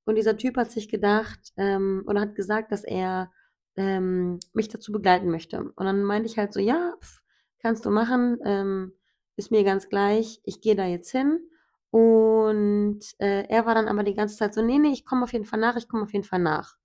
Und 0.05 0.15
dieser 0.15 0.37
Typ 0.37 0.57
hat 0.57 0.71
sich 0.71 0.89
gedacht 0.89 1.39
ähm, 1.57 2.03
oder 2.07 2.21
hat 2.21 2.35
gesagt, 2.35 2.71
dass 2.71 2.83
er 2.83 3.31
ähm, 3.75 4.39
mich 4.53 4.69
dazu 4.69 4.91
begleiten 4.91 5.29
möchte. 5.29 5.61
Und 5.61 5.85
dann 5.85 6.03
meinte 6.03 6.27
ich 6.27 6.37
halt 6.37 6.53
so, 6.53 6.59
ja, 6.59 6.93
pf, 7.01 7.21
kannst 7.59 7.85
du 7.85 7.89
machen, 7.89 8.39
ähm, 8.45 8.93
ist 9.35 9.51
mir 9.51 9.63
ganz 9.63 9.89
gleich, 9.89 10.41
ich 10.43 10.61
gehe 10.61 10.75
da 10.75 10.85
jetzt 10.85 11.11
hin. 11.11 11.39
Und 11.89 13.01
äh, 13.19 13.45
er 13.47 13.65
war 13.65 13.75
dann 13.75 13.87
aber 13.87 14.03
die 14.03 14.15
ganze 14.15 14.35
Zeit 14.35 14.53
so, 14.53 14.61
nee, 14.61 14.79
nee, 14.79 14.91
ich 14.91 15.05
komme 15.05 15.23
auf 15.23 15.33
jeden 15.33 15.45
Fall 15.45 15.59
nach, 15.59 15.75
ich 15.75 15.87
komme 15.87 16.03
auf 16.03 16.13
jeden 16.13 16.25
Fall 16.25 16.39
nach. 16.39 16.75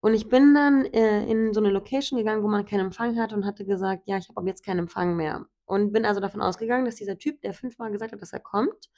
Und 0.00 0.14
ich 0.14 0.28
bin 0.28 0.52
dann 0.54 0.84
äh, 0.86 1.24
in 1.30 1.54
so 1.54 1.60
eine 1.60 1.70
Location 1.70 2.18
gegangen, 2.18 2.42
wo 2.42 2.48
man 2.48 2.66
keinen 2.66 2.86
Empfang 2.86 3.18
hat 3.18 3.32
und 3.32 3.46
hatte 3.46 3.64
gesagt, 3.64 4.02
ja, 4.06 4.18
ich 4.18 4.28
habe 4.28 4.40
ab 4.40 4.46
jetzt 4.46 4.64
keinen 4.64 4.80
Empfang 4.80 5.16
mehr. 5.16 5.46
Und 5.64 5.92
bin 5.92 6.04
also 6.04 6.20
davon 6.20 6.42
ausgegangen, 6.42 6.84
dass 6.84 6.96
dieser 6.96 7.18
Typ, 7.18 7.40
der 7.40 7.54
fünfmal 7.54 7.92
gesagt 7.92 8.12
hat, 8.12 8.20
dass 8.20 8.32
er 8.32 8.40
kommt, 8.40 8.90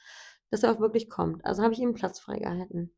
dass 0.49 0.63
er 0.63 0.71
auch 0.71 0.79
wirklich 0.79 1.09
kommt. 1.09 1.45
Also 1.45 1.63
habe 1.63 1.73
ich 1.73 1.79
ihm 1.79 1.93
Platz 1.93 2.19
freigehalten. 2.19 2.91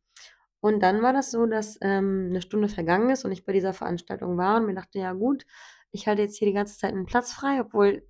Und 0.62 0.82
dann 0.82 1.02
war 1.02 1.14
das 1.14 1.32
so, 1.32 1.46
dass, 1.46 1.78
ähm, 1.82 2.30
'ne 2.32 2.42
Stunde 2.42 2.70
vergangen 2.70 3.10
ist 3.12 3.26
und 3.26 3.32
ich 3.32 3.46
bei 3.46 3.54
dieser 3.54 3.74
Veranstaltung 3.74 4.38
war 4.38 4.58
und 4.58 4.66
mir 4.68 4.74
dachte: 4.76 5.00
„Ja 5.00 5.14
gut, 5.14 5.46
ich 5.92 6.08
halte 6.08 6.22
jetzt 6.24 6.38
hier 6.38 6.48
die 6.48 6.54
ganze 6.54 6.78
Zeit 6.78 6.94
einen 6.94 7.06
Platz 7.06 7.34
frei, 7.34 7.62
obwohl 7.62 8.04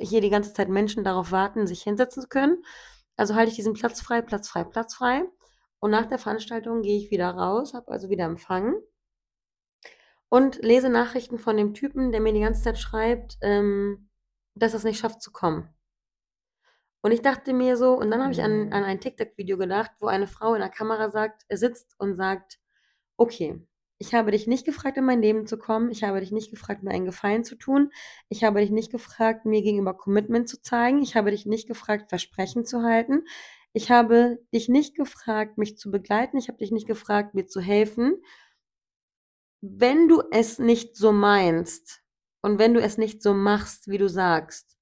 hier 0.00 0.20
die 0.22 0.30
ganze 0.30 0.52
Zeit 0.54 0.68
Menschen 0.68 1.04
darauf 1.04 1.32
warten, 1.32 1.66
sich 1.66 1.82
hinsetzen 1.82 2.22
zu 2.22 2.28
können. 2.28 2.62
Also 3.16 3.34
halte 3.36 3.50
ich 3.50 3.56
diesen 3.56 3.74
Platz 3.74 4.00
frei, 4.02 4.22
Platz 4.22 4.48
frei, 4.48 4.64
Platz 4.64 4.94
frei.“ 4.96 5.24
Und 5.80 5.90
nach 5.92 6.06
der 6.06 6.18
Veranstaltung 6.18 6.82
gehe 6.82 6.98
ich 6.98 7.10
wieder 7.10 7.30
raus, 7.30 7.74
habe 7.74 7.90
also 7.92 8.10
wieder 8.10 8.24
Empfang 8.26 8.74
und 10.28 10.56
lese 10.62 10.88
Nachrichten 10.88 11.38
von 11.38 11.56
dem 11.56 11.74
Typen, 11.74 12.12
der 12.12 12.20
mir 12.20 12.32
die 12.32 12.40
ganze 12.40 12.62
Zeit 12.62 12.78
schreibt, 12.78 13.38
ähm, 13.42 14.08
dass 14.54 14.74
er's 14.74 14.84
nicht 14.84 14.98
schafft 14.98 15.22
zu 15.22 15.30
kommen. 15.32 15.68
Und 17.06 17.12
ich 17.12 17.22
dachte 17.22 17.52
mir 17.52 17.76
so 17.76 17.92
und 17.94 18.10
dann 18.10 18.20
habe 18.20 18.32
ich 18.32 18.42
an 18.42 18.72
an 18.72 18.82
ein 18.82 18.98
TikTok-Video 18.98 19.56
gedacht, 19.58 19.92
wo 20.00 20.08
eine 20.08 20.26
Frau 20.26 20.54
in 20.54 20.60
der 20.60 20.70
Kamera 20.70 21.08
sagt 21.08 21.44
äh, 21.46 21.56
sitzt 21.56 21.94
und 22.00 22.16
sagt: 22.16 22.58
„Okay, 23.16 23.64
ich 23.98 24.12
habe 24.12 24.32
dich 24.32 24.48
nicht 24.48 24.66
gefragt, 24.66 24.96
in 24.96 25.04
mein 25.04 25.22
Leben 25.22 25.46
zu 25.46 25.56
kommen. 25.56 25.92
Ich 25.92 26.02
habe 26.02 26.18
dich 26.18 26.32
nicht 26.32 26.50
gefragt, 26.50 26.82
mir 26.82 26.90
einen 26.90 27.04
Gefallen 27.04 27.44
zu 27.44 27.54
tun. 27.54 27.92
Ich 28.28 28.42
habe 28.42 28.58
dich 28.60 28.72
nicht 28.72 28.90
gefragt, 28.90 29.46
mir 29.46 29.62
gegenüber 29.62 29.94
Commitment 29.94 30.48
zu 30.48 30.60
zeigen. 30.60 31.00
Ich 31.00 31.14
habe 31.14 31.30
dich 31.30 31.46
nicht 31.46 31.68
gefragt, 31.68 32.08
Versprechen 32.08 32.64
zu 32.64 32.82
halten. 32.82 33.22
Ich 33.72 33.92
habe 33.92 34.40
dich 34.52 34.68
nicht 34.68 34.96
gefragt, 34.96 35.58
mich 35.58 35.78
zu 35.78 35.92
begleiten. 35.92 36.38
Ich 36.38 36.48
habe 36.48 36.58
dich 36.58 36.72
nicht 36.72 36.88
gefragt, 36.88 37.34
mir 37.34 37.46
zu 37.46 37.60
helfen. 37.60 38.20
Wenn 39.60 40.08
du 40.08 40.24
es 40.32 40.58
nicht 40.58 40.96
so 40.96 41.12
meinst 41.12 42.02
und 42.42 42.58
wenn 42.58 42.74
du 42.74 42.80
es 42.80 42.98
nicht 42.98 43.22
so 43.22 43.32
machst, 43.32 43.86
wie 43.86 43.98
du 43.98 44.08
sagst 44.08 44.75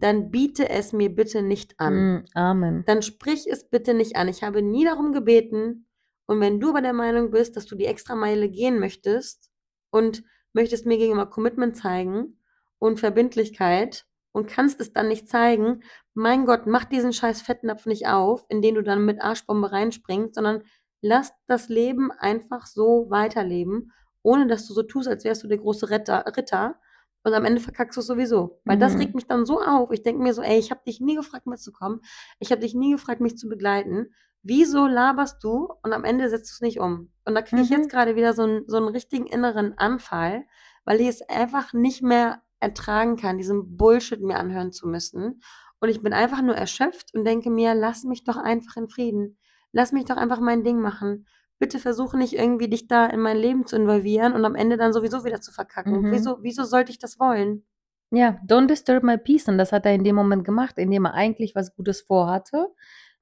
dann 0.00 0.30
biete 0.30 0.68
es 0.68 0.92
mir 0.92 1.14
bitte 1.14 1.42
nicht 1.42 1.78
an. 1.78 1.94
Mm, 1.94 2.24
Amen. 2.34 2.84
Dann 2.86 3.02
sprich 3.02 3.46
es 3.46 3.68
bitte 3.68 3.94
nicht 3.94 4.16
an. 4.16 4.28
Ich 4.28 4.42
habe 4.42 4.62
nie 4.62 4.84
darum 4.84 5.12
gebeten. 5.12 5.86
Und 6.26 6.40
wenn 6.40 6.60
du 6.60 6.70
aber 6.70 6.82
der 6.82 6.92
Meinung 6.92 7.30
bist, 7.30 7.56
dass 7.56 7.66
du 7.66 7.74
die 7.74 7.86
extra 7.86 8.14
Meile 8.14 8.48
gehen 8.48 8.78
möchtest 8.78 9.50
und 9.90 10.22
möchtest 10.52 10.86
mir 10.86 10.98
gegenüber 10.98 11.28
Commitment 11.28 11.76
zeigen 11.76 12.38
und 12.78 13.00
Verbindlichkeit 13.00 14.06
und 14.32 14.48
kannst 14.48 14.80
es 14.80 14.92
dann 14.92 15.08
nicht 15.08 15.28
zeigen, 15.28 15.82
mein 16.14 16.44
Gott, 16.44 16.66
mach 16.66 16.84
diesen 16.84 17.12
scheiß 17.12 17.42
Fettnapf 17.42 17.86
nicht 17.86 18.06
auf, 18.08 18.44
in 18.48 18.62
den 18.62 18.74
du 18.74 18.82
dann 18.82 19.04
mit 19.04 19.22
Arschbombe 19.22 19.72
reinspringst, 19.72 20.34
sondern 20.34 20.62
lass 21.00 21.32
das 21.46 21.68
Leben 21.68 22.10
einfach 22.12 22.66
so 22.66 23.06
weiterleben, 23.08 23.92
ohne 24.22 24.46
dass 24.46 24.66
du 24.66 24.74
so 24.74 24.82
tust, 24.82 25.08
als 25.08 25.24
wärst 25.24 25.44
du 25.44 25.48
der 25.48 25.58
große 25.58 25.90
Ritter, 25.90 26.24
Ritter 26.36 26.78
und 27.24 27.34
am 27.34 27.44
Ende 27.44 27.60
verkackst 27.60 27.96
du 27.96 28.00
es 28.00 28.06
sowieso. 28.06 28.60
Weil 28.64 28.78
das 28.78 28.94
regt 28.98 29.10
mhm. 29.10 29.16
mich 29.16 29.26
dann 29.26 29.44
so 29.44 29.60
auf. 29.60 29.90
Ich 29.90 30.02
denke 30.02 30.22
mir 30.22 30.32
so, 30.32 30.42
ey, 30.42 30.58
ich 30.58 30.70
habe 30.70 30.80
dich 30.86 31.00
nie 31.00 31.16
gefragt, 31.16 31.46
mitzukommen. 31.46 32.00
Ich 32.38 32.50
habe 32.50 32.60
dich 32.60 32.74
nie 32.74 32.92
gefragt, 32.92 33.20
mich 33.20 33.36
zu 33.36 33.48
begleiten. 33.48 34.12
Wieso 34.42 34.86
laberst 34.86 35.42
du 35.42 35.68
und 35.82 35.92
am 35.92 36.04
Ende 36.04 36.28
setzt 36.28 36.50
du 36.50 36.54
es 36.54 36.60
nicht 36.60 36.80
um? 36.80 37.12
Und 37.24 37.34
da 37.34 37.42
kriege 37.42 37.62
ich 37.62 37.70
jetzt 37.70 37.86
mhm. 37.86 37.88
gerade 37.88 38.16
wieder 38.16 38.34
so 38.34 38.42
einen, 38.42 38.64
so 38.68 38.76
einen 38.76 38.88
richtigen 38.88 39.26
inneren 39.26 39.76
Anfall, 39.76 40.44
weil 40.84 41.00
ich 41.00 41.08
es 41.08 41.22
einfach 41.28 41.72
nicht 41.72 42.02
mehr 42.02 42.42
ertragen 42.60 43.16
kann, 43.16 43.36
diesen 43.36 43.76
Bullshit 43.76 44.20
mir 44.20 44.38
anhören 44.38 44.72
zu 44.72 44.86
müssen. 44.86 45.42
Und 45.80 45.88
ich 45.88 46.02
bin 46.02 46.12
einfach 46.12 46.42
nur 46.42 46.56
erschöpft 46.56 47.14
und 47.14 47.24
denke 47.24 47.50
mir, 47.50 47.74
lass 47.74 48.04
mich 48.04 48.24
doch 48.24 48.36
einfach 48.36 48.76
in 48.76 48.88
Frieden. 48.88 49.38
Lass 49.72 49.92
mich 49.92 50.06
doch 50.06 50.16
einfach 50.16 50.40
mein 50.40 50.64
Ding 50.64 50.80
machen 50.80 51.26
bitte 51.58 51.78
versuche 51.78 52.16
nicht 52.16 52.34
irgendwie 52.34 52.68
dich 52.68 52.86
da 52.86 53.06
in 53.06 53.20
mein 53.20 53.36
Leben 53.36 53.66
zu 53.66 53.76
involvieren 53.76 54.32
und 54.32 54.44
am 54.44 54.54
Ende 54.54 54.76
dann 54.76 54.92
sowieso 54.92 55.24
wieder 55.24 55.40
zu 55.40 55.52
verkacken. 55.52 56.02
Mhm. 56.02 56.12
Wieso, 56.12 56.38
wieso 56.42 56.64
sollte 56.64 56.90
ich 56.90 56.98
das 56.98 57.18
wollen? 57.18 57.64
Ja, 58.10 58.40
don't 58.46 58.68
disturb 58.68 59.02
my 59.02 59.18
peace. 59.18 59.48
Und 59.48 59.58
das 59.58 59.72
hat 59.72 59.84
er 59.84 59.94
in 59.94 60.04
dem 60.04 60.16
Moment 60.16 60.44
gemacht, 60.44 60.78
indem 60.78 61.04
er 61.04 61.14
eigentlich 61.14 61.54
was 61.54 61.74
Gutes 61.74 62.00
vorhatte, 62.00 62.68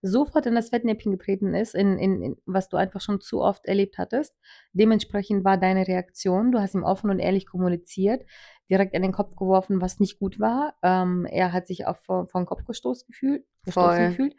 sofort 0.02 0.46
in 0.46 0.54
das 0.54 0.68
Fettnäpfchen 0.68 1.12
getreten 1.12 1.54
ist, 1.54 1.74
in, 1.74 1.98
in, 1.98 2.22
in, 2.22 2.36
was 2.46 2.68
du 2.68 2.76
einfach 2.76 3.00
schon 3.00 3.20
zu 3.20 3.40
oft 3.40 3.66
erlebt 3.66 3.98
hattest. 3.98 4.34
Dementsprechend 4.72 5.44
war 5.44 5.58
deine 5.58 5.88
Reaktion, 5.88 6.52
du 6.52 6.60
hast 6.60 6.74
ihm 6.74 6.84
offen 6.84 7.10
und 7.10 7.18
ehrlich 7.18 7.46
kommuniziert, 7.46 8.24
direkt 8.70 8.94
in 8.94 9.02
den 9.02 9.12
Kopf 9.12 9.34
geworfen, 9.34 9.80
was 9.80 9.98
nicht 9.98 10.18
gut 10.18 10.38
war. 10.38 10.74
Ähm, 10.82 11.26
er 11.28 11.52
hat 11.52 11.66
sich 11.66 11.86
auch 11.86 11.96
vor, 11.96 12.28
vor 12.28 12.40
den 12.40 12.46
Kopf 12.46 12.64
gestoßen 12.64 13.06
gefühlt. 13.08 13.44
Gestoßen 13.64 14.10
gefühlt. 14.10 14.36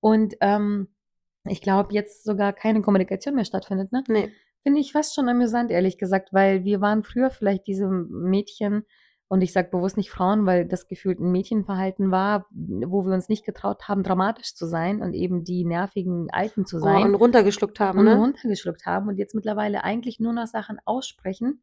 Und 0.00 0.34
ähm, 0.40 0.88
ich 1.48 1.60
glaube, 1.60 1.92
jetzt 1.92 2.24
sogar 2.24 2.52
keine 2.52 2.82
Kommunikation 2.82 3.34
mehr 3.34 3.44
stattfindet, 3.44 3.92
ne? 3.92 4.04
Nee. 4.08 4.32
Finde 4.62 4.80
ich 4.80 4.92
fast 4.92 5.14
schon 5.14 5.28
amüsant, 5.28 5.70
ehrlich 5.70 5.96
gesagt, 5.96 6.32
weil 6.32 6.64
wir 6.64 6.80
waren 6.80 7.04
früher 7.04 7.30
vielleicht 7.30 7.66
diese 7.66 7.86
Mädchen, 7.88 8.84
und 9.28 9.42
ich 9.42 9.52
sage 9.52 9.70
bewusst 9.70 9.96
nicht 9.96 10.10
Frauen, 10.10 10.46
weil 10.46 10.66
das 10.66 10.86
gefühlt 10.86 11.18
ein 11.18 11.32
Mädchenverhalten 11.32 12.10
war, 12.10 12.46
wo 12.50 13.04
wir 13.04 13.12
uns 13.12 13.28
nicht 13.28 13.44
getraut 13.44 13.88
haben, 13.88 14.04
dramatisch 14.04 14.54
zu 14.54 14.66
sein 14.66 15.02
und 15.02 15.14
eben 15.14 15.42
die 15.42 15.64
nervigen 15.64 16.28
Alten 16.30 16.64
zu 16.64 16.78
sein. 16.78 17.02
Oh, 17.02 17.06
und 17.06 17.14
runtergeschluckt 17.16 17.80
haben, 17.80 17.98
und 17.98 18.04
ne? 18.04 18.16
runtergeschluckt 18.16 18.86
haben 18.86 19.08
und 19.08 19.18
jetzt 19.18 19.34
mittlerweile 19.34 19.82
eigentlich 19.82 20.20
nur 20.20 20.32
noch 20.32 20.46
Sachen 20.46 20.78
aussprechen, 20.84 21.62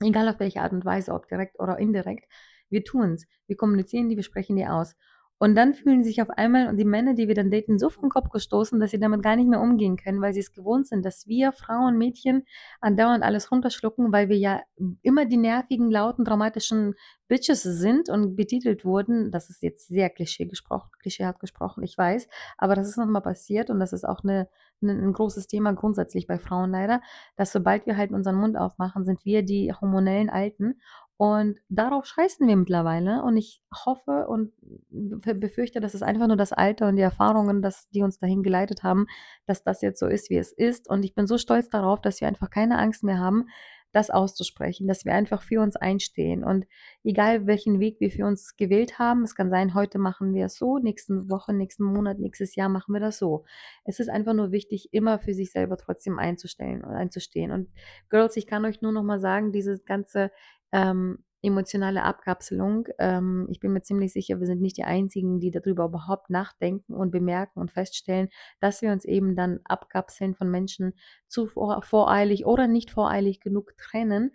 egal 0.00 0.28
auf 0.28 0.38
welche 0.38 0.60
Art 0.60 0.72
und 0.72 0.84
Weise, 0.84 1.12
ob 1.12 1.26
direkt 1.26 1.58
oder 1.58 1.78
indirekt. 1.78 2.26
Wir 2.68 2.84
tun 2.84 3.14
es. 3.14 3.26
Wir 3.48 3.56
kommunizieren 3.56 4.08
die, 4.08 4.16
wir 4.16 4.22
sprechen 4.22 4.54
die 4.54 4.66
aus. 4.66 4.94
Und 5.42 5.54
dann 5.54 5.72
fühlen 5.72 6.04
sich 6.04 6.20
auf 6.20 6.28
einmal 6.28 6.76
die 6.76 6.84
Männer, 6.84 7.14
die 7.14 7.26
wir 7.26 7.34
dann 7.34 7.50
daten, 7.50 7.78
so 7.78 7.88
vom 7.88 8.10
Kopf 8.10 8.28
gestoßen, 8.28 8.78
dass 8.78 8.90
sie 8.90 9.00
damit 9.00 9.22
gar 9.22 9.36
nicht 9.36 9.48
mehr 9.48 9.62
umgehen 9.62 9.96
können, 9.96 10.20
weil 10.20 10.34
sie 10.34 10.40
es 10.40 10.52
gewohnt 10.52 10.86
sind, 10.86 11.02
dass 11.02 11.26
wir 11.26 11.52
Frauen, 11.52 11.96
Mädchen 11.96 12.44
andauernd 12.82 13.24
alles 13.24 13.50
runterschlucken, 13.50 14.12
weil 14.12 14.28
wir 14.28 14.36
ja 14.36 14.60
immer 15.00 15.24
die 15.24 15.38
nervigen, 15.38 15.90
lauten, 15.90 16.26
dramatischen 16.26 16.94
Bitches 17.26 17.62
sind 17.62 18.10
und 18.10 18.36
betitelt 18.36 18.84
wurden. 18.84 19.30
Das 19.30 19.48
ist 19.48 19.62
jetzt 19.62 19.88
sehr 19.88 20.10
klischee 20.10 20.44
gesprochen, 20.44 20.90
klischeehaft 21.00 21.40
gesprochen, 21.40 21.82
ich 21.84 21.96
weiß, 21.96 22.28
aber 22.58 22.74
das 22.74 22.86
ist 22.86 22.98
nochmal 22.98 23.22
passiert 23.22 23.70
und 23.70 23.80
das 23.80 23.94
ist 23.94 24.04
auch 24.04 24.22
eine, 24.22 24.46
eine, 24.82 24.92
ein 24.92 25.14
großes 25.14 25.46
Thema 25.46 25.72
grundsätzlich 25.72 26.26
bei 26.26 26.38
Frauen 26.38 26.70
leider, 26.70 27.00
dass 27.36 27.50
sobald 27.50 27.86
wir 27.86 27.96
halt 27.96 28.12
unseren 28.12 28.36
Mund 28.36 28.58
aufmachen, 28.58 29.06
sind 29.06 29.24
wir 29.24 29.42
die 29.42 29.72
hormonellen 29.72 30.28
Alten 30.28 30.80
und 31.20 31.58
darauf 31.68 32.06
scheißen 32.06 32.48
wir 32.48 32.56
mittlerweile. 32.56 33.22
Und 33.22 33.36
ich 33.36 33.60
hoffe 33.84 34.26
und 34.26 34.54
befürchte, 34.88 35.78
dass 35.78 35.92
es 35.92 36.00
einfach 36.00 36.28
nur 36.28 36.38
das 36.38 36.54
Alter 36.54 36.88
und 36.88 36.96
die 36.96 37.02
Erfahrungen, 37.02 37.60
dass 37.60 37.90
die 37.90 38.00
uns 38.00 38.18
dahin 38.18 38.42
geleitet 38.42 38.84
haben, 38.84 39.04
dass 39.44 39.62
das 39.62 39.82
jetzt 39.82 40.00
so 40.00 40.06
ist, 40.06 40.30
wie 40.30 40.38
es 40.38 40.50
ist. 40.50 40.88
Und 40.88 41.04
ich 41.04 41.14
bin 41.14 41.26
so 41.26 41.36
stolz 41.36 41.68
darauf, 41.68 42.00
dass 42.00 42.22
wir 42.22 42.28
einfach 42.28 42.48
keine 42.48 42.78
Angst 42.78 43.04
mehr 43.04 43.18
haben, 43.18 43.48
das 43.92 44.08
auszusprechen, 44.08 44.86
dass 44.86 45.04
wir 45.04 45.12
einfach 45.12 45.42
für 45.42 45.60
uns 45.60 45.76
einstehen. 45.76 46.42
Und 46.42 46.64
egal 47.04 47.46
welchen 47.46 47.80
Weg 47.80 48.00
wir 48.00 48.10
für 48.10 48.24
uns 48.24 48.56
gewählt 48.56 48.98
haben, 48.98 49.22
es 49.22 49.34
kann 49.34 49.50
sein, 49.50 49.74
heute 49.74 49.98
machen 49.98 50.32
wir 50.32 50.46
es 50.46 50.56
so, 50.56 50.78
nächsten 50.78 51.28
Woche, 51.28 51.52
nächsten 51.52 51.84
Monat, 51.84 52.18
nächstes 52.18 52.54
Jahr 52.54 52.70
machen 52.70 52.94
wir 52.94 53.00
das 53.00 53.18
so. 53.18 53.44
Es 53.84 54.00
ist 54.00 54.08
einfach 54.08 54.32
nur 54.32 54.52
wichtig, 54.52 54.88
immer 54.92 55.18
für 55.18 55.34
sich 55.34 55.52
selber 55.52 55.76
trotzdem 55.76 56.18
einzustellen 56.18 56.82
und 56.82 56.94
einzustehen. 56.94 57.50
Und 57.50 57.68
Girls, 58.08 58.38
ich 58.38 58.46
kann 58.46 58.64
euch 58.64 58.80
nur 58.80 58.92
noch 58.92 59.02
mal 59.02 59.20
sagen, 59.20 59.52
dieses 59.52 59.84
ganze 59.84 60.30
ähm, 60.72 61.24
emotionale 61.42 62.02
Abkapselung. 62.02 62.88
Ähm, 62.98 63.46
ich 63.50 63.60
bin 63.60 63.72
mir 63.72 63.82
ziemlich 63.82 64.12
sicher, 64.12 64.40
wir 64.40 64.46
sind 64.46 64.60
nicht 64.60 64.76
die 64.76 64.84
Einzigen, 64.84 65.40
die 65.40 65.50
darüber 65.50 65.86
überhaupt 65.86 66.30
nachdenken 66.30 66.94
und 66.94 67.10
bemerken 67.10 67.60
und 67.60 67.70
feststellen, 67.70 68.28
dass 68.60 68.82
wir 68.82 68.92
uns 68.92 69.04
eben 69.04 69.36
dann 69.36 69.60
abkapseln 69.64 70.34
von 70.34 70.50
Menschen 70.50 70.92
zu 71.28 71.46
vor, 71.46 71.82
voreilig 71.82 72.44
oder 72.44 72.66
nicht 72.66 72.90
voreilig 72.90 73.40
genug 73.40 73.76
trennen. 73.78 74.32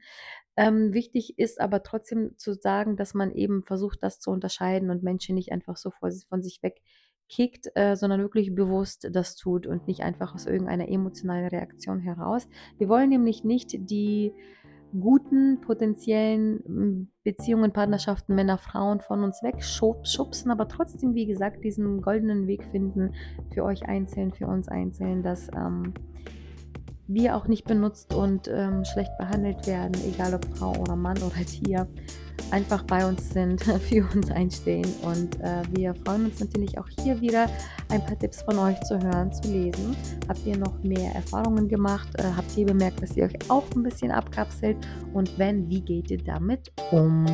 Ähm, 0.58 0.94
wichtig 0.94 1.38
ist 1.38 1.60
aber 1.60 1.84
trotzdem 1.84 2.38
zu 2.38 2.54
sagen, 2.54 2.96
dass 2.96 3.14
man 3.14 3.32
eben 3.32 3.64
versucht, 3.64 4.02
das 4.02 4.20
zu 4.20 4.32
unterscheiden 4.32 4.90
und 4.90 5.04
Menschen 5.04 5.36
nicht 5.36 5.52
einfach 5.52 5.76
so 5.76 5.92
von 5.92 6.42
sich 6.42 6.64
weg 6.64 6.82
kickt, 7.28 7.70
äh, 7.76 7.96
sondern 7.96 8.22
wirklich 8.22 8.54
bewusst 8.54 9.10
das 9.12 9.36
tut 9.36 9.68
und 9.68 9.88
nicht 9.88 10.02
einfach 10.02 10.34
aus 10.34 10.46
irgendeiner 10.46 10.88
emotionalen 10.88 11.48
Reaktion 11.48 12.00
heraus. 12.00 12.48
Wir 12.78 12.88
wollen 12.88 13.10
nämlich 13.10 13.44
nicht 13.44 13.90
die 13.90 14.34
guten 15.00 15.62
potenziellen 15.62 16.64
hm, 16.66 17.08
Beziehungen, 17.24 17.72
Partnerschaften, 17.72 18.36
Männer, 18.36 18.58
Frauen 18.58 19.02
von 19.02 19.24
uns 19.24 19.42
wegschubsen, 19.44 20.52
aber 20.52 20.68
trotzdem, 20.68 21.16
wie 21.16 21.26
gesagt, 21.26 21.64
diesen 21.64 22.02
goldenen 22.02 22.48
Weg 22.48 22.64
finden 22.66 23.14
für 23.54 23.64
euch 23.64 23.88
einzeln, 23.88 24.32
für 24.34 24.48
uns 24.48 24.68
einzeln, 24.68 25.24
dass 25.24 25.50
ähm, 25.56 25.94
wir 27.08 27.36
auch 27.36 27.48
nicht 27.48 27.66
benutzt 27.66 28.14
und 28.14 28.48
ähm, 28.48 28.84
schlecht 28.86 29.18
behandelt 29.18 29.68
werden, 29.68 29.94
egal 30.08 30.34
ob 30.34 30.46
Frau 30.58 30.74
oder 30.78 30.96
Mann 30.96 31.18
oder 31.18 31.46
Tier, 31.46 31.88
einfach 32.52 32.84
bei 32.84 33.06
uns 33.06 33.30
sind, 33.30 33.64
für 33.90 34.08
uns 34.14 34.32
einstehen. 34.32 34.88
Und 35.04 35.40
äh, 35.42 35.62
wir 35.72 35.94
freuen 36.06 36.26
uns 36.26 36.40
natürlich 36.40 36.78
auch 36.78 36.88
hier 37.02 37.20
wieder 37.22 37.48
ein 37.90 38.04
paar 38.06 38.18
Tipps 38.18 38.42
von 38.42 38.58
euch 38.60 38.80
zu 38.82 39.00
hören, 39.00 39.32
zu 39.32 39.52
lesen. 39.52 39.96
Habt 40.28 40.46
ihr 40.46 40.58
noch 40.58 40.78
mehr 40.84 41.14
Erfahrungen 41.14 41.68
gemacht? 41.68 42.10
Äh, 42.18 42.24
habt 42.36 42.56
ihr 42.58 42.66
bemerkt, 42.66 43.02
dass 43.02 43.16
ihr 43.16 43.26
euch 43.26 43.50
auch 43.50 43.66
ein 43.76 43.84
bisschen 43.84 44.12
abkapselt? 44.12 44.78
Und 45.14 45.38
wenn, 45.38 45.70
wie 45.70 45.82
geht 45.82 46.12
ihr 46.12 46.24
damit 46.24 46.72
um? 46.92 47.26